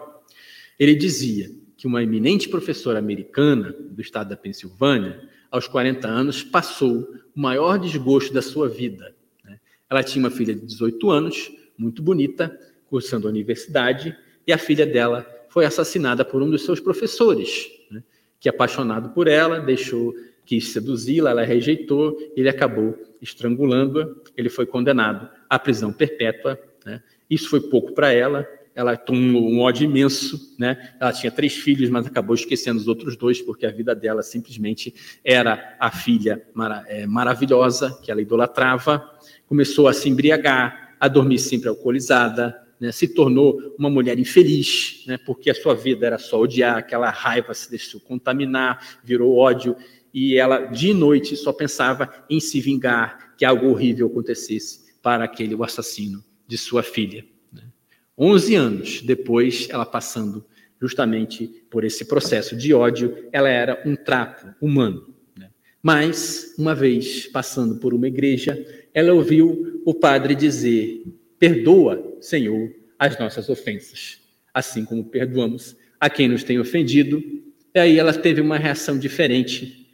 Ele 0.79 0.95
dizia 0.95 1.51
que 1.75 1.85
uma 1.85 2.01
eminente 2.01 2.47
professora 2.47 2.97
americana 2.97 3.75
do 3.77 4.01
estado 4.01 4.29
da 4.29 4.37
Pensilvânia, 4.37 5.29
aos 5.51 5.67
40 5.67 6.07
anos, 6.07 6.43
passou 6.43 7.13
o 7.35 7.39
maior 7.41 7.77
desgosto 7.77 8.33
da 8.33 8.41
sua 8.41 8.69
vida. 8.69 9.13
Né? 9.43 9.59
Ela 9.89 10.01
tinha 10.01 10.23
uma 10.23 10.31
filha 10.31 10.55
de 10.55 10.65
18 10.65 11.09
anos, 11.09 11.51
muito 11.77 12.01
bonita, 12.01 12.57
cursando 12.85 13.27
a 13.27 13.29
universidade, 13.29 14.15
e 14.47 14.53
a 14.53 14.57
filha 14.57 14.85
dela 14.85 15.27
foi 15.49 15.65
assassinada 15.65 16.23
por 16.23 16.41
um 16.41 16.49
dos 16.49 16.63
seus 16.63 16.79
professores, 16.79 17.67
né? 17.91 18.01
que, 18.39 18.47
apaixonado 18.47 19.09
por 19.09 19.27
ela, 19.27 19.59
deixou 19.59 20.13
quis 20.45 20.71
seduzi-la, 20.71 21.31
ela 21.31 21.43
rejeitou, 21.43 22.17
ele 22.35 22.47
acabou 22.47 22.97
estrangulando-a, 23.21 24.07
ele 24.37 24.49
foi 24.49 24.65
condenado 24.65 25.29
à 25.49 25.57
prisão 25.57 25.91
perpétua. 25.91 26.59
Né? 26.85 27.01
Isso 27.29 27.49
foi 27.49 27.61
pouco 27.61 27.93
para 27.93 28.11
ela, 28.11 28.47
ela 28.75 28.97
tomou 28.97 29.49
um 29.49 29.61
ódio 29.61 29.85
imenso, 29.85 30.53
né? 30.59 30.93
Ela 30.99 31.13
tinha 31.13 31.31
três 31.31 31.53
filhos, 31.53 31.89
mas 31.89 32.05
acabou 32.05 32.35
esquecendo 32.35 32.77
os 32.77 32.89
outros 32.89 33.15
dois, 33.15 33.41
porque 33.41 33.65
a 33.65 33.71
vida 33.71 33.95
dela 33.95 34.21
simplesmente 34.21 34.93
era 35.23 35.77
a 35.79 35.89
filha 35.89 36.45
é, 36.87 37.07
maravilhosa 37.07 37.97
que 38.03 38.11
ela 38.11 38.21
idolatrava. 38.21 39.01
Começou 39.47 39.87
a 39.87 39.93
se 39.93 40.09
embriagar, 40.09 40.97
a 40.99 41.07
dormir 41.07 41.39
sempre 41.39 41.69
alcoolizada, 41.69 42.53
né? 42.79 42.91
se 42.91 43.07
tornou 43.07 43.75
uma 43.79 43.89
mulher 43.89 44.19
infeliz, 44.19 45.03
né? 45.07 45.17
porque 45.25 45.49
a 45.49 45.55
sua 45.55 45.73
vida 45.73 46.05
era 46.05 46.17
só 46.17 46.41
odiar, 46.41 46.77
aquela 46.77 47.09
raiva 47.09 47.53
se 47.53 47.69
deixou 47.69 48.01
contaminar, 48.01 48.99
virou 49.03 49.37
ódio 49.37 49.75
e 50.15 50.37
ela 50.37 50.59
de 50.59 50.93
noite 50.93 51.35
só 51.35 51.51
pensava 51.51 52.09
em 52.29 52.39
se 52.39 52.61
vingar, 52.61 53.35
que 53.37 53.43
algo 53.43 53.67
horrível 53.67 54.07
acontecesse 54.07 54.85
para 55.01 55.25
aquele 55.25 55.53
o 55.53 55.61
assassino 55.61 56.23
de 56.47 56.57
sua 56.57 56.81
filha. 56.81 57.25
Né? 57.51 57.63
Onze 58.17 58.55
anos 58.55 59.01
depois, 59.01 59.67
ela 59.69 59.85
passando 59.85 60.45
justamente 60.81 61.47
por 61.69 61.83
esse 61.83 62.05
processo 62.05 62.55
de 62.55 62.73
ódio, 62.73 63.27
ela 63.29 63.49
era 63.49 63.83
um 63.85 63.93
trapo 63.93 64.55
humano. 64.61 65.13
Né? 65.37 65.49
Mas, 65.83 66.55
uma 66.57 66.73
vez 66.73 67.27
passando 67.27 67.77
por 67.77 67.93
uma 67.93 68.07
igreja, 68.07 68.65
ela 68.93 69.13
ouviu 69.13 69.81
o 69.85 69.93
padre 69.93 70.33
dizer: 70.33 71.03
Perdoa, 71.37 72.15
Senhor, 72.21 72.73
as 72.97 73.19
nossas 73.19 73.49
ofensas, 73.49 74.21
assim 74.53 74.85
como 74.85 75.03
perdoamos 75.03 75.75
a 75.99 76.09
quem 76.09 76.29
nos 76.29 76.41
tem 76.41 76.57
ofendido. 76.57 77.21
E 77.73 77.79
aí 77.79 77.99
ela 77.99 78.13
teve 78.13 78.39
uma 78.39 78.57
reação 78.57 78.97
diferente 78.97 79.84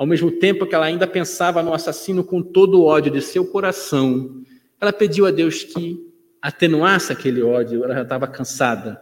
ao 0.00 0.06
mesmo 0.06 0.30
tempo 0.30 0.66
que 0.66 0.74
ela 0.74 0.86
ainda 0.86 1.06
pensava 1.06 1.62
no 1.62 1.74
assassino 1.74 2.24
com 2.24 2.40
todo 2.40 2.80
o 2.80 2.84
ódio 2.86 3.12
de 3.12 3.20
seu 3.20 3.44
coração, 3.44 4.42
ela 4.80 4.94
pediu 4.94 5.26
a 5.26 5.30
Deus 5.30 5.62
que 5.62 6.02
atenuasse 6.40 7.12
aquele 7.12 7.42
ódio, 7.42 7.84
ela 7.84 7.92
já 7.92 8.00
estava 8.00 8.26
cansada. 8.26 8.98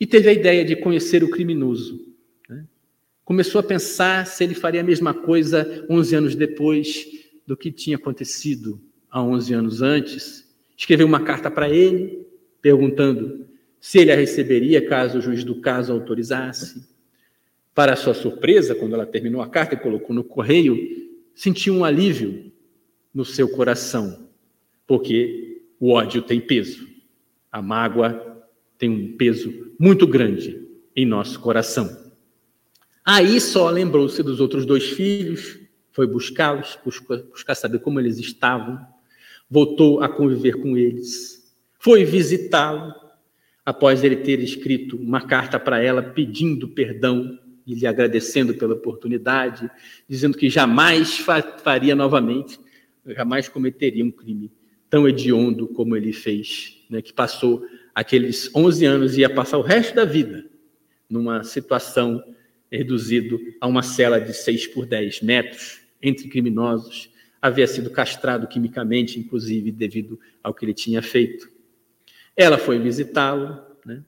E 0.00 0.06
teve 0.06 0.30
a 0.30 0.32
ideia 0.32 0.64
de 0.64 0.74
conhecer 0.74 1.22
o 1.22 1.28
criminoso. 1.28 2.00
Né? 2.48 2.64
Começou 3.26 3.58
a 3.58 3.62
pensar 3.62 4.26
se 4.26 4.42
ele 4.42 4.54
faria 4.54 4.80
a 4.80 4.84
mesma 4.84 5.12
coisa 5.12 5.84
11 5.90 6.16
anos 6.16 6.34
depois 6.34 7.06
do 7.46 7.54
que 7.54 7.70
tinha 7.70 7.98
acontecido 7.98 8.80
há 9.10 9.22
11 9.22 9.52
anos 9.52 9.82
antes. 9.82 10.48
Escreveu 10.78 11.06
uma 11.06 11.24
carta 11.24 11.50
para 11.50 11.68
ele, 11.68 12.26
perguntando 12.62 13.46
se 13.78 13.98
ele 13.98 14.10
a 14.10 14.16
receberia 14.16 14.88
caso 14.88 15.18
o 15.18 15.20
juiz 15.20 15.44
do 15.44 15.60
caso 15.60 15.92
autorizasse. 15.92 16.88
Para 17.74 17.96
sua 17.96 18.14
surpresa, 18.14 18.74
quando 18.74 18.94
ela 18.94 19.06
terminou 19.06 19.40
a 19.40 19.48
carta 19.48 19.74
e 19.74 19.78
colocou 19.78 20.14
no 20.14 20.24
correio, 20.24 20.76
sentiu 21.34 21.74
um 21.74 21.84
alívio 21.84 22.52
no 23.14 23.24
seu 23.24 23.48
coração, 23.48 24.28
porque 24.86 25.62
o 25.78 25.92
ódio 25.92 26.22
tem 26.22 26.40
peso, 26.40 26.86
a 27.50 27.62
mágoa 27.62 28.44
tem 28.76 28.88
um 28.90 29.16
peso 29.16 29.72
muito 29.78 30.06
grande 30.06 30.66
em 30.94 31.06
nosso 31.06 31.38
coração. 31.40 32.10
Aí 33.04 33.40
só 33.40 33.70
lembrou-se 33.70 34.22
dos 34.22 34.40
outros 34.40 34.66
dois 34.66 34.90
filhos, 34.90 35.58
foi 35.92 36.06
buscá-los, 36.06 36.78
buscar 37.30 37.54
saber 37.54 37.80
como 37.80 37.98
eles 37.98 38.18
estavam, 38.18 38.78
voltou 39.48 40.02
a 40.02 40.08
conviver 40.08 40.60
com 40.60 40.76
eles, 40.76 41.54
foi 41.78 42.04
visitá-lo, 42.04 42.94
após 43.64 44.02
ele 44.02 44.16
ter 44.16 44.40
escrito 44.40 44.96
uma 44.96 45.20
carta 45.20 45.58
para 45.58 45.82
ela 45.82 46.02
pedindo 46.02 46.68
perdão 46.68 47.38
e 47.70 47.74
lhe 47.74 47.86
agradecendo 47.86 48.54
pela 48.54 48.74
oportunidade, 48.74 49.70
dizendo 50.08 50.36
que 50.36 50.50
jamais 50.50 51.18
faria 51.62 51.94
novamente, 51.94 52.58
jamais 53.06 53.48
cometeria 53.48 54.04
um 54.04 54.10
crime 54.10 54.50
tão 54.88 55.08
hediondo 55.08 55.68
como 55.68 55.96
ele 55.96 56.12
fez, 56.12 56.84
né, 56.90 57.00
que 57.00 57.12
passou 57.12 57.64
aqueles 57.94 58.50
11 58.54 58.84
anos 58.84 59.16
e 59.16 59.20
ia 59.20 59.30
passar 59.30 59.58
o 59.58 59.62
resto 59.62 59.94
da 59.94 60.04
vida 60.04 60.44
numa 61.08 61.44
situação 61.44 62.22
reduzido 62.70 63.40
a 63.60 63.68
uma 63.68 63.82
cela 63.82 64.20
de 64.20 64.34
6 64.34 64.68
por 64.68 64.86
10 64.86 65.22
metros 65.22 65.80
entre 66.02 66.28
criminosos, 66.28 67.10
havia 67.40 67.66
sido 67.66 67.90
castrado 67.90 68.46
quimicamente, 68.46 69.18
inclusive 69.18 69.70
devido 69.70 70.18
ao 70.42 70.52
que 70.52 70.64
ele 70.64 70.74
tinha 70.74 71.02
feito. 71.02 71.50
Ela 72.36 72.58
foi 72.58 72.78
visitá-lo, 72.78 73.60
né? 73.84 74.04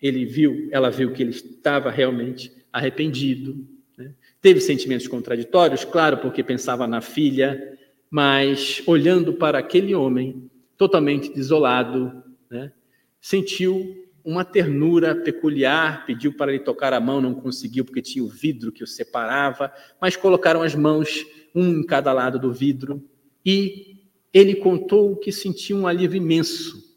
Ele 0.00 0.24
viu, 0.24 0.68
ela 0.70 0.90
viu 0.90 1.12
que 1.12 1.22
ele 1.22 1.30
estava 1.30 1.90
realmente 1.90 2.52
arrependido. 2.72 3.66
Né? 3.96 4.12
Teve 4.40 4.60
sentimentos 4.60 5.06
contraditórios, 5.06 5.84
claro, 5.84 6.18
porque 6.18 6.42
pensava 6.42 6.86
na 6.86 7.00
filha, 7.00 7.78
mas 8.10 8.82
olhando 8.86 9.34
para 9.34 9.58
aquele 9.58 9.94
homem 9.94 10.50
totalmente 10.76 11.32
desolado, 11.32 12.22
né? 12.50 12.72
sentiu 13.20 14.02
uma 14.24 14.44
ternura 14.44 15.14
peculiar, 15.14 16.06
pediu 16.06 16.32
para 16.32 16.52
ele 16.52 16.62
tocar 16.62 16.92
a 16.92 17.00
mão, 17.00 17.20
não 17.20 17.34
conseguiu 17.34 17.84
porque 17.84 18.00
tinha 18.00 18.24
o 18.24 18.28
vidro 18.28 18.70
que 18.70 18.84
o 18.84 18.86
separava, 18.86 19.72
mas 20.00 20.16
colocaram 20.16 20.62
as 20.62 20.74
mãos 20.74 21.26
um 21.54 21.80
em 21.80 21.86
cada 21.86 22.12
lado 22.12 22.38
do 22.38 22.52
vidro 22.52 23.02
e 23.44 23.96
ele 24.32 24.54
contou 24.54 25.16
que 25.16 25.30
sentiu 25.30 25.76
um 25.76 25.86
alívio 25.86 26.16
imenso 26.16 26.91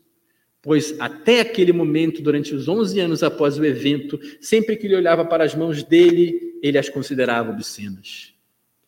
pois 0.66 1.00
até 1.00 1.42
aquele 1.42 1.72
momento, 1.72 2.24
durante 2.24 2.56
os 2.56 2.68
11 2.68 3.00
anos 3.00 3.22
após 3.22 3.60
o 3.60 3.64
evento, 3.64 4.20
sempre 4.42 4.76
que 4.76 4.88
ele 4.88 4.96
olhava 4.96 5.24
para 5.24 5.44
as 5.44 5.54
mãos 5.54 5.84
dele, 5.84 6.58
ele 6.60 6.80
as 6.80 6.90
considerava 6.90 7.52
obscenas. 7.52 8.34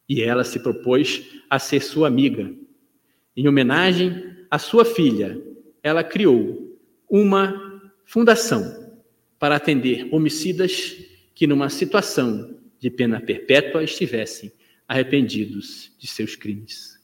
E 0.10 0.24
ela 0.24 0.44
se 0.44 0.60
propôs 0.60 1.24
a 1.48 1.60
ser 1.60 1.84
sua 1.84 2.08
amiga. 2.08 2.52
Em 3.36 3.48
homenagem 3.48 4.26
à 4.50 4.58
sua 4.58 4.84
filha, 4.84 5.40
ela 5.84 6.04
criou 6.04 6.76
uma 7.08 7.80
fundação 8.04 8.98
para 9.38 9.56
atender 9.56 10.08
homicidas 10.12 10.98
que, 11.36 11.46
numa 11.46 11.70
situação 11.70 12.58
de 12.80 12.90
pena 12.90 13.22
perpétua, 13.22 13.84
estivessem 13.84 14.52
arrependidos 14.88 15.92
de 16.00 16.08
seus 16.08 16.36
crimes. 16.36 17.00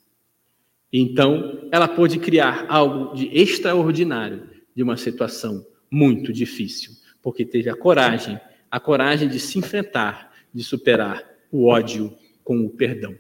Então, 0.92 1.70
ela 1.72 1.88
pôde 1.88 2.18
criar 2.18 2.66
algo 2.68 3.16
de 3.16 3.28
extraordinário 3.28 4.53
de 4.76 4.82
uma 4.84 4.98
situação 4.98 5.66
muito 5.90 6.34
difícil, 6.34 6.92
porque 7.22 7.46
teve 7.46 7.70
a 7.70 7.76
coragem, 7.76 8.40
a 8.70 8.80
coragem 8.80 9.30
de 9.30 9.40
se 9.40 9.60
enfrentar, 9.60 10.34
de 10.54 10.64
superar 10.64 11.24
o 11.52 11.68
ódio 11.68 12.18
com 12.44 12.66
o 12.66 12.70
perdão. 12.70 13.16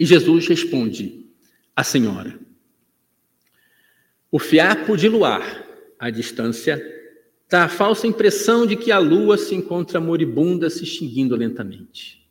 E 0.00 0.06
Jesus 0.06 0.46
responde 0.48 1.26
à 1.74 1.84
senhora: 1.84 2.38
O 4.30 4.38
fiapo 4.38 4.96
de 4.96 5.08
luar, 5.08 5.64
à 5.98 6.08
distância, 6.08 6.82
dá 7.48 7.64
a 7.64 7.68
falsa 7.68 8.06
impressão 8.06 8.66
de 8.66 8.74
que 8.74 8.90
a 8.90 8.98
lua 8.98 9.36
se 9.36 9.54
encontra 9.54 10.00
moribunda, 10.00 10.70
se 10.70 10.84
extinguindo 10.84 11.36
lentamente. 11.36 12.26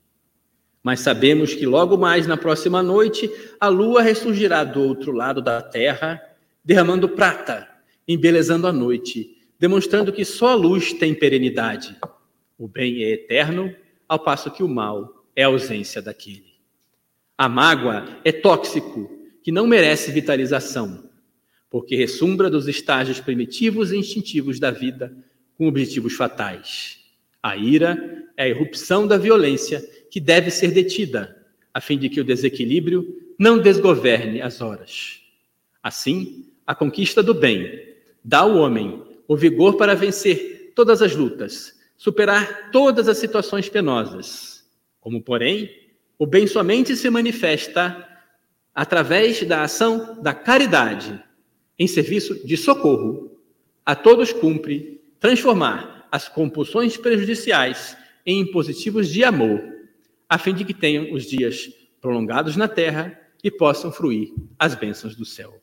Mas 0.82 0.99
sabemos 0.99 1.53
que 1.53 1.65
logo 1.65 1.97
mais 1.97 2.28
na 2.28 2.38
próxima 2.38 2.82
noite, 2.84 3.32
a 3.59 3.67
lua 3.67 4.01
ressurgirá 4.01 4.63
do 4.63 4.82
outro 4.82 5.11
lado 5.11 5.41
da 5.41 5.61
terra, 5.61 6.21
derramando 6.63 7.09
prata 7.09 7.74
embelezando 8.07 8.67
a 8.67 8.71
noite, 8.71 9.37
demonstrando 9.59 10.11
que 10.11 10.25
só 10.25 10.49
a 10.49 10.55
luz 10.55 10.93
tem 10.93 11.13
perenidade. 11.13 11.95
O 12.57 12.67
bem 12.67 13.03
é 13.03 13.11
eterno, 13.11 13.73
ao 14.07 14.19
passo 14.19 14.51
que 14.51 14.63
o 14.63 14.67
mal 14.67 15.25
é 15.35 15.43
a 15.43 15.47
ausência 15.47 16.01
daquele. 16.01 16.55
A 17.37 17.49
mágoa 17.49 18.07
é 18.23 18.31
tóxico, 18.31 19.11
que 19.43 19.51
não 19.51 19.67
merece 19.67 20.11
vitalização, 20.11 21.09
porque 21.69 21.95
ressumbra 21.95 22.49
dos 22.49 22.67
estágios 22.67 23.19
primitivos 23.19 23.91
e 23.91 23.97
instintivos 23.97 24.59
da 24.59 24.71
vida 24.71 25.15
com 25.57 25.67
objetivos 25.67 26.13
fatais. 26.13 26.99
A 27.43 27.55
ira 27.57 28.23
é 28.37 28.43
a 28.43 28.49
irrupção 28.49 29.05
da 29.05 29.17
violência 29.17 29.87
que 30.09 30.19
deve 30.19 30.49
ser 30.49 30.71
detida, 30.71 31.45
a 31.73 31.81
fim 31.81 31.97
de 31.97 32.09
que 32.09 32.21
o 32.21 32.23
desequilíbrio 32.23 33.21
não 33.37 33.59
desgoverne 33.59 34.41
as 34.41 34.61
horas. 34.61 35.21
Assim, 35.83 36.45
a 36.65 36.73
conquista 36.73 37.21
do 37.21 37.33
bem 37.33 37.94
dá 38.26 38.39
ao 38.39 38.55
homem 38.55 39.03
o 39.28 39.38
vigor 39.38 39.78
para 39.78 39.93
vencer 39.93 40.73
todas 40.76 41.01
as 41.01 41.15
lutas, 41.15 41.80
superar 41.95 42.71
todas 42.71 43.07
as 43.07 43.19
situações 43.19 43.69
penosas. 43.69 44.65
Como, 44.99 45.21
porém, 45.21 45.69
o 46.17 46.26
bem 46.26 46.47
somente 46.47 46.95
se 46.95 47.07
manifesta 47.09 48.09
através 48.73 49.41
da 49.43 49.61
ação 49.61 50.19
da 50.21 50.34
caridade, 50.34 51.23
em 51.78 51.88
serviço 51.88 52.45
de 52.45 52.57
socorro. 52.57 53.39
A 53.86 53.95
todos 53.95 54.34
cumpre 54.34 55.01
transformar 55.19 56.07
as 56.11 56.28
compulsões 56.28 56.97
prejudiciais 56.97 57.95
em 58.26 58.39
impositivos 58.39 59.07
de 59.09 59.23
amor, 59.23 59.61
a 60.28 60.39
fim 60.39 60.53
de 60.55 60.65
que 60.65 60.73
tenham 60.73 61.13
os 61.13 61.26
dias 61.26 61.69
prolongados 62.01 62.55
na 62.55 62.67
terra 62.67 63.19
e 63.43 63.51
possam 63.51 63.91
fruir 63.91 64.34
as 64.57 64.73
bênçãos 64.73 65.15
do 65.15 65.26
céu. 65.26 65.61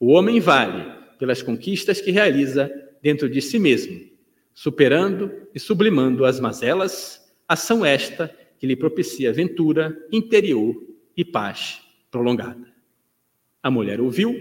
O 0.00 0.12
homem 0.12 0.40
vale 0.40 1.01
pelas 1.22 1.40
conquistas 1.40 2.00
que 2.00 2.10
realiza 2.10 2.68
dentro 3.00 3.30
de 3.30 3.40
si 3.40 3.56
mesmo, 3.56 4.10
superando 4.52 5.30
e 5.54 5.60
sublimando 5.60 6.24
as 6.24 6.40
mazelas, 6.40 7.32
ação 7.46 7.86
esta 7.86 8.36
que 8.58 8.66
lhe 8.66 8.74
propicia 8.74 9.32
ventura 9.32 9.96
interior 10.10 10.74
e 11.16 11.24
paz 11.24 11.80
prolongada. 12.10 12.66
A 13.62 13.70
mulher 13.70 14.00
ouviu, 14.00 14.34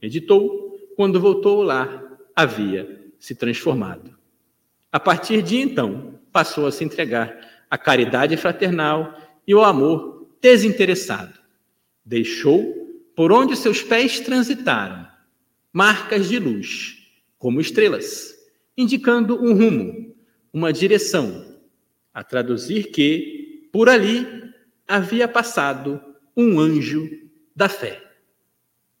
meditou, 0.00 0.78
quando 0.94 1.20
voltou 1.20 1.56
ao 1.56 1.62
lar, 1.64 2.18
havia 2.36 3.10
se 3.18 3.34
transformado. 3.34 4.16
A 4.92 5.00
partir 5.00 5.42
de 5.42 5.56
então, 5.56 6.20
passou 6.30 6.68
a 6.68 6.70
se 6.70 6.84
entregar 6.84 7.36
à 7.68 7.76
caridade 7.76 8.36
fraternal 8.36 9.12
e 9.44 9.52
ao 9.52 9.64
amor 9.64 10.28
desinteressado. 10.40 11.36
Deixou, 12.04 12.96
por 13.16 13.32
onde 13.32 13.56
seus 13.56 13.82
pés 13.82 14.20
transitaram, 14.20 15.07
marcas 15.72 16.28
de 16.28 16.38
luz, 16.38 16.96
como 17.38 17.60
estrelas, 17.60 18.34
indicando 18.76 19.40
um 19.42 19.54
rumo, 19.54 20.14
uma 20.52 20.72
direção, 20.72 21.58
a 22.12 22.24
traduzir 22.24 22.90
que, 22.90 23.68
por 23.72 23.88
ali, 23.88 24.26
havia 24.86 25.28
passado 25.28 26.02
um 26.36 26.58
anjo 26.58 27.08
da 27.54 27.68
fé, 27.68 28.02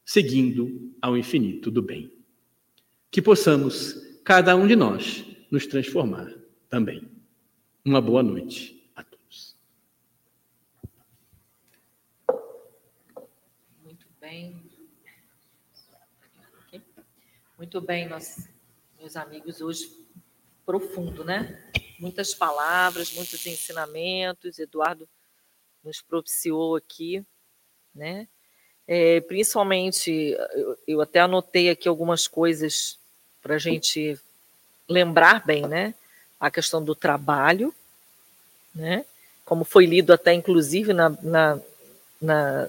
seguindo 0.04 0.92
ao 1.00 1.16
infinito 1.16 1.70
do 1.70 1.82
bem. 1.82 2.12
Que 3.10 3.22
possamos, 3.22 4.20
cada 4.24 4.54
um 4.54 4.66
de 4.66 4.76
nós, 4.76 5.24
nos 5.50 5.66
transformar 5.66 6.32
também. 6.68 7.08
Uma 7.84 8.00
boa 8.00 8.22
noite 8.22 8.90
a 8.94 9.02
todos. 9.02 9.56
Muito 13.82 14.06
bem. 14.20 14.68
Muito 17.58 17.80
bem, 17.80 18.06
nós, 18.06 18.48
meus 19.00 19.16
amigos, 19.16 19.60
hoje 19.60 19.92
profundo, 20.64 21.24
né? 21.24 21.60
Muitas 21.98 22.32
palavras, 22.32 23.12
muitos 23.14 23.44
ensinamentos. 23.46 24.60
Eduardo 24.60 25.08
nos 25.82 26.00
propiciou 26.00 26.76
aqui, 26.76 27.26
né? 27.92 28.28
É, 28.86 29.20
principalmente, 29.22 30.36
eu, 30.52 30.78
eu 30.86 31.00
até 31.00 31.18
anotei 31.18 31.68
aqui 31.68 31.88
algumas 31.88 32.28
coisas 32.28 32.96
para 33.42 33.56
a 33.56 33.58
gente 33.58 34.16
lembrar 34.88 35.44
bem, 35.44 35.66
né? 35.66 35.94
A 36.38 36.52
questão 36.52 36.80
do 36.80 36.94
trabalho, 36.94 37.74
né? 38.72 39.04
Como 39.44 39.64
foi 39.64 39.84
lido 39.84 40.12
até, 40.12 40.32
inclusive, 40.32 40.92
na, 40.92 41.08
na, 41.20 41.60
na, 42.22 42.68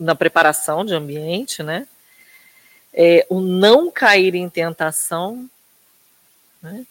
na 0.00 0.14
preparação 0.14 0.86
de 0.86 0.94
ambiente, 0.94 1.62
né? 1.62 1.86
É, 2.94 3.26
o 3.28 3.40
não 3.40 3.90
cair 3.90 4.36
em 4.36 4.48
tentação, 4.48 5.50
né? 6.62 6.86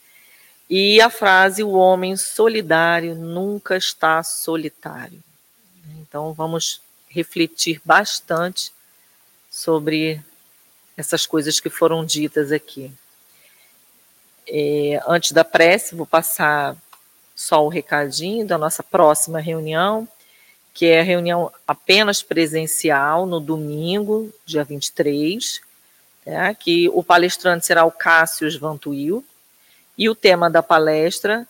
E 0.69 0.99
a 1.01 1.09
frase: 1.09 1.63
o 1.63 1.71
homem 1.71 2.17
solidário 2.17 3.15
nunca 3.15 3.77
está 3.77 4.21
solitário. 4.21 5.23
Então, 6.01 6.33
vamos 6.33 6.81
refletir 7.07 7.81
bastante 7.85 8.71
sobre 9.49 10.21
essas 10.97 11.25
coisas 11.25 11.59
que 11.59 11.69
foram 11.69 12.05
ditas 12.05 12.51
aqui. 12.51 12.91
É, 14.47 15.01
antes 15.07 15.31
da 15.31 15.43
prece, 15.43 15.95
vou 15.95 16.05
passar 16.05 16.75
só 17.35 17.63
o 17.65 17.69
recadinho 17.69 18.45
da 18.45 18.57
nossa 18.57 18.83
próxima 18.83 19.39
reunião, 19.39 20.07
que 20.73 20.87
é 20.87 20.99
a 20.99 21.03
reunião 21.03 21.51
apenas 21.67 22.21
presencial 22.21 23.25
no 23.25 23.39
domingo, 23.39 24.33
dia 24.45 24.63
23, 24.63 25.61
né, 26.25 26.55
que 26.55 26.89
o 26.89 27.03
palestrante 27.03 27.65
será 27.65 27.85
o 27.85 27.91
Cássio 27.91 28.47
Vantuil, 28.59 29.23
e 29.97 30.09
o 30.09 30.15
tema 30.15 30.49
da 30.49 30.63
palestra 30.63 31.47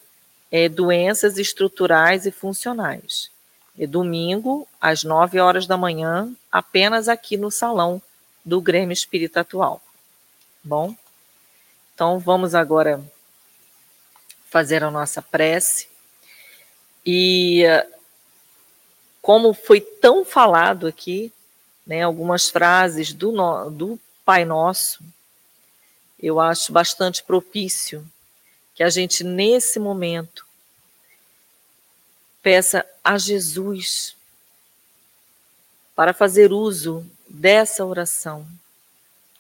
é 0.52 0.68
doenças 0.68 1.38
estruturais 1.38 2.26
e 2.26 2.32
funcionais. 2.32 3.32
É 3.78 3.88
domingo, 3.88 4.68
às 4.80 5.04
9 5.04 5.40
horas 5.40 5.66
da 5.66 5.78
manhã, 5.78 6.32
apenas 6.52 7.08
aqui 7.08 7.38
no 7.38 7.50
salão 7.50 8.02
do 8.46 8.62
Grêmio 8.62 8.94
Espírita 8.94 9.40
Atual. 9.40 9.82
Bom? 10.64 10.96
Então, 11.96 12.20
vamos 12.20 12.54
agora 12.54 13.04
fazer 14.50 14.84
a 14.84 14.92
nossa 14.92 15.22
prece. 15.22 15.88
E 17.06 17.64
como 19.22 19.54
foi 19.54 19.82
tão 19.82 20.24
falado 20.24 20.86
aqui, 20.86 21.32
né, 21.88 22.04
algumas 22.04 22.50
frases 22.50 23.14
do, 23.14 23.32
do 23.70 24.00
Pai 24.26 24.46
Nosso, 24.46 25.04
eu 26.20 26.40
acho 26.40 26.72
bastante 26.72 27.22
propício 27.22 28.10
que 28.74 28.84
a 28.84 28.90
gente, 28.90 29.24
nesse 29.24 29.80
momento, 29.80 30.46
peça 32.42 32.86
a 33.04 33.18
Jesus 33.18 34.16
para 35.96 36.14
fazer 36.14 36.52
uso 36.52 37.06
dessa 37.28 37.86
oração 37.86 38.48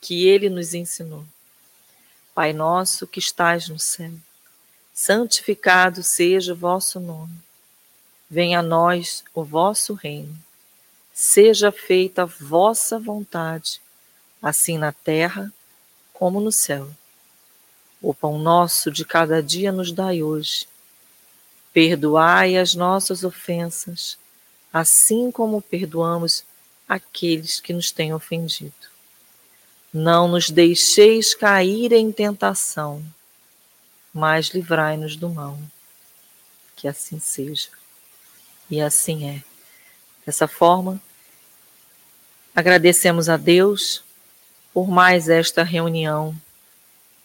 que 0.01 0.27
ele 0.27 0.49
nos 0.49 0.73
ensinou. 0.73 1.25
Pai 2.35 2.51
nosso 2.51 3.05
que 3.05 3.19
estás 3.19 3.69
no 3.69 3.79
céu, 3.79 4.11
santificado 4.93 6.01
seja 6.03 6.53
o 6.53 6.57
vosso 6.57 6.99
nome. 6.99 7.37
Venha 8.29 8.59
a 8.59 8.63
nós 8.63 9.23
o 9.33 9.43
vosso 9.43 9.93
reino. 9.93 10.35
Seja 11.13 11.71
feita 11.71 12.23
a 12.23 12.25
vossa 12.25 12.97
vontade, 12.97 13.79
assim 14.43 14.77
na 14.77 14.91
terra 14.91 15.51
como 16.13 16.39
no 16.39 16.51
céu. 16.51 16.91
O 17.99 18.13
pão 18.13 18.37
nosso 18.37 18.91
de 18.91 19.03
cada 19.03 19.41
dia 19.41 19.71
nos 19.71 19.91
dai 19.91 20.21
hoje. 20.21 20.67
Perdoai 21.73 22.57
as 22.57 22.75
nossas 22.75 23.23
ofensas, 23.23 24.19
assim 24.71 25.31
como 25.31 25.61
perdoamos 25.61 26.43
aqueles 26.87 27.59
que 27.59 27.73
nos 27.73 27.89
têm 27.91 28.13
ofendido 28.13 28.93
não 29.93 30.27
nos 30.27 30.49
deixeis 30.49 31.35
cair 31.35 31.93
em 31.93 32.11
tentação, 32.11 33.05
mas 34.11 34.47
livrai-nos 34.47 35.15
do 35.15 35.29
mal. 35.29 35.57
Que 36.75 36.87
assim 36.87 37.19
seja. 37.19 37.69
E 38.69 38.81
assim 38.81 39.29
é. 39.29 39.43
Dessa 40.25 40.47
forma, 40.47 40.99
agradecemos 42.55 43.29
a 43.29 43.37
Deus 43.37 44.02
por 44.73 44.89
mais 44.89 45.29
esta 45.29 45.63
reunião 45.63 46.35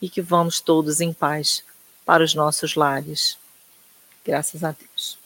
e 0.00 0.08
que 0.08 0.20
vamos 0.20 0.60
todos 0.60 1.00
em 1.00 1.12
paz 1.12 1.64
para 2.04 2.22
os 2.22 2.34
nossos 2.34 2.74
lares. 2.74 3.38
Graças 4.24 4.62
a 4.62 4.72
Deus. 4.72 5.18